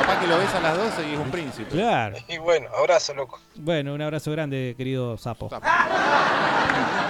[0.00, 1.70] Capaz que lo ves a las 12 y es un príncipe.
[1.70, 2.16] Claro.
[2.28, 3.40] Y bueno, abrazo, loco.
[3.56, 5.50] Bueno, un abrazo grande, querido sapo.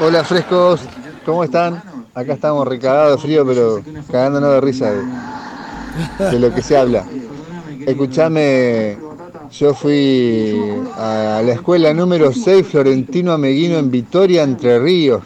[0.00, 0.80] Hola frescos,
[1.24, 1.82] ¿cómo están?
[2.14, 7.04] Acá estamos recagados de frío, pero cagándonos de risa de, de lo que se habla.
[7.86, 8.96] Escuchame,
[9.52, 10.58] yo fui
[10.96, 15.22] a la escuela número 6 Florentino Ameguino en Vitoria, Entre Ríos.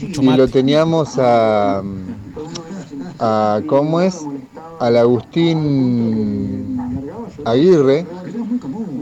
[0.00, 1.82] Y lo teníamos a,
[3.18, 4.24] a ¿cómo es?
[4.78, 6.78] Al Agustín
[7.44, 8.06] Aguirre,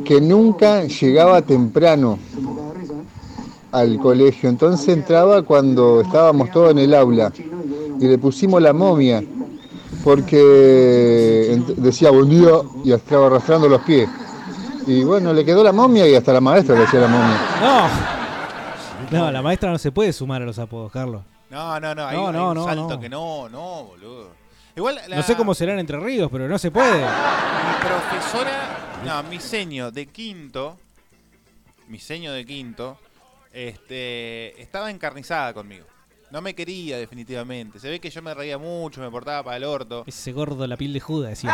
[0.04, 2.18] que nunca llegaba temprano
[3.72, 4.48] al colegio.
[4.48, 7.32] Entonces entraba cuando estábamos todos en el aula
[8.00, 9.22] y le pusimos la momia
[10.04, 12.50] porque decía buen día
[12.84, 14.08] y estaba arrastrando los pies.
[14.86, 17.40] Y bueno, le quedó la momia y hasta la maestra le hacía la momia.
[17.60, 18.16] No.
[19.18, 21.22] No, la maestra no se puede sumar a los apodos, Carlos.
[21.50, 22.06] No, no, no.
[22.06, 23.00] Hay, No, hay no, un no, salto no.
[23.00, 24.30] que no, no, boludo.
[24.74, 26.98] Igual la, No sé cómo serán Entre Ríos, pero no se puede.
[26.98, 30.76] mi profesora, no, mi seño de quinto,
[31.88, 32.98] mi seño de quinto,
[33.52, 35.86] este, estaba encarnizada conmigo.
[36.30, 37.78] No me quería definitivamente.
[37.78, 40.02] Se ve que yo me reía mucho, me portaba para el orto.
[40.06, 41.50] Ese gordo, la piel de Judas, decía.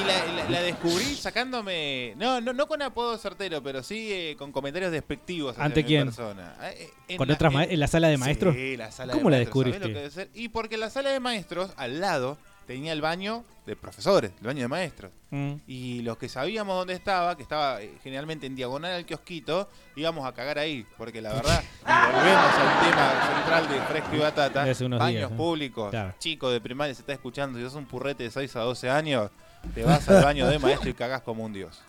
[0.00, 2.14] Y la, la- la descubrí sacándome.
[2.16, 5.86] No, no, no con apodo certero, pero sí eh, con comentarios despectivos hacia ¿Ante mi
[5.86, 6.04] quién?
[6.06, 6.54] persona.
[6.62, 8.54] Eh, en ¿Con la- otras ma- en la sala de maestros?
[8.54, 9.64] Sí, la sala ¿Cómo de la maestros.
[9.64, 9.88] ¿sabés descubriste?
[9.88, 10.30] lo que debe ser?
[10.34, 14.62] Y porque la sala de maestros, al lado, tenía el baño de profesores, el baño
[14.62, 15.12] de maestros.
[15.30, 15.54] Mm.
[15.66, 20.26] Y los que sabíamos dónde estaba, que estaba eh, generalmente en diagonal al kiosquito, íbamos
[20.26, 20.86] a cagar ahí.
[20.98, 25.36] Porque la verdad, y volvemos al tema central de Fresco y Batata, baños días, ¿no?
[25.36, 26.14] públicos, Claro.
[26.18, 29.30] chico de primaria se está escuchando, si sos un purrete de 6 a 12 años,
[29.74, 31.80] te vas al baño de maestro y cagás como un dios.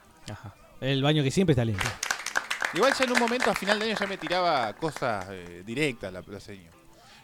[0.80, 1.90] El baño que siempre está limpio.
[2.74, 6.12] Igual ya en un momento a final de año ya me tiraba cosas eh, directas
[6.12, 6.72] la placeño.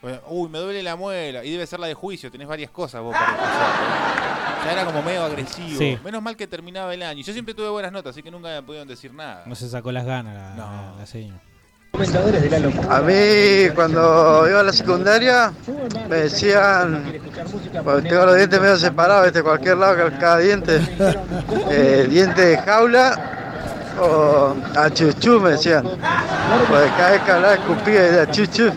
[0.02, 1.44] Bueno, uy, me duele la muela.
[1.44, 4.64] Y debe ser la de juicio, tenés varias cosas vos para.
[4.66, 5.78] Ya era como medio agresivo.
[5.78, 5.98] Sí.
[6.04, 7.22] Menos mal que terminaba el año.
[7.24, 9.44] Yo siempre tuve buenas notas, así que nunca me pudieron decir nada.
[9.46, 11.40] No se sacó las ganas la, la- la señora.
[12.90, 15.52] A mí, cuando iba a la secundaria,
[16.08, 17.20] me decían,
[17.84, 19.42] porque tengo los dientes medio separados, ¿viste?
[19.42, 20.80] cualquier lado, que cada diente,
[21.72, 23.39] eh, diente de jaula
[24.02, 25.84] o a chuchu, me decían.
[25.84, 28.72] Porque cada vez que hablaba escupía y decía chuchu.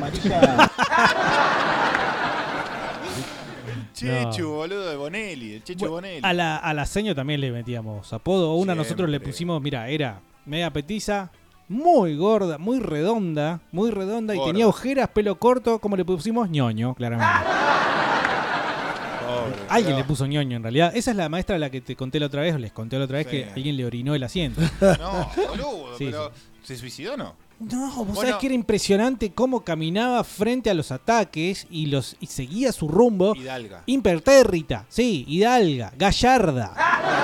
[3.95, 6.21] Chechu, boludo, de Bonelli, el Chechu Bonelli.
[6.23, 8.55] A la, a la seño también le metíamos apodo.
[8.55, 11.31] Una nosotros le pusimos, mira, era media petiza,
[11.69, 16.95] muy gorda, muy redonda, muy redonda y tenía ojeras, pelo corto, como le pusimos ñoño,
[16.95, 17.33] claramente.
[19.75, 20.93] Alguien le puso ñoño en realidad.
[20.95, 22.99] Esa es la maestra a la que te conté la otra vez, o les conté
[22.99, 23.37] la otra vez Sí.
[23.39, 24.61] que alguien le orinó el asiento.
[24.81, 26.31] No, boludo, Sí, pero
[26.63, 27.35] ¿se suicidó o no?
[27.61, 28.21] No, vos Bueno.
[28.23, 32.89] sabés que era impresionante cómo caminaba frente a los ataques y los y seguía su
[32.89, 33.37] rumbo.
[33.37, 33.85] Hidalga.
[33.87, 36.73] Impertérrita, sí, hidalga, gallarda.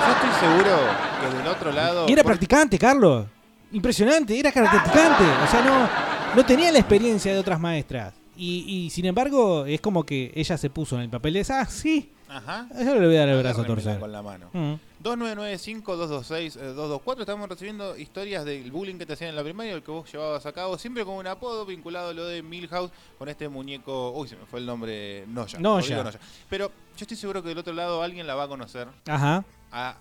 [0.07, 0.77] Yo estoy seguro
[1.21, 2.05] que del otro lado.
[2.07, 3.25] Y era practicante, Carlos.
[3.73, 5.23] Impresionante, era practicante.
[5.43, 8.13] O sea, no, no tenía la experiencia de otras maestras.
[8.37, 11.59] Y, y, sin embargo, es como que ella se puso en el papel de esa,
[11.61, 12.67] ah, sí, Ajá.
[12.77, 13.99] yo le voy a dar el brazo a torcer.
[13.99, 14.49] con la mano.
[14.53, 14.73] Mm.
[15.03, 17.19] 2995-226-224.
[17.21, 20.45] Estamos recibiendo historias del bullying que te hacían en la primaria, el que vos llevabas
[20.45, 24.11] a cabo, siempre con un apodo vinculado a lo de Milhouse, con este muñeco.
[24.11, 25.25] Uy, se me fue el nombre.
[25.27, 25.59] Noya.
[25.59, 26.03] Noya.
[26.03, 28.87] Rodrigo Pero yo estoy seguro que del otro lado alguien la va a conocer.
[29.07, 29.43] Ajá.
[29.71, 29.95] A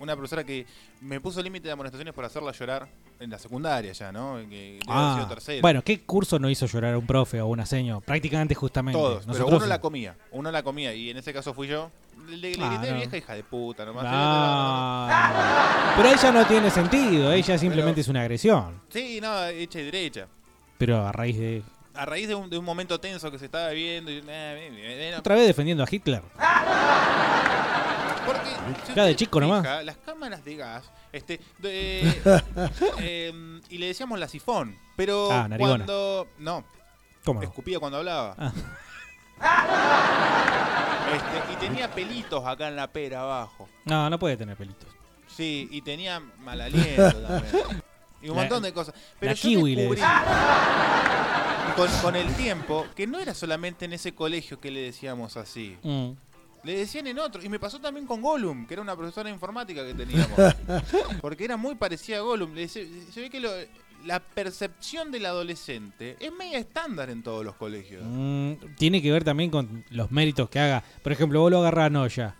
[0.00, 0.66] una profesora que
[1.00, 2.88] me puso límite de amonestaciones por hacerla llorar
[3.20, 4.38] en la secundaria ya, ¿no?
[4.48, 5.60] Que Ah, sido tercero.
[5.62, 8.00] bueno, ¿qué curso no hizo llorar a un profe o una seño?
[8.00, 8.98] Prácticamente justamente.
[8.98, 11.90] Todos, pero uno la comía, uno la comía y en ese caso fui yo.
[12.28, 12.96] Le, le Ah, grité no.
[12.98, 14.04] vieja hija de puta nomás.
[14.08, 18.80] Ah, pero ella no tiene sentido, ella simplemente es una agresión.
[18.88, 20.26] Sí, no, hecha y derecha.
[20.78, 21.62] Pero a raíz de.
[21.94, 24.10] A raíz de un, de un momento tenso que se estaba viendo.
[24.10, 25.18] Y, eh, eh, eh, no.
[25.18, 26.22] Otra vez defendiendo a Hitler.
[28.26, 28.50] Porque,
[28.86, 29.62] si Ya de chico nomás.
[29.62, 32.02] fija, Las cámaras de gas, este, de-
[33.28, 35.84] em, y le decíamos la sifón, pero Ah, narigona.
[35.84, 36.64] cuando, no,
[37.24, 37.46] ¿Cómo no?
[37.48, 38.34] escupía cuando hablaba.
[38.38, 38.52] Ah.
[41.10, 43.68] Este, y tenía pelitos acá en la pera abajo.
[43.84, 44.88] No, no puede tener pelitos.
[45.26, 47.82] Sí, y tenía mal aliento también.
[48.22, 48.94] Y un La- montón de cosas.
[49.18, 50.02] Pero la yo kiwi le descubrí
[51.74, 55.76] con, con el tiempo que no era solamente en ese colegio que le decíamos así.
[55.82, 56.10] Mm.
[56.62, 57.42] Le decían en otro.
[57.42, 60.30] Y me pasó también con Gollum, que era una profesora de informática que teníamos.
[61.20, 62.54] Porque era muy parecida a Gollum.
[62.54, 63.50] Le decía- se ve que lo-
[64.04, 68.02] la percepción del adolescente es media estándar en todos los colegios.
[68.06, 70.82] Mm, tiene que ver también con los méritos que haga.
[71.02, 72.34] Por ejemplo, vos lo agarrás a Noya.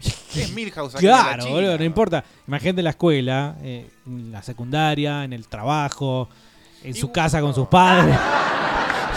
[0.34, 1.54] Es Milhouse aquí Claro, China.
[1.54, 2.24] boludo, no importa.
[2.48, 6.28] Imagínate en la escuela, eh, en la secundaria, en el trabajo,
[6.82, 8.16] en su casa con sus padres.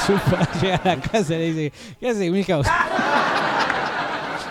[0.06, 2.68] Su padre llega a la casa y le dice, ¿qué hace Milhouse?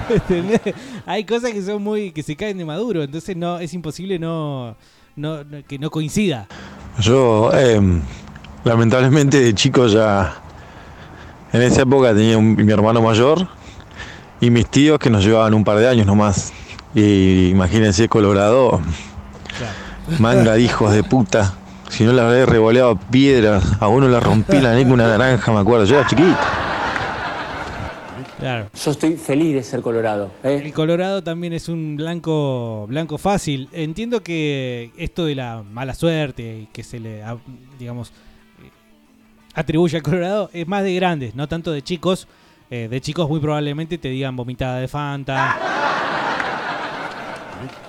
[0.15, 0.61] ¿Entendés?
[1.07, 4.77] Hay cosas que son muy, que se caen de maduro, entonces no, es imposible no,
[5.17, 6.47] no, no- que no coincida.
[7.01, 7.81] Yo, eh,
[8.65, 10.35] lamentablemente, de chico ya.
[11.53, 13.47] En esa época tenía un- mi hermano mayor
[14.41, 16.53] y mis tíos que nos llevaban un par de años nomás.
[16.95, 18.81] Y imagínense, Colorado,
[20.19, 21.55] manga de hijos de puta.
[21.89, 25.61] Si no le habré revoleado piedras, a uno le rompí la neca una naranja, me
[25.61, 25.85] acuerdo.
[25.85, 26.37] Yo era chiquito.
[28.39, 28.69] Claro.
[28.75, 30.31] Yo estoy feliz de ser colorado.
[30.45, 30.61] ¿eh?
[30.63, 33.69] El Colorado también es un blanco blanco fácil.
[33.73, 37.23] Entiendo que esto de la mala suerte y que se le,
[37.79, 38.13] digamos,
[39.55, 42.29] atribuye al Colorado es más de grandes, no tanto de chicos.
[42.69, 45.57] Eh, de chicos muy probablemente te digan vomitada de Fanta,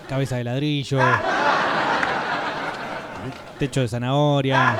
[0.08, 1.00] cabeza de ladrillo,
[3.58, 4.78] techo de zanahoria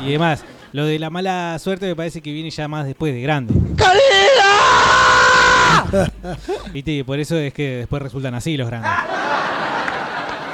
[0.00, 0.44] y demás.
[0.76, 3.54] Lo de la mala suerte me parece que viene ya más después de grande.
[6.70, 6.90] ¿Viste?
[6.90, 8.90] Y por eso es que después resultan así los grandes.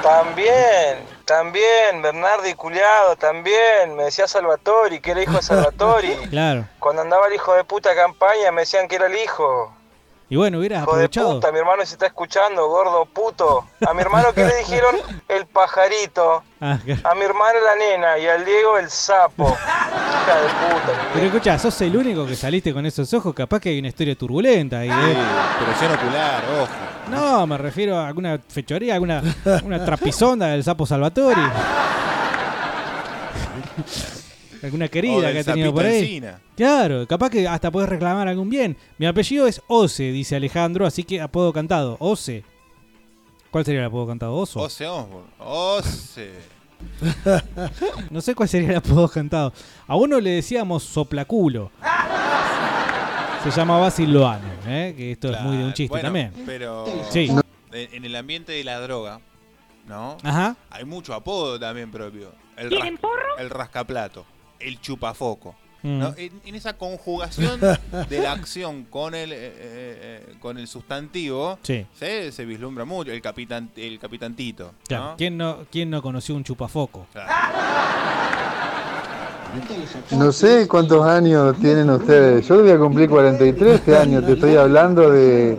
[0.01, 3.97] También, también, Bernardi culiado, también.
[3.97, 6.15] Me decía Salvatori, que era hijo de Salvatori.
[6.29, 6.69] Claro.
[6.79, 9.75] Cuando andaba el hijo de puta campaña me decían que era el hijo.
[10.33, 11.35] Y bueno, hubieras Hijo de aprovechado.
[11.35, 13.67] puta, mi hermano se está escuchando, gordo puto.
[13.87, 14.95] A mi hermano que le dijeron
[15.27, 17.01] el pajarito, Ah, claro.
[17.07, 19.43] a mi hermana la nena y al Diego el sapo.
[19.47, 21.09] Hija de puta.
[21.13, 24.15] Pero escucha, sos el único que saliste con esos ojos, capaz que hay una historia
[24.17, 25.17] turbulenta ahí, ¿eh?
[25.63, 26.71] Presión ocular, ojo.
[27.11, 29.21] No, me refiero a alguna fechoría, alguna
[29.63, 31.41] una trapisonda del sapo Salvatori.
[34.63, 35.99] alguna O querida del que ha tenido por ahí.
[36.01, 36.39] Encina.
[36.55, 38.77] Claro, capaz que hasta podés reclamar algún bien.
[38.97, 41.97] Mi apellido es Ose, dice Alejandro, así que apodo cantado.
[41.99, 42.43] Ose.
[43.51, 44.33] ¿Cuál sería el apodo cantado?
[44.35, 44.59] Oso.
[44.61, 45.29] Ose Osborne.
[45.39, 46.31] Ose.
[48.09, 49.53] No sé cuál sería el apodo cantado.
[49.87, 51.71] A uno le decíamos soplaculo.
[53.43, 54.93] Se llamaba Silvano, ¿eh?
[54.95, 56.31] que esto es muy de un chiste Bueno, también.
[56.45, 57.29] Pero Sí.
[57.71, 59.19] en el ambiente de la droga,
[59.87, 60.17] ¿no?
[60.23, 60.55] Ajá.
[60.69, 62.31] Hay mucho apodo también propio.
[62.55, 64.25] El, ¿Quieren ras- el rascaplato,
[64.63, 65.55] el chupafoco.
[65.83, 65.99] Mm.
[65.99, 66.13] ¿no?
[66.15, 67.59] En, en esa conjugación
[68.09, 71.85] de la acción con el, eh, eh, eh, con el sustantivo, Sí.
[71.93, 73.11] se, se vislumbra mucho.
[73.11, 74.71] El capitán, el capitantito.
[74.87, 75.15] Claro, ¿no?
[75.17, 77.05] ¿quién, no, ¿Quién no conoció un chupafoco?
[80.11, 82.47] No sé cuántos años tienen ustedes.
[82.47, 84.23] Yo voy a cumplir 43 este año.
[84.23, 85.57] Te estoy hablando de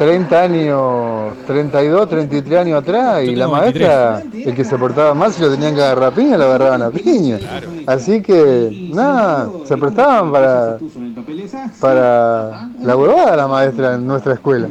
[0.00, 3.22] 30 años, 32, 33 años atrás.
[3.22, 6.38] Y la maestra, el que se portaba mal, si lo tenían que agarrar a piña,
[6.38, 7.38] lo agarraban a piña.
[7.86, 10.78] Así que, nada, se prestaban para,
[11.78, 14.68] para la huevada la maestra en nuestra escuela.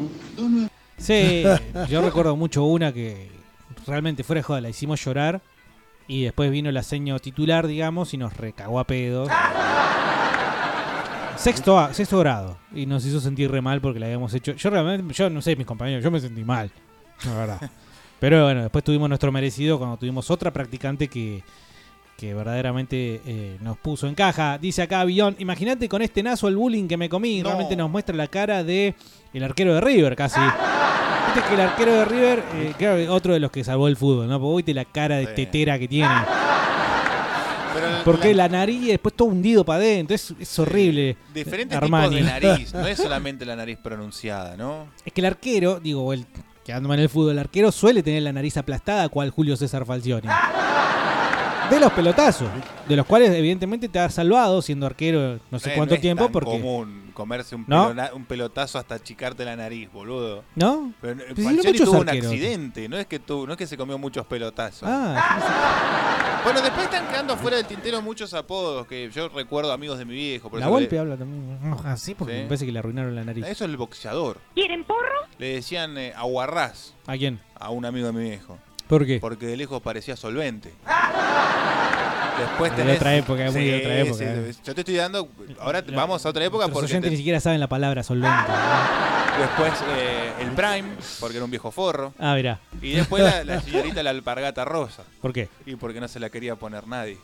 [0.97, 1.43] Sí,
[1.87, 3.29] yo recuerdo mucho una que
[3.85, 5.41] realmente fuera de joda, la hicimos llorar
[6.07, 9.29] y después vino la seño titular, digamos, y nos recagó a pedos.
[11.39, 12.57] Sexto, A- sexto grado.
[12.73, 14.51] Y nos hizo sentir re mal porque la habíamos hecho.
[14.53, 16.69] Yo realmente, yo no sé, mis compañeros, yo me sentí mal.
[17.25, 17.71] La verdad.
[18.19, 21.41] Pero bueno, después tuvimos nuestro merecido cuando tuvimos otra practicante que,
[22.17, 24.57] que verdaderamente eh, nos puso en caja.
[24.57, 27.41] Dice acá Billón, imagínate con este nazo el bullying que me comí.
[27.41, 28.93] Realmente nos muestra la cara de
[29.33, 30.41] el arquero de River casi.
[30.41, 33.95] Viste que el arquero de River, eh, claro, que otro de los que salvó el
[33.95, 34.37] fútbol, ¿no?
[34.41, 36.09] Porque viste la cara de tetera que tiene.
[38.05, 40.15] Porque la nariz y después todo hundido para adentro.
[40.15, 41.17] Es, es horrible.
[41.33, 42.17] Diferentes Armani.
[42.17, 42.73] tipos de nariz.
[42.79, 44.87] No es solamente la nariz pronunciada, ¿no?
[45.05, 46.25] Es que el arquero, digo, el,
[46.63, 50.27] quedándome en el fútbol, el arquero suele tener la nariz aplastada, cual Julio César Falcioni.
[51.69, 52.47] De los pelotazos,
[52.87, 56.01] de los cuales evidentemente te has salvado siendo arquero no sé Eh, cuánto no es
[56.01, 56.51] tiempo, tan porque.
[56.51, 57.89] común comerse un, ¿No?
[57.89, 60.43] pelona- un pelotazo hasta achicarte la nariz, boludo.
[60.55, 60.93] ¿No?
[61.01, 61.37] Pero, Pues
[61.77, 62.31] tuvo un arqueros.
[62.31, 64.87] accidente, no es que tuvo, no es que se comió muchos pelotazos.
[64.89, 70.05] Ah, Bueno, después están quedando fuera del tintero muchos apodos que yo recuerdo amigos de
[70.05, 70.49] mi viejo.
[70.49, 71.59] Por la golpe le- habla también.
[71.85, 72.39] Así, porque Sí.
[72.43, 73.43] me parece que le arruinaron la nariz.
[73.45, 74.37] Eso es el boxeador.
[74.55, 75.09] ¿Quieren porro?
[75.37, 77.41] Le decían eh, aguarrás ¿A quién?
[77.59, 78.57] a un amigo de mi viejo.
[78.89, 79.19] ¿Por qué?
[79.21, 80.73] Porque de lejos parecía solvente.
[82.39, 82.97] Después De tenés...
[82.97, 84.53] otra época, muy de Sí, otra época, sí, eh.
[84.65, 85.29] Yo te estoy dando...
[85.59, 86.85] Ahora vamos a otra época Los porque...
[86.85, 88.51] oyentes te- ni siquiera saben la palabra solvente.
[89.39, 90.89] Después eh, el Prime,
[91.19, 92.13] porque era un viejo forro.
[92.17, 92.59] Ah, mirá.
[92.81, 95.03] Y después la, la señorita la alpargata rosa.
[95.21, 95.49] ¿Por qué?
[95.67, 97.17] Y porque no se la quería poner nadie.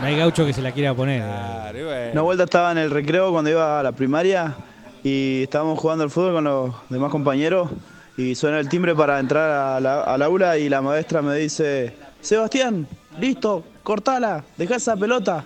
[0.00, 1.22] No hay gaucho que se la quiera poner.
[1.22, 2.12] Claro, y bueno.
[2.12, 4.54] Una vuelta estaba en el recreo cuando iba a la primaria
[5.02, 7.70] y estábamos jugando al fútbol con los demás compañeros
[8.16, 11.94] y suena el timbre para entrar a la- al aula y la maestra me dice,
[12.20, 12.86] Sebastián,
[13.20, 15.44] listo, cortala, deja esa pelota.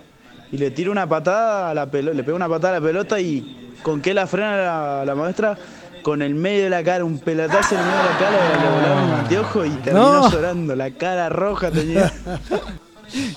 [0.51, 3.19] Y le tiro una patada a la pelota, le pego una patada a la pelota
[3.19, 5.57] y con qué la frena la, la maestra
[6.03, 8.69] con el medio de la cara, un pelotazo en el medio de la cara, le
[8.75, 10.31] volaron un anteojo y terminó No.
[10.31, 12.11] llorando, la cara roja tenía.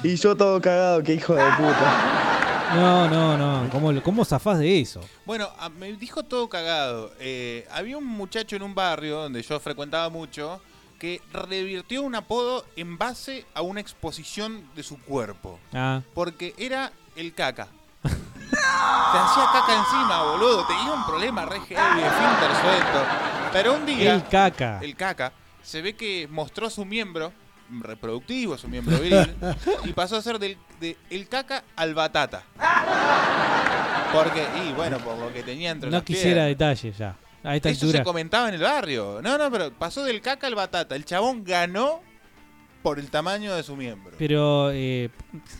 [0.03, 2.54] y yo todo cagado, qué hijo de puta.
[2.75, 3.71] No, no, no.
[3.71, 5.01] ¿Cómo, cómo zafás de eso?
[5.25, 7.13] Bueno, a- me dijo todo cagado.
[7.19, 10.61] Eh, había un muchacho en un barrio donde yo frecuentaba mucho
[10.99, 15.59] que revirtió un apodo en base a una exposición de su cuerpo.
[15.73, 16.03] Ah.
[16.15, 17.69] Porque era el caca.
[18.03, 18.11] Te
[19.19, 20.67] hacía caca encima, boludo.
[20.67, 23.05] Tenía un problema re heavy, esfínter suelto.
[23.53, 24.15] Pero un día.
[24.15, 24.81] El caca.
[24.83, 25.33] El caca.
[25.63, 27.33] Se ve que mostró su miembro
[27.71, 29.35] reproductivo, su miembro viril.
[29.85, 32.43] y pasó a ser del, de el caca al batata.
[34.13, 37.17] Porque, y bueno, por lo que tenía entre No las quisiera detalles ya.
[37.43, 37.99] A esta Eso altura.
[37.99, 39.21] se comentaba en el barrio.
[39.23, 40.95] No, no, pero pasó del caca al batata.
[40.97, 42.01] El chabón ganó
[42.83, 44.13] por el tamaño de su miembro.
[44.19, 44.71] Pero.
[44.73, 45.11] Eh,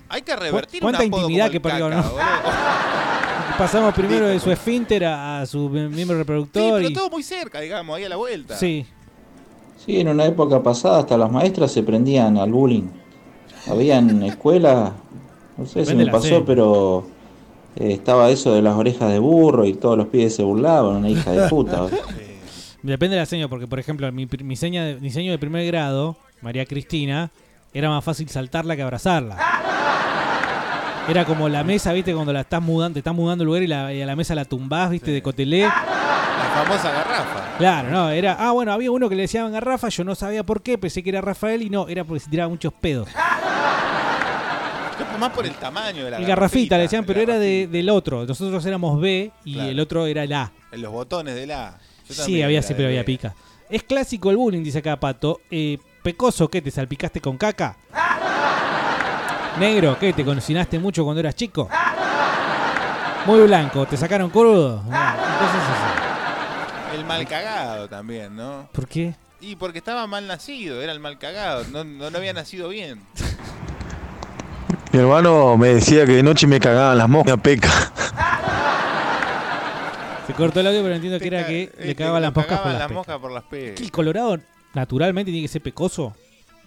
[0.09, 2.09] Hay que revertir ¿Cuánta un apodo intimidad como que el perdió, caca, no?
[2.11, 2.25] boludo.
[3.59, 6.77] Pasamos primero de su esfínter a, a su miembro Sí, reproductor.
[6.79, 6.93] pero y...
[6.93, 8.57] todo muy cerca, digamos, ahí a la vuelta.
[8.57, 8.87] Sí.
[9.85, 12.89] Sí, en una época pasada hasta las maestras se prendían al bullying.
[13.69, 14.93] Habían escuelas,
[15.57, 17.07] no sé si me pasó, pero
[17.77, 21.09] eh, estaba eso de las orejas de burro y todos los pibes se burlaban, una
[21.11, 21.87] hija de puta.
[22.83, 25.67] Depende de la seña, porque por ejemplo, mi, mi, seña de, mi seño de primer
[25.67, 27.31] grado, María Cristina,
[27.73, 29.37] era más fácil saltarla que abrazarla.
[31.09, 33.67] Era como la mesa, viste, cuando la estás mudando, te estás mudando el lugar y,
[33.67, 35.69] la- y a la mesa la tumbás, viste, de cotelé.
[36.55, 37.57] Famosa garrafa.
[37.59, 38.37] Claro, no, era.
[38.39, 41.11] Ah, bueno, había uno que le decían garrafa, yo no sabía por qué, pensé que
[41.11, 43.09] era Rafael y no, era porque se tiraba muchos pedos.
[45.19, 48.27] Más por el tamaño de la El garrafita le decían, pero era de- del otro.
[48.27, 49.71] Nosotros éramos B y Claro.
[49.71, 50.51] el otro era el A.
[50.73, 51.79] En los botones de la.
[52.09, 53.33] Yo Sí, había siempre de había pica.
[53.71, 55.41] Es clásico el bullying, dice acá Pato.
[55.51, 56.61] Eh, Pecoso, ¿qué?
[56.61, 57.77] ¿Te salpicaste con caca?
[59.59, 60.13] Negro, ¿qué?
[60.13, 61.69] ¿Te cocinaste mucho cuando eras chico?
[63.27, 64.81] Muy blanco, ¿te sacaron crudo?
[64.85, 65.94] Entonces así.
[67.05, 68.67] El mal cagado también, ¿no?
[68.73, 69.15] ¿Por qué?
[69.39, 73.03] Y porque estaba mal nacido, era el mal cagado, no, no, no había nacido bien.
[74.91, 77.69] Mi hermano me decía que de noche me cagaban las moscas peca.
[80.27, 82.73] Se cortó el audio, pero entiendo que era que le cagaban las moscas por Cagaban
[82.73, 82.97] las las pecas.
[82.97, 83.81] moscas por las pecas.
[83.83, 84.39] ¿El Colorado
[84.73, 86.17] naturalmente tiene que ser pecoso?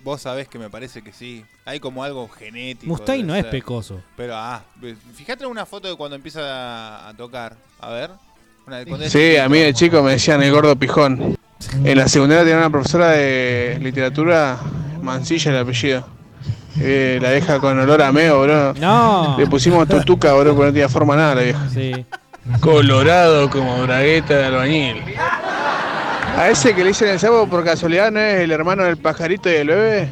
[0.03, 1.43] Vos sabés que me parece que sí.
[1.65, 2.85] Hay como algo genético.
[2.85, 4.01] Mustaine no es pecoso.
[4.15, 4.61] Pero, ah,
[5.15, 6.41] fíjate en una foto de cuando empieza
[7.07, 7.57] a, a tocar.
[7.79, 8.11] A ver.
[8.67, 9.43] Sí, chiquito.
[9.43, 11.37] a mí de chico me decían el gordo pijón.
[11.85, 14.57] En la secundaria tenía una profesora de literatura,
[15.01, 16.05] Mancilla el apellido.
[16.79, 18.73] Eh, la vieja con olor a meo, bro.
[18.73, 19.37] No.
[19.39, 21.69] Le pusimos tutuca, bro, porque no tenía forma nada la vieja.
[21.69, 22.05] Sí.
[22.59, 25.01] Colorado como bragueta de albañil.
[26.35, 29.49] A ese que le dicen el sapo por casualidad no es el hermano del pajarito
[29.49, 30.09] y del bebé.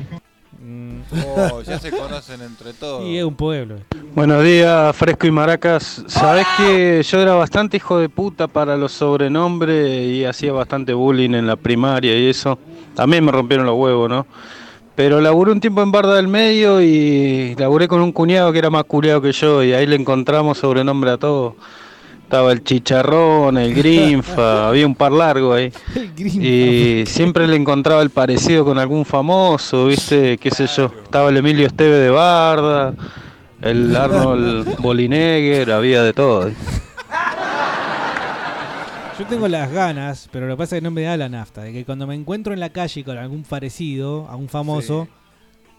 [1.12, 3.04] Oh, ya se conocen entre todos.
[3.04, 3.76] Y es un pueblo.
[4.16, 6.04] Buenos días, Fresco y Maracas.
[6.08, 11.32] Sabés que yo era bastante hijo de puta para los sobrenombres y hacía bastante bullying
[11.32, 12.58] en la primaria y eso.
[12.96, 14.26] También me rompieron los huevos, ¿no?
[14.96, 18.70] Pero laburé un tiempo en Barda del Medio y laburé con un cuñado que era
[18.70, 21.54] más culiado que yo y ahí le encontramos sobrenombre a todos.
[22.26, 25.72] Estaba el chicharrón, el grinfa, había un par largo ahí.
[26.18, 30.38] Y siempre le encontraba el parecido con algún famoso, ¿viste?
[30.40, 30.92] ¿Qué sé yo?
[31.04, 32.94] Estaba el Emilio Esteve de Barda,
[33.62, 36.50] el Arnold Bolinegger, había de todo.
[39.18, 41.62] Yo tengo las ganas, pero lo que pasa es que no me da la nafta,
[41.62, 45.08] de que cuando me encuentro en la calle con algún parecido, a un famoso,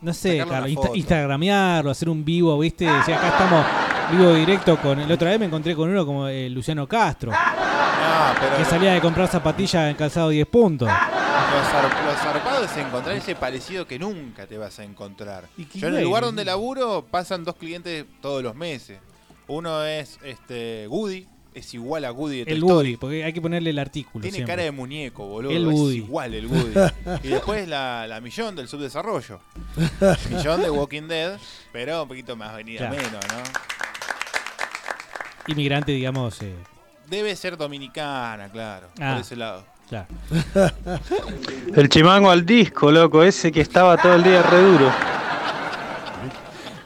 [0.01, 0.95] no sé, claro, una insta- foto.
[0.97, 2.87] instagramearlo, hacer un vivo, ¿viste?
[2.87, 3.67] Decir, acá estamos
[4.11, 5.01] vivo directo con...
[5.01, 7.33] El otra vez me encontré con uno como eh, Luciano Castro,
[8.41, 10.89] pero- que salía de comprar zapatillas en calzado 10 puntos.
[10.89, 15.45] Lo, zar- lo zarpado es encontrar ese parecido que nunca te vas a encontrar.
[15.75, 18.99] Yo en el hay- lugar donde laburo pasan dos clientes todos los meses.
[19.49, 22.75] Uno es este Woody, es igual a Woody de Toy El Story.
[22.75, 24.53] Woody, porque hay que ponerle el artículo Tiene siempre.
[24.55, 25.53] cara de muñeco, boludo.
[25.53, 25.97] El es Woody.
[25.99, 26.75] igual el Woody.
[27.23, 29.41] y después la, la Millón del subdesarrollo.
[30.31, 31.39] Millón de Walking Dead,
[31.73, 32.97] pero un poquito más venida Claro.
[32.97, 33.76] menos, ¿no?
[35.49, 36.41] Inmigrante, digamos...
[36.43, 36.55] eh,
[37.09, 38.89] Debe ser dominicana, claro.
[39.01, 39.13] Ah.
[39.13, 39.65] Por ese lado.
[39.89, 40.07] Claro.
[41.77, 44.91] El chimango al disco, loco, ese que estaba todo el día re duro.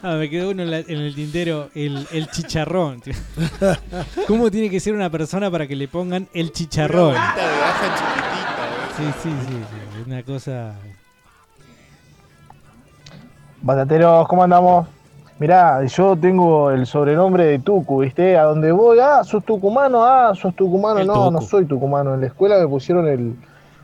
[0.03, 3.01] Ah, me quedó uno en, la- en el tintero, el, el chicharrón.
[4.27, 7.11] ¿Cómo tiene que ser una persona para que le pongan el chicharrón?
[7.15, 8.89] Una de chiquitita.
[8.97, 10.75] Sí, sí, sí, sí, una cosa...
[13.61, 14.87] Batateros, ¿cómo andamos?
[15.41, 18.37] Mirá, yo tengo el sobrenombre de Tucu, ¿viste?
[18.37, 20.99] A donde voy, ah, sos tucumano, ah, sos tucumano.
[20.99, 21.31] El no, Tucu.
[21.31, 22.13] no soy tucumano.
[22.13, 23.35] En la escuela me pusieron el.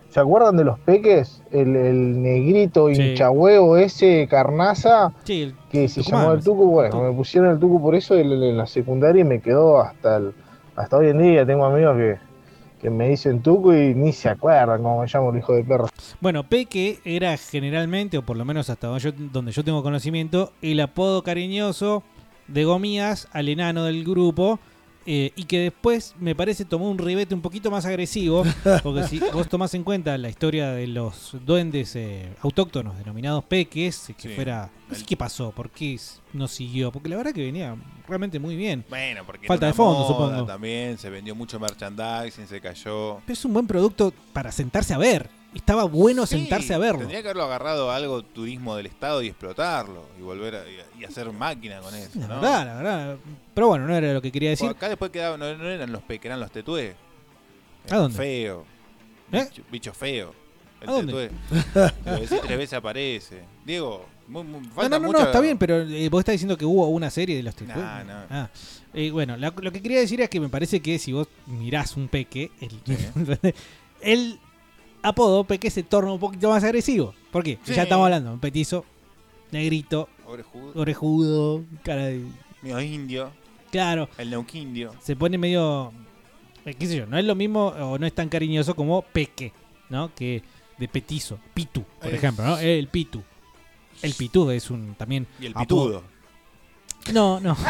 [0.09, 1.41] ¿Se acuerdan de los peques?
[1.51, 3.01] El, el negrito Sí.
[3.01, 6.65] hinchahuevo ese, carnaza, Sí, el que se tucumano, llamaba el Tucu.
[6.69, 10.17] Bueno, me pusieron el Tucu por eso en, en la secundaria y me quedó hasta
[10.17, 10.33] el,
[10.75, 11.43] hasta hoy en día.
[11.43, 12.17] Tengo amigos que,
[12.81, 15.87] que me dicen Tucu y ni se acuerdan cómo me llamo el hijo de perro.
[16.21, 20.53] Bueno, Peque era generalmente, o por lo menos hasta donde yo, donde yo tengo conocimiento,
[20.61, 22.03] el apodo cariñoso
[22.47, 24.59] de Gomías al enano del grupo.
[25.09, 28.43] Eh, y que después me parece tomó un ribete un poquito más agresivo,
[28.83, 34.11] porque si vos tomás en cuenta la historia de los duendes eh, autóctonos denominados peques,
[34.17, 34.35] que Sí.
[34.35, 35.97] fuera, no sé qué pasó, por qué
[36.33, 37.75] no siguió, porque la verdad que venía
[38.07, 38.83] realmente muy bien.
[38.89, 40.45] Bueno, porque Falta era de fondo, moda supongo.
[40.45, 43.19] También se vendió mucho merchandising, se cayó.
[43.25, 45.29] Pero es un buen producto para sentarse a ver.
[45.55, 46.99] Estaba bueno sentarse a verlo.
[46.99, 50.03] Tendría que haberlo agarrado a algo turismo del Estado y explotarlo.
[50.19, 52.19] Y volver a, y, y hacer máquina con eso.
[52.19, 52.35] La ¿no?
[52.41, 53.17] verdad, la verdad.
[53.57, 54.69] Pero bueno, no era lo que quería decir.
[54.69, 56.93] Acá después quedaban, no, no eran los peques, eran los tetué.
[57.89, 58.15] ¿A dónde?
[58.15, 58.63] Feo.
[59.31, 59.45] ¿Eh?
[59.49, 60.35] Bicho, bicho feo.
[60.79, 61.29] El ¿A dónde?
[61.73, 61.91] tetué.
[62.43, 63.41] Tres veces aparece.
[63.65, 66.65] Diego, muy, muy- No, falta no, no, está bien, pero eh, vos estás diciendo que
[66.65, 67.75] hubo una serie de los Tetué.
[67.81, 68.13] Nah, no.
[68.29, 68.49] Ah,
[68.93, 71.97] eh, bueno, la- lo que quería decir es que me parece que si vos mirás
[71.97, 73.53] un peque, el,
[74.01, 74.39] el
[75.01, 77.15] apodo peque se torna un poquito más agresivo.
[77.31, 77.57] ¿Por qué?
[77.63, 77.73] Sí.
[77.73, 78.85] Ya estamos hablando, un petizo,
[79.51, 80.79] negrito, Orejudo.
[80.79, 82.21] orejudo, cara de...
[82.61, 83.31] Medio indio.
[83.71, 84.09] Claro.
[84.17, 84.93] El neuquindio.
[85.01, 85.91] Se pone medio...
[86.65, 89.51] eh, qué sé yo, no es lo mismo o no es tan cariñoso como peque,
[89.89, 90.13] ¿no?
[90.15, 90.41] Que
[90.77, 92.57] de petizo, pitu, por Es- ejemplo, ¿no?
[92.59, 93.23] El pitu.
[94.01, 95.25] El pitu es un también...
[95.39, 96.03] Y el apodo- pitudo.
[97.13, 97.55] No, no.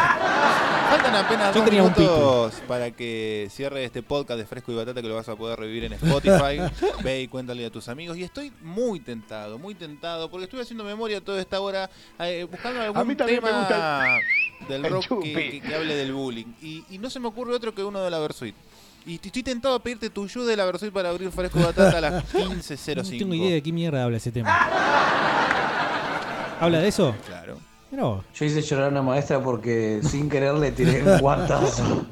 [0.90, 4.76] Faltan apenas Yo dos tenía un minutos para que cierre este podcast de Fresco y
[4.76, 6.60] Batata que lo vas a poder revivir en Spotify.
[7.04, 8.18] Ve y cuéntale a tus amigos.
[8.18, 11.90] Y estoy muy tentado, muy tentado, porque estuve haciendo memoria toda esta hora,
[12.20, 14.18] eh, buscando algún A mí también me tema gusta
[14.70, 15.34] del el rock que, chupi.
[15.34, 16.46] que- que hable del bullying.
[16.62, 18.56] Y, y no se me ocurre otro que uno de la Versuit.
[19.06, 21.98] Y estoy tentado a pedirte tu ayuda de la Versuit para abrir Fresco y Batata
[21.98, 22.96] a las 15.05.
[22.96, 24.50] No tengo idea de qué mierda habla ese tema.
[26.60, 27.16] ¿Habla de eso?
[27.26, 27.58] Claro.
[27.92, 28.26] Mirá vos.
[28.36, 32.06] Yo hice llorar a una maestra porque sin querer le tiré un guantazo.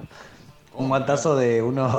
[0.73, 1.93] Un guantazo de unos.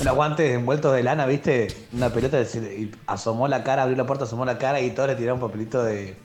[0.00, 1.68] Unos guantes envueltos de lana, ¿viste?
[1.92, 5.08] Una pelota de- y asomó la cara, abrió la puerta, asomó la cara y todos
[5.10, 6.16] le tiraron un papelito de,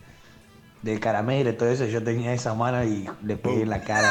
[0.84, 1.84] de caramelo y todo eso.
[1.85, 4.07] y Yo tenía esa mano y le pegué en la cara.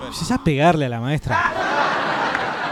[0.00, 0.12] No.
[0.12, 1.38] Sabes pegarle a la maestra.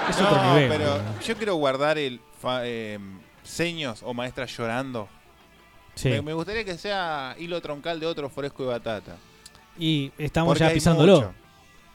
[0.08, 0.68] Es otro No, nivel.
[0.68, 2.98] pero yo quiero guardar el fa- eh,
[3.44, 5.08] seños o maestras llorando.
[5.98, 6.10] Sí.
[6.10, 9.16] Me, me gustaría que sea hilo troncal de otro fresco y batata.
[9.76, 11.32] Y estamos Porque ya pisándolo.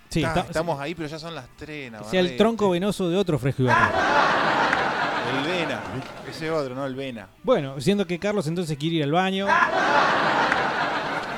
[0.10, 1.92] Sí, está- estamos ahí, pero ya son las 3.
[2.00, 3.94] que sea el tronco venoso de otro fresco y batata.
[5.40, 5.80] El Vena.
[6.30, 7.30] Ese otro, no el Vena.
[7.44, 9.48] Bueno, siendo que Carlos entonces quiere ir al baño.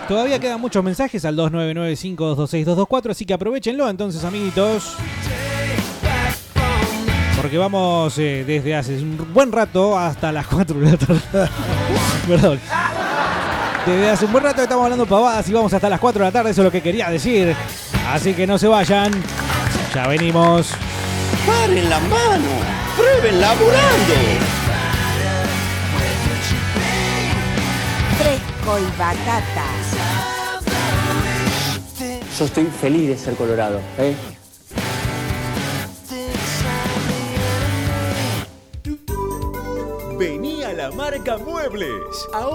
[0.08, 4.96] Todavía quedan muchos mensajes al 2995226224, así que aprovechenlo entonces, amiguitos.
[7.46, 11.22] Porque vamos eh, desde hace un buen rato hasta las 4 de la tarde.
[12.28, 12.60] Perdón.
[13.86, 16.32] Desde hace un buen rato estamos hablando pavadas y vamos hasta las 4 de la
[16.32, 17.56] tarde, eso es lo que quería decir.
[18.12, 19.12] Así que no se vayan.
[19.94, 20.72] Ya venimos.
[21.46, 22.50] ¡Paren la mano!
[22.98, 24.16] ¡Prueben laburando!
[28.18, 29.66] Fresco y batata.
[32.40, 34.16] Yo estoy feliz de ser colorado, ¿eh?
[40.92, 42.28] Marca Muebles.